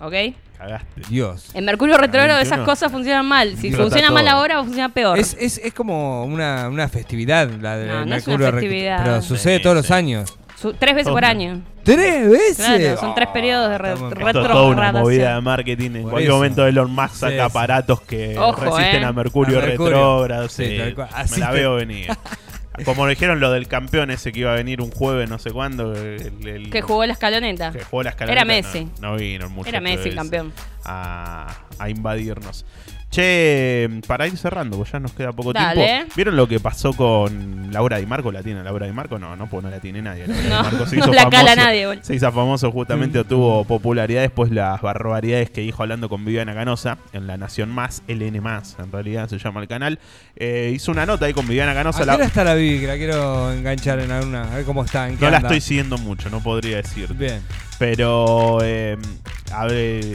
¿Ok? 0.00 0.12
Cagaste. 0.58 1.02
Dios. 1.08 1.50
En 1.54 1.64
Mercurio 1.64 1.96
Retrógrado 1.96 2.38
esas 2.40 2.58
21. 2.58 2.66
cosas 2.66 2.90
funcionan 2.92 3.26
mal. 3.26 3.56
Si 3.56 3.68
Explota 3.68 3.90
funciona 3.90 4.10
mal 4.12 4.28
ahora, 4.28 4.56
va 4.56 4.60
a 4.60 4.64
funcionar 4.64 4.92
peor. 4.92 5.18
Es, 5.18 5.36
es, 5.40 5.58
es 5.58 5.72
como 5.72 6.24
una, 6.24 6.68
una 6.68 6.88
festividad 6.88 7.48
la 7.60 7.76
de 7.76 7.86
No, 7.86 7.94
no 8.04 8.14
es 8.16 8.26
Mercurio 8.26 8.48
una 8.48 8.58
festividad. 8.60 9.04
Pero 9.04 9.22
sucede 9.22 9.56
Sí, 9.58 9.62
todos 9.62 9.76
sí. 9.76 9.82
los 9.82 9.90
años. 9.90 10.37
Su- 10.60 10.72
tres 10.74 10.94
veces 10.94 11.12
por 11.12 11.24
año. 11.24 11.62
¿Tres 11.84 12.28
veces? 12.28 12.56
Claro, 12.56 12.96
son 12.98 13.14
tres 13.14 13.28
Oh, 13.30 13.32
periodos 13.32 13.70
de 13.70 13.78
re- 13.78 13.92
estamos- 13.92 14.12
Esto 14.12 14.28
es 14.42 14.48
toda 14.48 14.62
una 14.66 14.92
movida 14.92 15.34
de 15.36 15.40
marketing. 15.40 15.90
En 15.90 16.02
Por 16.02 16.10
cualquier 16.10 16.30
eso. 16.30 16.36
momento 16.36 16.66
Elon 16.66 16.90
Musk 16.90 17.14
saca 17.14 17.32
sí. 17.32 17.38
aparatos 17.38 18.00
que 18.02 18.36
Ojo, 18.38 18.60
resisten 18.64 19.02
eh. 19.02 19.06
a 19.06 19.12
Mercurio, 19.12 19.58
A 19.58 19.62
Mercurio. 19.62 19.94
retrógrado. 19.94 20.48
Sí, 20.48 20.64
sí, 20.66 20.94
me 21.34 21.38
la 21.38 21.50
veo 21.52 21.76
venir. 21.76 22.08
Como 22.84 23.06
dijeron 23.08 23.40
lo 23.40 23.50
del 23.50 23.66
campeón 23.66 24.10
ese 24.12 24.30
que 24.30 24.40
iba 24.40 24.52
a 24.52 24.54
venir 24.54 24.80
un 24.80 24.90
jueves, 24.92 25.28
no 25.28 25.38
sé 25.40 25.50
cuándo. 25.50 25.94
El, 25.94 26.46
el- 26.46 26.70
Que 26.70 26.80
jugó 26.82 27.04
la 27.06 27.12
escaloneta. 27.12 27.72
que 27.72 27.82
jugó 27.84 28.02
la 28.04 28.10
escaloneta, 28.10 28.40
Era 28.42 28.44
Messi. 28.44 28.88
No, 29.00 29.12
no 29.12 29.16
vino 29.16 29.48
mucho. 29.50 29.68
Era 29.68 29.80
Messi 29.80 30.10
el 30.10 30.14
campeón. 30.14 30.52
A, 30.84 31.54
a 31.78 31.88
invadirnos. 31.88 32.64
Che, 33.10 33.88
para 34.06 34.26
ir 34.26 34.36
cerrando, 34.36 34.76
pues 34.76 34.92
ya 34.92 35.00
nos 35.00 35.12
queda 35.12 35.32
poco 35.32 35.54
Dale. 35.54 35.82
tiempo. 35.82 36.12
¿Vieron 36.14 36.36
lo 36.36 36.46
que 36.46 36.60
pasó 36.60 36.92
con 36.92 37.68
Laura 37.72 37.96
Di 37.96 38.04
Marco? 38.04 38.30
¿La 38.30 38.42
tiene 38.42 38.62
Laura 38.62 38.84
Di 38.86 38.92
Marco? 38.92 39.18
No, 39.18 39.34
no, 39.34 39.48
pues 39.48 39.64
no 39.64 39.70
la 39.70 39.80
tiene 39.80 40.02
nadie. 40.02 40.26
Laura 40.26 40.42
Di 40.42 40.48
No, 40.50 40.62
Marco 40.62 40.86
se 40.86 40.96
no 40.98 41.04
hizo 41.04 41.12
la 41.14 41.30
cala 41.30 41.52
famoso- 41.52 41.56
nadie, 41.56 41.86
boludo. 41.86 42.04
Se 42.04 42.14
hizo 42.14 42.30
famoso 42.32 42.70
justamente, 42.70 43.24
tuvo 43.24 43.64
popularidad 43.64 44.20
después 44.20 44.50
las 44.52 44.82
barbaridades 44.82 45.48
que 45.48 45.62
dijo 45.62 45.82
hablando 45.82 46.10
con 46.10 46.22
Viviana 46.24 46.54
Canosa 46.54 46.98
en 47.14 47.26
La 47.26 47.38
Nación 47.38 47.70
Más, 47.70 48.02
LN 48.08 48.42
Más, 48.42 48.76
en 48.78 48.92
realidad 48.92 49.26
se 49.28 49.38
llama 49.38 49.62
el 49.62 49.68
canal. 49.68 49.98
Eh, 50.36 50.72
hizo 50.74 50.92
una 50.92 51.06
nota 51.06 51.24
ahí 51.24 51.32
con 51.32 51.48
Viviana 51.48 51.72
¿A 51.72 51.74
Canosa. 51.74 52.04
la- 52.04 52.16
está 52.22 52.44
la 52.44 52.54
Vivi? 52.54 52.80
Que 52.80 52.86
la 52.88 52.96
quiero 52.96 53.52
enganchar 53.52 54.00
en 54.00 54.10
alguna. 54.10 54.42
A 54.52 54.56
ver 54.56 54.64
cómo 54.66 54.84
está. 54.84 55.08
¿en 55.08 55.16
qué 55.16 55.24
no 55.24 55.30
la 55.30 55.38
anda? 55.38 55.48
estoy 55.48 55.62
siguiendo 55.62 55.96
mucho, 55.96 56.28
no 56.28 56.40
podría 56.42 56.76
decir. 56.76 57.14
Bien. 57.14 57.40
Pero 57.78 58.58
eh, 58.62 58.98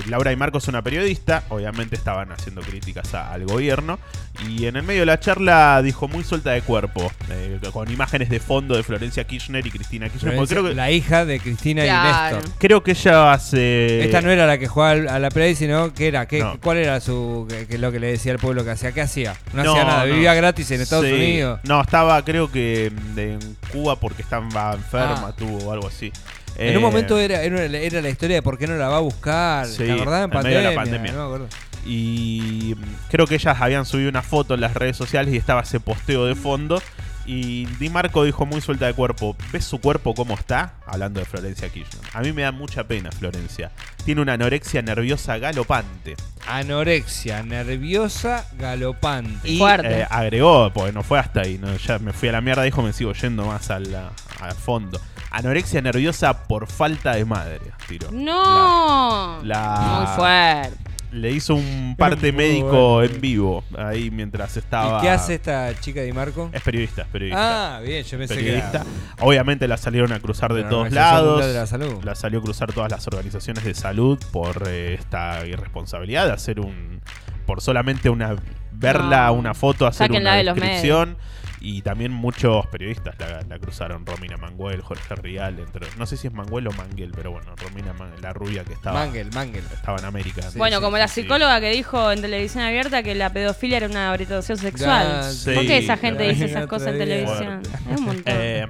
Laura 0.07 0.31
y 0.31 0.35
Marcos 0.35 0.63
es 0.63 0.69
una 0.69 0.81
periodista, 0.81 1.43
obviamente 1.49 1.95
estaban 1.95 2.31
haciendo 2.31 2.61
críticas 2.61 3.13
a- 3.13 3.31
al 3.33 3.45
gobierno, 3.45 3.99
y 4.47 4.65
en 4.65 4.75
el 4.75 4.83
medio 4.83 5.01
de 5.01 5.05
la 5.07 5.19
charla 5.19 5.81
dijo 5.83 6.07
muy 6.07 6.23
suelta 6.23 6.51
de 6.51 6.61
cuerpo, 6.61 7.11
eh, 7.29 7.59
con 7.71 7.89
imágenes 7.91 8.29
de 8.29 8.39
fondo 8.39 8.75
de 8.75 8.83
Florencia 8.83 9.23
Kirchner 9.25 9.65
y 9.65 9.71
Cristina 9.71 10.09
Kirchner. 10.09 10.35
creo, 10.47 10.63
que, 10.63 10.73
La 10.73 10.91
hija 10.91 11.25
de 11.25 11.39
Cristina 11.39 11.83
Claro. 11.83 12.37
y 12.37 12.39
Néstor. 12.39 12.55
creo 12.59 12.83
que 12.83 12.91
ella 12.91 13.31
hace... 13.33 14.03
Esta 14.05 14.21
no 14.21 14.29
era 14.31 14.45
la 14.45 14.57
que 14.57 14.67
jugaba 14.67 15.13
a 15.13 15.19
la 15.19 15.29
Play, 15.29 15.55
sino 15.55 15.93
que 15.93 16.07
era. 16.07 16.27
¿qué, 16.27 16.39
No. 16.39 16.59
¿Cuál 16.61 16.77
era 16.77 16.99
su 16.99 17.45
que, 17.49 17.67
que 17.67 17.77
lo 17.77 17.91
que 17.91 17.99
le 17.99 18.07
decía 18.07 18.31
al 18.33 18.39
pueblo 18.39 18.63
que 18.63 18.71
hacía? 18.71 18.91
¿Qué 18.91 19.01
hacía? 19.01 19.35
No, 19.53 19.63
No, 19.63 19.71
hacía 19.73 19.83
nada, 19.85 20.05
no. 20.05 20.13
vivía 20.13 20.33
gratis 20.33 20.69
en 20.71 20.81
Estados 20.81 21.05
Sí. 21.05 21.13
Unidos. 21.13 21.59
No, 21.63 21.81
estaba 21.81 22.23
creo 22.23 22.51
que 22.51 22.87
en 23.17 23.57
Cuba 23.71 23.95
porque 23.99 24.21
estaba 24.21 24.73
enferma, 24.73 25.27
Ah. 25.29 25.33
tuvo 25.37 25.71
algo 25.71 25.87
así. 25.87 26.11
En 26.57 26.73
Eh, 26.73 26.77
un 26.77 26.83
momento 26.83 27.17
era, 27.19 27.41
era, 27.41 27.63
era 27.65 28.01
la 28.01 28.09
historia 28.09 28.35
de 28.37 28.41
por 28.41 28.57
qué 28.57 28.67
no 28.67 28.75
la 28.75 28.87
va 28.89 28.97
a 28.97 29.01
buscar. 29.01 29.65
Sí, 29.67 29.77
¿Te 29.85 29.91
acordás? 29.93 30.25
En 30.31 30.37
en 30.37 30.43
medio 30.43 30.57
de 30.57 30.63
la 30.63 30.75
pandemia. 30.75 30.75
pandemia. 30.75 31.11
no 31.13 31.17
me 31.19 31.25
acuerdo. 31.25 31.47
Y 31.85 32.75
mm, 32.77 32.83
creo 33.09 33.27
que 33.27 33.35
ellas 33.35 33.57
habían 33.59 33.85
subido 33.85 34.09
una 34.09 34.21
foto 34.21 34.53
en 34.53 34.61
las 34.61 34.73
redes 34.73 34.95
sociales 34.95 35.33
y 35.33 35.37
estaba 35.37 35.61
ese 35.61 35.79
posteo 35.79 36.25
de 36.25 36.35
fondo. 36.35 36.81
Y 37.25 37.65
Di 37.79 37.89
Marco 37.89 38.25
dijo 38.25 38.45
muy 38.45 38.59
suelta 38.59 38.85
de 38.85 38.93
cuerpo, 38.93 39.37
¿ves 39.53 39.63
su 39.63 39.79
cuerpo 39.79 40.13
cómo 40.13 40.33
está? 40.33 40.73
Hablando 40.85 41.21
de 41.21 41.25
Florencia 41.25 41.69
Kirchner. 41.69 42.01
A 42.13 42.19
mí 42.21 42.33
me 42.33 42.41
da 42.41 42.51
mucha 42.51 42.83
pena 42.83 43.11
Florencia. 43.13 43.71
Tiene 44.03 44.21
una 44.21 44.33
anorexia 44.33 44.81
nerviosa 44.81 45.37
galopante. 45.37 46.15
Anorexia, 46.47 47.41
nerviosa, 47.43 48.45
galopante. 48.57 49.49
Y 49.49 49.57
Fuerte. 49.57 50.01
eh, 50.01 50.07
agregó, 50.09 50.71
porque 50.73 50.91
no 50.91 51.01
fue 51.01 51.17
hasta 51.17 51.41
ahí, 51.41 51.57
¿no? 51.57 51.73
ya 51.77 51.97
me 51.99 52.11
fui 52.11 52.27
a 52.27 52.33
la 52.33 52.41
mierda, 52.41 52.63
dijo, 52.63 52.81
me 52.81 52.91
sigo 52.91 53.13
yendo 53.13 53.45
más 53.45 53.69
al, 53.71 53.93
al 54.41 54.51
fondo. 54.53 54.99
Anorexia 55.33 55.81
nerviosa 55.81 56.45
por 56.47 56.67
falta 56.67 57.13
de 57.15 57.25
madre, 57.25 57.59
tiró. 57.87 58.09
No. 58.11 59.39
La- 59.43 59.97
Muy 60.05 60.15
fuerte. 60.15 60.77
Le 61.11 61.31
hizo 61.31 61.53
un 61.55 61.95
parte 61.97 62.31
Muy 62.31 62.43
médico 62.43 62.93
bueno. 62.93 63.13
en 63.13 63.21
vivo, 63.21 63.63
ahí 63.77 64.09
mientras 64.09 64.57
estaba... 64.57 64.97
¿Y 64.97 65.01
qué 65.03 65.09
hace 65.11 65.35
esta 65.35 65.71
chica 65.79 66.01
de 66.01 66.11
Marco? 66.11 66.49
Es 66.51 66.61
periodista, 66.63 67.03
es 67.03 67.07
periodista. 67.09 67.77
Ah, 67.77 67.79
bien, 67.81 68.03
yo 68.03 68.17
pensé 68.17 68.33
periodista. 68.35 68.79
que 68.81 69.23
Obviamente 69.23 69.67
la 69.67 69.77
salieron 69.77 70.11
a 70.11 70.19
cruzar 70.19 70.53
de 70.53 70.63
La 70.63 70.69
todos 70.69 70.91
lados. 70.91 71.45
De 71.45 71.53
la 71.53 71.67
Salud. 71.67 72.03
La 72.03 72.15
salió 72.15 72.39
a 72.39 72.41
cruzar 72.41 72.73
todas 72.73 72.89
las 72.91 73.05
organizaciones 73.07 73.63
de 73.63 73.75
salud 73.75 74.17
por 74.31 74.63
eh, 74.67 74.95
esta 74.99 75.45
irresponsabilidad 75.45 76.25
de 76.25 76.31
hacer 76.33 76.59
un. 76.59 77.01
por 77.45 77.61
solamente 77.61 78.09
una. 78.09 78.35
verla 78.71 79.27
No. 79.27 79.33
una 79.33 79.53
foto, 79.53 79.85
hacer 79.85 80.07
Sáquenla 80.07 80.31
una 80.31 80.37
de 80.37 80.43
los 80.45 80.55
descripción. 80.55 81.17
Y 81.65 81.81
también 81.81 82.11
muchos 82.11 82.67
periodistas 82.67 83.15
la, 83.19 83.41
la 83.47 83.57
cruzaron. 83.57 84.05
Romina 84.05 84.35
Manguel, 84.35 84.81
Jorge 84.81 85.15
Rial, 85.15 85.59
entre. 85.59 85.87
No 85.97 86.05
sé 86.05 86.17
si 86.17 86.27
es 86.27 86.33
Manguel 86.33 86.67
o 86.67 86.71
Manguel, 86.73 87.11
pero 87.15 87.31
bueno, 87.31 87.55
Romina 87.55 87.93
Man- 87.93 88.11
la 88.21 88.33
rubia 88.33 88.65
que 88.65 88.73
estaba. 88.73 88.99
Mangel, 89.05 89.29
Mangel. 89.33 89.63
Estaba 89.73 89.97
en 89.97 90.03
América. 90.05 90.41
bueno, 90.57 90.77
Sí, 90.77 90.83
como 90.83 90.97
sí, 90.97 90.99
la 90.99 91.07
sí. 91.07 91.21
psicóloga 91.21 91.61
que 91.61 91.69
dijo 91.71 92.11
en 92.11 92.19
televisión 92.21 92.65
abierta 92.65 93.01
que 93.01 93.15
la 93.15 93.31
pedofilia 93.31 93.77
era 93.77 93.87
una 93.87 94.11
orientación 94.11 94.57
sexual. 94.57 95.07
Ya, 95.21 95.23
sí. 95.31 95.51
¿Por 95.53 95.65
qué 95.65 95.77
esa 95.77 95.95
gente 95.95 96.23
dice 96.27 96.45
esas 96.45 96.67
cosas 96.67 96.89
en 96.89 96.97
televisión? 96.97 97.61
Fuerte. 97.63 97.93
Es 97.93 97.99
un 97.99 98.05
montón. 98.07 98.23
Eh, 98.27 98.67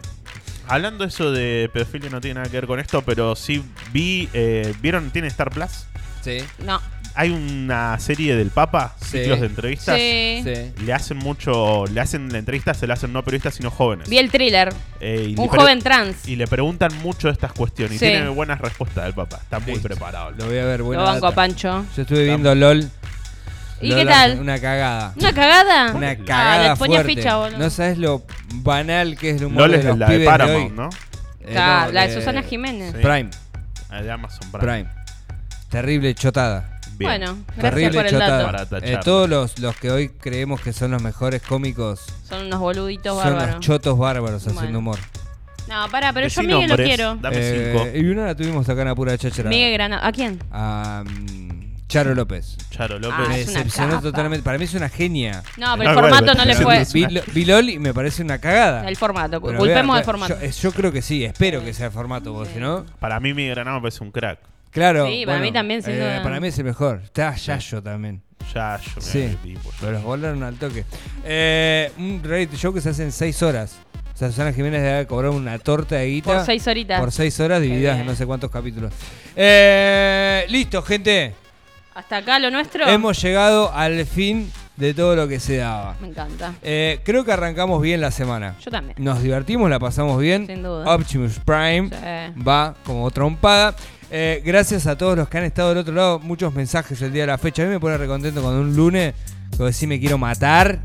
hablando 0.68 1.04
eso 1.04 1.32
de 1.32 1.72
pedofilia 1.74 2.12
no 2.12 2.22
tiene 2.22 2.36
nada 2.36 2.50
que 2.52 2.58
ver 2.58 2.68
con 2.68 2.80
esto, 2.80 3.02
pero 3.02 3.36
sí 3.36 3.64
vi, 3.92 4.30
eh, 4.34 4.72
¿vieron? 4.82 5.10
¿Tiene 5.10 5.30
Star 5.30 5.50
Plus? 5.50 5.88
Sí, 6.22 6.38
no. 6.64 6.80
Hay 7.16 7.30
una 7.30 8.00
serie 8.00 8.36
del 8.36 8.50
Papa, 8.50 8.96
Sí. 9.00 9.20
ciclos 9.20 9.40
de 9.42 9.46
entrevistas. 9.46 9.96
Sí. 9.98 10.42
sí. 10.44 10.84
Le 10.84 10.94
hacen 10.94 11.18
mucho, 11.18 11.86
le 11.86 12.02
hacen 12.02 12.32
la 12.32 12.40
entrevista, 12.40 12.74
se 12.74 12.88
la 12.88 12.96
hacen 12.96 13.14
no 13.14 13.24
periodistas 13.24 13.54
sino 13.54 13.70
jóvenes. 13.70 14.10
Vi 14.10 14.18
el 14.18 14.32
thriller. 14.32 14.74
Eh, 15.00 15.36
Un 15.38 15.48
joven 15.48 15.80
trans. 15.82 16.28
Y 16.28 16.36
le 16.36 16.48
preguntan 16.48 16.90
mucho 17.04 17.30
estas 17.30 17.54
cuestiones. 17.54 18.00
Sí. 18.00 18.06
Y 18.06 18.10
tiene 18.10 18.30
buenas 18.30 18.60
respuestas 18.60 19.04
del 19.04 19.14
Papa. 19.14 19.38
Está 19.44 19.60
muy 19.60 19.78
preparado. 19.80 20.32
Lo 20.32 20.46
voy 20.48 20.58
a 20.58 20.66
ver, 20.66 20.80
Lo 20.80 20.86
buena 20.88 21.04
banco 21.04 21.28
a 21.28 21.30
data. 21.30 21.36
Pancho. 21.36 21.86
Yo 21.96 22.02
estuve 22.02 22.24
viendo 22.24 22.54
LOL. 22.56 22.90
¿Y 23.82 23.94
qué 23.94 24.06
tal? 24.06 24.40
Una 24.40 24.60
cagada. 24.60 25.14
¿Una 25.18 25.34
cagada? 25.34 25.92
Una 25.94 26.10
Ah, 26.12 26.16
cagada 26.18 26.76
ponía 26.78 27.02
fuerte. 27.04 27.16
ficha, 27.16 27.36
boludo. 27.36 27.58
No 27.60 27.70
sabes 27.70 27.98
lo 27.98 28.24
banal 28.56 29.18
que 29.18 29.32
es 29.32 29.38
el 29.42 29.48
humor 29.48 29.64
LOL 29.64 29.72
de 29.74 29.78
es 29.80 29.86
los 29.86 29.98
la 30.00 30.06
de 30.08 30.12
pibes 30.14 30.26
de 30.26 30.32
Paramount, 30.32 30.70
hoy. 30.72 30.76
¿no? 30.78 30.90
Eh, 31.42 31.54
no, 31.54 31.92
la 31.92 32.08
de 32.08 32.14
Susana 32.14 32.42
Jiménez. 32.44 32.94
Sí. 32.96 33.02
Prime, 33.02 33.30
La 33.92 34.02
de 34.02 34.12
Amazon 34.12 34.50
Prime. 34.52 34.66
Prime. 34.86 34.90
Terrible 35.70 36.16
chotada. 36.16 36.73
Bien. 37.08 37.20
Bueno, 37.22 37.38
gracias 37.58 37.74
Terrible 37.74 37.98
por 37.98 38.08
el 38.08 38.20
dato. 38.20 38.46
Para 38.46 38.66
tacharla. 38.66 38.96
Eh, 38.96 39.00
todos 39.04 39.30
los, 39.30 39.60
los 39.60 39.76
que 39.78 39.92
hoy 39.92 40.10
creemos 40.10 40.62
que 40.62 40.74
son 40.74 40.92
los 40.92 41.02
mejores 41.02 41.42
cómicos 41.42 42.02
Son 42.28 42.46
unos 42.48 42.60
boluditos 42.60 43.16
son 43.16 43.24
bárbaros. 43.34 43.56
unos 43.56 43.66
chotos 43.66 43.98
bárbaros 43.98 44.44
Bueno. 44.46 44.60
haciendo 44.60 44.80
humor. 44.80 45.00
No, 45.68 45.88
pará, 45.90 46.12
pero 46.12 46.26
Decí 46.26 46.36
yo 46.36 46.42
a 46.42 46.44
Miguel 46.60 46.70
lo 46.70 46.76
quiero. 46.76 47.16
Dame 47.22 47.36
Eh, 47.40 47.72
cinco. 47.74 47.98
y 47.98 48.10
una 48.10 48.26
la 48.26 48.36
tuvimos 48.36 48.68
acá 48.68 48.82
en 48.82 48.88
la 48.90 48.96
pura. 48.96 49.16
Miguel 49.46 49.74
Granado. 49.74 50.06
¿A 50.06 50.12
quién? 50.12 50.40
A 50.52 51.04
mm, 51.06 51.64
Charo 51.88 52.14
López. 52.16 52.58
Charo 52.70 53.00
López. 53.00 53.18
Ah, 53.20 53.30
Me 53.30 53.42
es 53.42 53.48
una 53.50 53.60
decepcionó 53.60 54.02
totalmente. 54.02 54.44
Para 54.44 54.58
mí 54.58 54.66
es 54.66 54.74
una 54.74 54.90
genia. 54.90 55.44
No, 55.58 55.76
pero 55.78 55.94
No, 55.94 56.00
el 56.00 56.12
formato 56.12 56.34
no 56.34 56.44
le 56.46 56.56
fue. 56.56 56.86
Vi, 56.92 57.06
vi 57.34 57.46
LOL 57.46 57.70
y 57.70 57.80
me 57.80 57.94
parece 57.94 58.24
una 58.24 58.40
cagada. 58.40 58.88
El 58.90 58.98
formato. 58.98 59.40
Pero 59.42 59.58
Culpemos 59.60 59.94
vea, 59.94 59.96
del 59.98 60.06
formato. 60.06 60.36
Yo, 60.42 60.48
yo 60.50 60.72
creo 60.72 60.92
que 60.92 61.02
sí, 61.02 61.24
espero 61.24 61.64
que 61.64 61.74
sea 61.74 61.86
el 61.88 61.92
formato, 61.92 62.34
vos, 62.34 62.50
si 62.54 62.60
no. 62.60 62.86
Para 63.00 63.20
mí, 63.20 63.34
Miguel 63.34 63.56
Granado 63.56 63.78
me 63.78 63.84
parece 63.84 64.04
un 64.04 64.12
crack. 64.12 64.40
Claro. 64.74 65.08
Sí, 65.08 65.24
para 65.26 65.38
bueno, 65.38 65.46
mí 65.46 65.54
también, 65.54 65.84
sin 65.84 65.94
eh, 65.94 65.98
duda. 66.00 66.24
Para 66.24 66.40
mí 66.40 66.48
es 66.48 66.58
el 66.58 66.66
mejor. 66.66 67.02
Está 67.04 67.36
Yayo 67.36 67.82
también. 67.84 68.22
Ya, 68.54 68.78
yo 68.78 68.92
me 68.98 69.02
Sí. 69.02 69.38
tipo. 69.44 69.72
Pero 69.80 69.94
los 69.94 70.04
volaron 70.04 70.44
al 70.44 70.56
toque. 70.56 70.84
Eh, 71.24 71.92
un 71.98 72.22
reality 72.24 72.58
show 72.58 72.74
que 72.74 72.82
se 72.82 72.90
hace 72.90 73.04
en 73.04 73.12
6 73.12 73.42
horas. 73.44 73.78
O 74.14 74.18
sea, 74.18 74.30
Susana 74.30 74.52
Jiménez 74.54 74.82
debe 74.84 75.08
cobrar 75.08 75.32
una 75.32 75.58
torta 75.60 75.96
de 75.96 76.08
guita. 76.08 76.34
Por 76.36 76.46
seis 76.46 76.68
horitas. 76.68 77.00
Por 77.00 77.12
6 77.12 77.40
horas 77.40 77.62
divididas 77.62 78.00
en 78.00 78.06
no 78.06 78.16
sé 78.16 78.26
cuántos 78.26 78.52
capítulos. 78.52 78.94
Eh, 79.36 80.46
listo, 80.50 80.82
gente. 80.84 81.34
Hasta 81.96 82.18
acá 82.18 82.40
lo 82.40 82.50
nuestro. 82.52 82.88
Hemos 82.88 83.22
llegado 83.22 83.72
al 83.74 84.06
fin 84.06 84.52
de 84.78 84.94
todo 84.94 85.16
lo 85.16 85.28
que 85.28 85.40
se 85.40 85.58
daba. 85.58 85.96
Me 86.02 86.08
encanta. 86.08 86.54
Eh, 86.62 87.00
creo 87.04 87.24
que 87.24 87.32
arrancamos 87.32 87.82
bien 87.82 88.02
la 88.02 88.12
semana. 88.12 88.56
Yo 88.64 88.72
también. 88.72 88.96
Nos 89.00 89.22
divertimos, 89.22 89.70
la 89.70 89.80
pasamos 89.80 90.20
bien. 90.20 90.48
Sin 90.48 90.64
duda. 90.64 90.94
Optimus 90.96 91.40
Prime 91.40 91.90
Sí. 91.90 92.42
va 92.42 92.76
como 92.84 93.10
trompada. 93.12 93.76
Eh, 94.16 94.44
gracias 94.46 94.86
a 94.86 94.96
todos 94.96 95.18
los 95.18 95.28
que 95.28 95.40
han 95.40 95.44
estado 95.44 95.70
del 95.70 95.80
otro 95.80 95.92
lado. 95.94 96.20
Muchos 96.20 96.54
mensajes 96.54 97.02
el 97.02 97.12
día 97.12 97.24
de 97.24 97.28
la 97.28 97.40
fecha. 97.40 97.64
A 97.64 97.66
mí 97.66 97.72
me 97.72 97.80
pone 97.80 97.98
recontento 97.98 98.44
cuando 98.44 98.62
un 98.62 98.76
lunes, 98.76 99.16
que 99.58 99.64
decís 99.64 99.88
me 99.88 100.00
quiero 100.00 100.20
matar. 100.20 100.80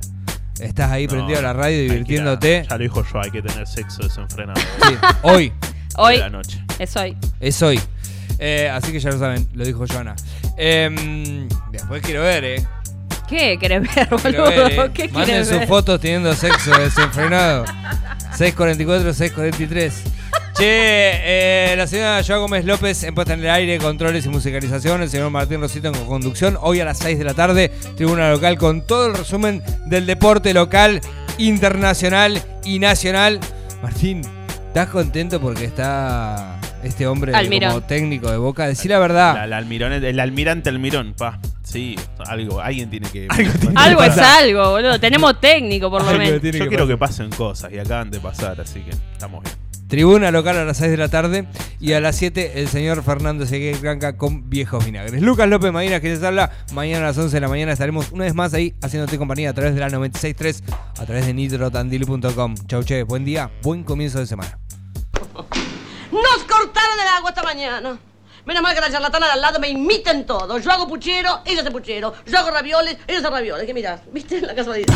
Estás 0.59 0.91
ahí 0.91 1.05
No, 1.07 1.11
prendido 1.12 1.39
a 1.39 1.43
la 1.43 1.53
radio 1.53 1.79
divirtiéndote. 1.83 2.64
Ya 2.68 2.76
lo 2.76 2.83
dijo 2.83 3.05
yo, 3.05 3.20
hay 3.20 3.31
que 3.31 3.43
tener 3.43 3.66
sexo 3.66 4.03
desenfrenado. 4.03 4.59
Sí, 4.89 4.95
hoy, 5.22 5.53
Hoy 5.97 6.14
de 6.14 6.20
la 6.20 6.31
noche. 6.31 6.64
es 6.79 6.97
hoy. 6.97 7.16
es 7.39 7.61
hoy. 7.62 7.79
Eh, 8.39 8.70
así 8.72 8.93
que 8.93 8.99
ya 9.01 9.11
lo 9.11 9.18
saben, 9.18 9.47
lo 9.53 9.62
dijo 9.64 9.85
Joana. 9.87 10.16
Em, 10.57 11.49
después 11.70 12.01
quiero 12.01 12.22
ver, 12.22 12.45
eh. 12.45 12.66
¿Qué 13.29 13.59
querés 13.61 13.95
ver, 13.95 14.09
boludo? 14.09 14.45
ver, 14.45 14.72
eh. 14.72 14.91
¿Qué 14.95 15.09
Manden 15.09 15.45
sus 15.45 15.59
ver? 15.59 15.68
fotos 15.68 16.01
teniendo 16.01 16.35
sexo 16.35 16.70
desenfrenado. 16.79 17.66
644, 18.39 19.12
643. 19.12 20.03
Che, 20.59 21.72
eh, 21.72 21.76
la 21.76 21.86
señora 21.86 22.20
Joa 22.26 22.38
Gómez 22.38 22.64
López 22.64 23.04
en 23.04 23.14
puesta 23.14 23.34
en 23.34 23.40
el 23.40 23.50
aire, 23.50 23.78
controles 23.78 24.26
y 24.26 24.28
musicalización. 24.28 25.00
El 25.02 25.09
señor 25.09 25.30
Martín 25.30 25.61
Rosito 25.61 25.86
en 25.86 25.94
conducción. 26.04 26.59
Hoy 26.61 26.80
a 26.80 26.84
las 26.84 26.98
6 26.98 27.16
de 27.16 27.24
la 27.24 27.34
tarde, 27.34 27.68
tribuna 27.96 28.28
local 28.32 28.59
con 28.59 28.82
todo 28.84 29.06
el 29.06 29.14
resumen 29.14 29.62
del 29.86 30.04
deporte 30.06 30.52
local, 30.52 31.00
internacional 31.38 32.42
y 32.64 32.80
nacional. 32.80 33.38
Martín, 33.82 34.22
¿estás 34.66 34.88
contento 34.88 35.40
porque 35.40 35.64
está 35.64 36.59
este 36.82 37.06
hombre 37.06 37.32
Almirón. 37.36 37.70
como 37.74 37.86
técnico 37.86 38.28
de 38.28 38.38
boca? 38.38 38.66
Decí 38.66 38.88
la 38.88 38.98
verdad. 38.98 39.34
La- 39.34 39.46
la 39.46 39.59
almirón- 39.62 39.92
el 40.02 40.18
almirante 40.18 40.70
Almirón, 40.70 41.14
pa. 41.16 41.38
Sí, 41.62 41.94
algo, 42.26 42.61
alguien 42.61 42.90
tiene 42.90 43.09
que. 43.11 43.28
Algo 43.76 44.02
es 44.02 44.18
algo, 44.18 44.70
boludo. 44.70 44.98
Tenemos 44.98 45.40
técnico, 45.40 45.88
por 45.88 46.02
lo 46.02 46.09
Algo 46.09 46.18
menos. 46.24 46.40
tiene 46.40 46.59
Yo 46.59 46.64
que 46.64 46.68
quiero 46.70 46.84
pasar. 46.84 46.94
que 46.94 46.98
pasen 46.98 47.30
cosas 47.30 47.72
y 47.72 47.78
acaban 47.78 48.11
de 48.11 48.18
pasar, 48.18 48.61
así 48.61 48.80
que 48.80 48.90
estamos 49.12 49.44
bien. 49.44 49.54
Tribuna 49.89 50.30
local 50.30 50.59
a 50.59 50.64
las 50.66 50.76
6 50.76 50.91
de 50.91 50.97
la 50.99 51.09
tarde 51.09 51.49
y 51.80 51.95
a 51.95 52.01
las 52.01 52.16
7 52.16 52.61
el 52.61 52.68
señor 52.68 53.03
Fernando 53.03 53.47
Seguir 53.47 53.78
Blanca 53.78 54.18
con 54.18 54.51
Viejos 54.51 54.84
Vinagres. 54.84 55.22
Lucas 55.22 55.49
López 55.49 55.72
Medina 55.72 55.99
que 56.01 56.11
les 56.11 56.22
habla. 56.22 56.51
Mañana 56.72 57.05
a 57.05 57.09
las 57.09 57.18
11 57.18 57.34
de 57.34 57.41
la 57.41 57.49
mañana 57.49 57.72
estaremos 57.72 58.12
una 58.12 58.24
vez 58.24 58.34
más 58.34 58.53
ahí 58.53 58.74
haciéndote 58.82 59.16
compañía 59.16 59.49
a 59.49 59.55
través 59.55 59.74
de 59.74 59.80
la 59.80 59.89
96.3 59.89 60.62
a 60.99 61.07
través 61.07 61.24
de 61.26 61.32
nitrotandil.com. 61.32 62.55
Chau, 62.66 62.82
che. 62.82 63.03
Buen 63.03 63.24
día, 63.24 63.51
buen 63.62 63.82
comienzo 63.82 64.18
de 64.18 64.26
semana. 64.26 64.59
Nos 66.12 66.45
cortaron 66.47 67.01
el 67.01 67.09
agua 67.16 67.30
esta 67.30 67.43
mañana. 67.43 67.99
Menos 68.45 68.62
mal 68.62 68.74
que 68.74 68.80
la 68.82 68.91
charlatana 68.91 69.26
de 69.26 69.32
al 69.32 69.41
lado 69.41 69.59
me 69.59 69.70
imiten 69.70 70.26
todo. 70.26 70.59
Yo 70.59 70.70
hago 70.70 70.86
puchero, 70.86 71.41
ella 71.47 71.62
hace 71.62 71.70
puchero. 71.70 72.12
Yo 72.26 72.39
hago 72.39 72.51
ravioles, 72.51 72.99
ella 73.07 73.18
hace 73.20 73.30
ravioles. 73.30 73.66
¿Qué 73.66 73.72
mirás? 73.72 74.03
¿Viste 74.12 74.41
la 74.43 74.55
casualidad? 74.55 74.95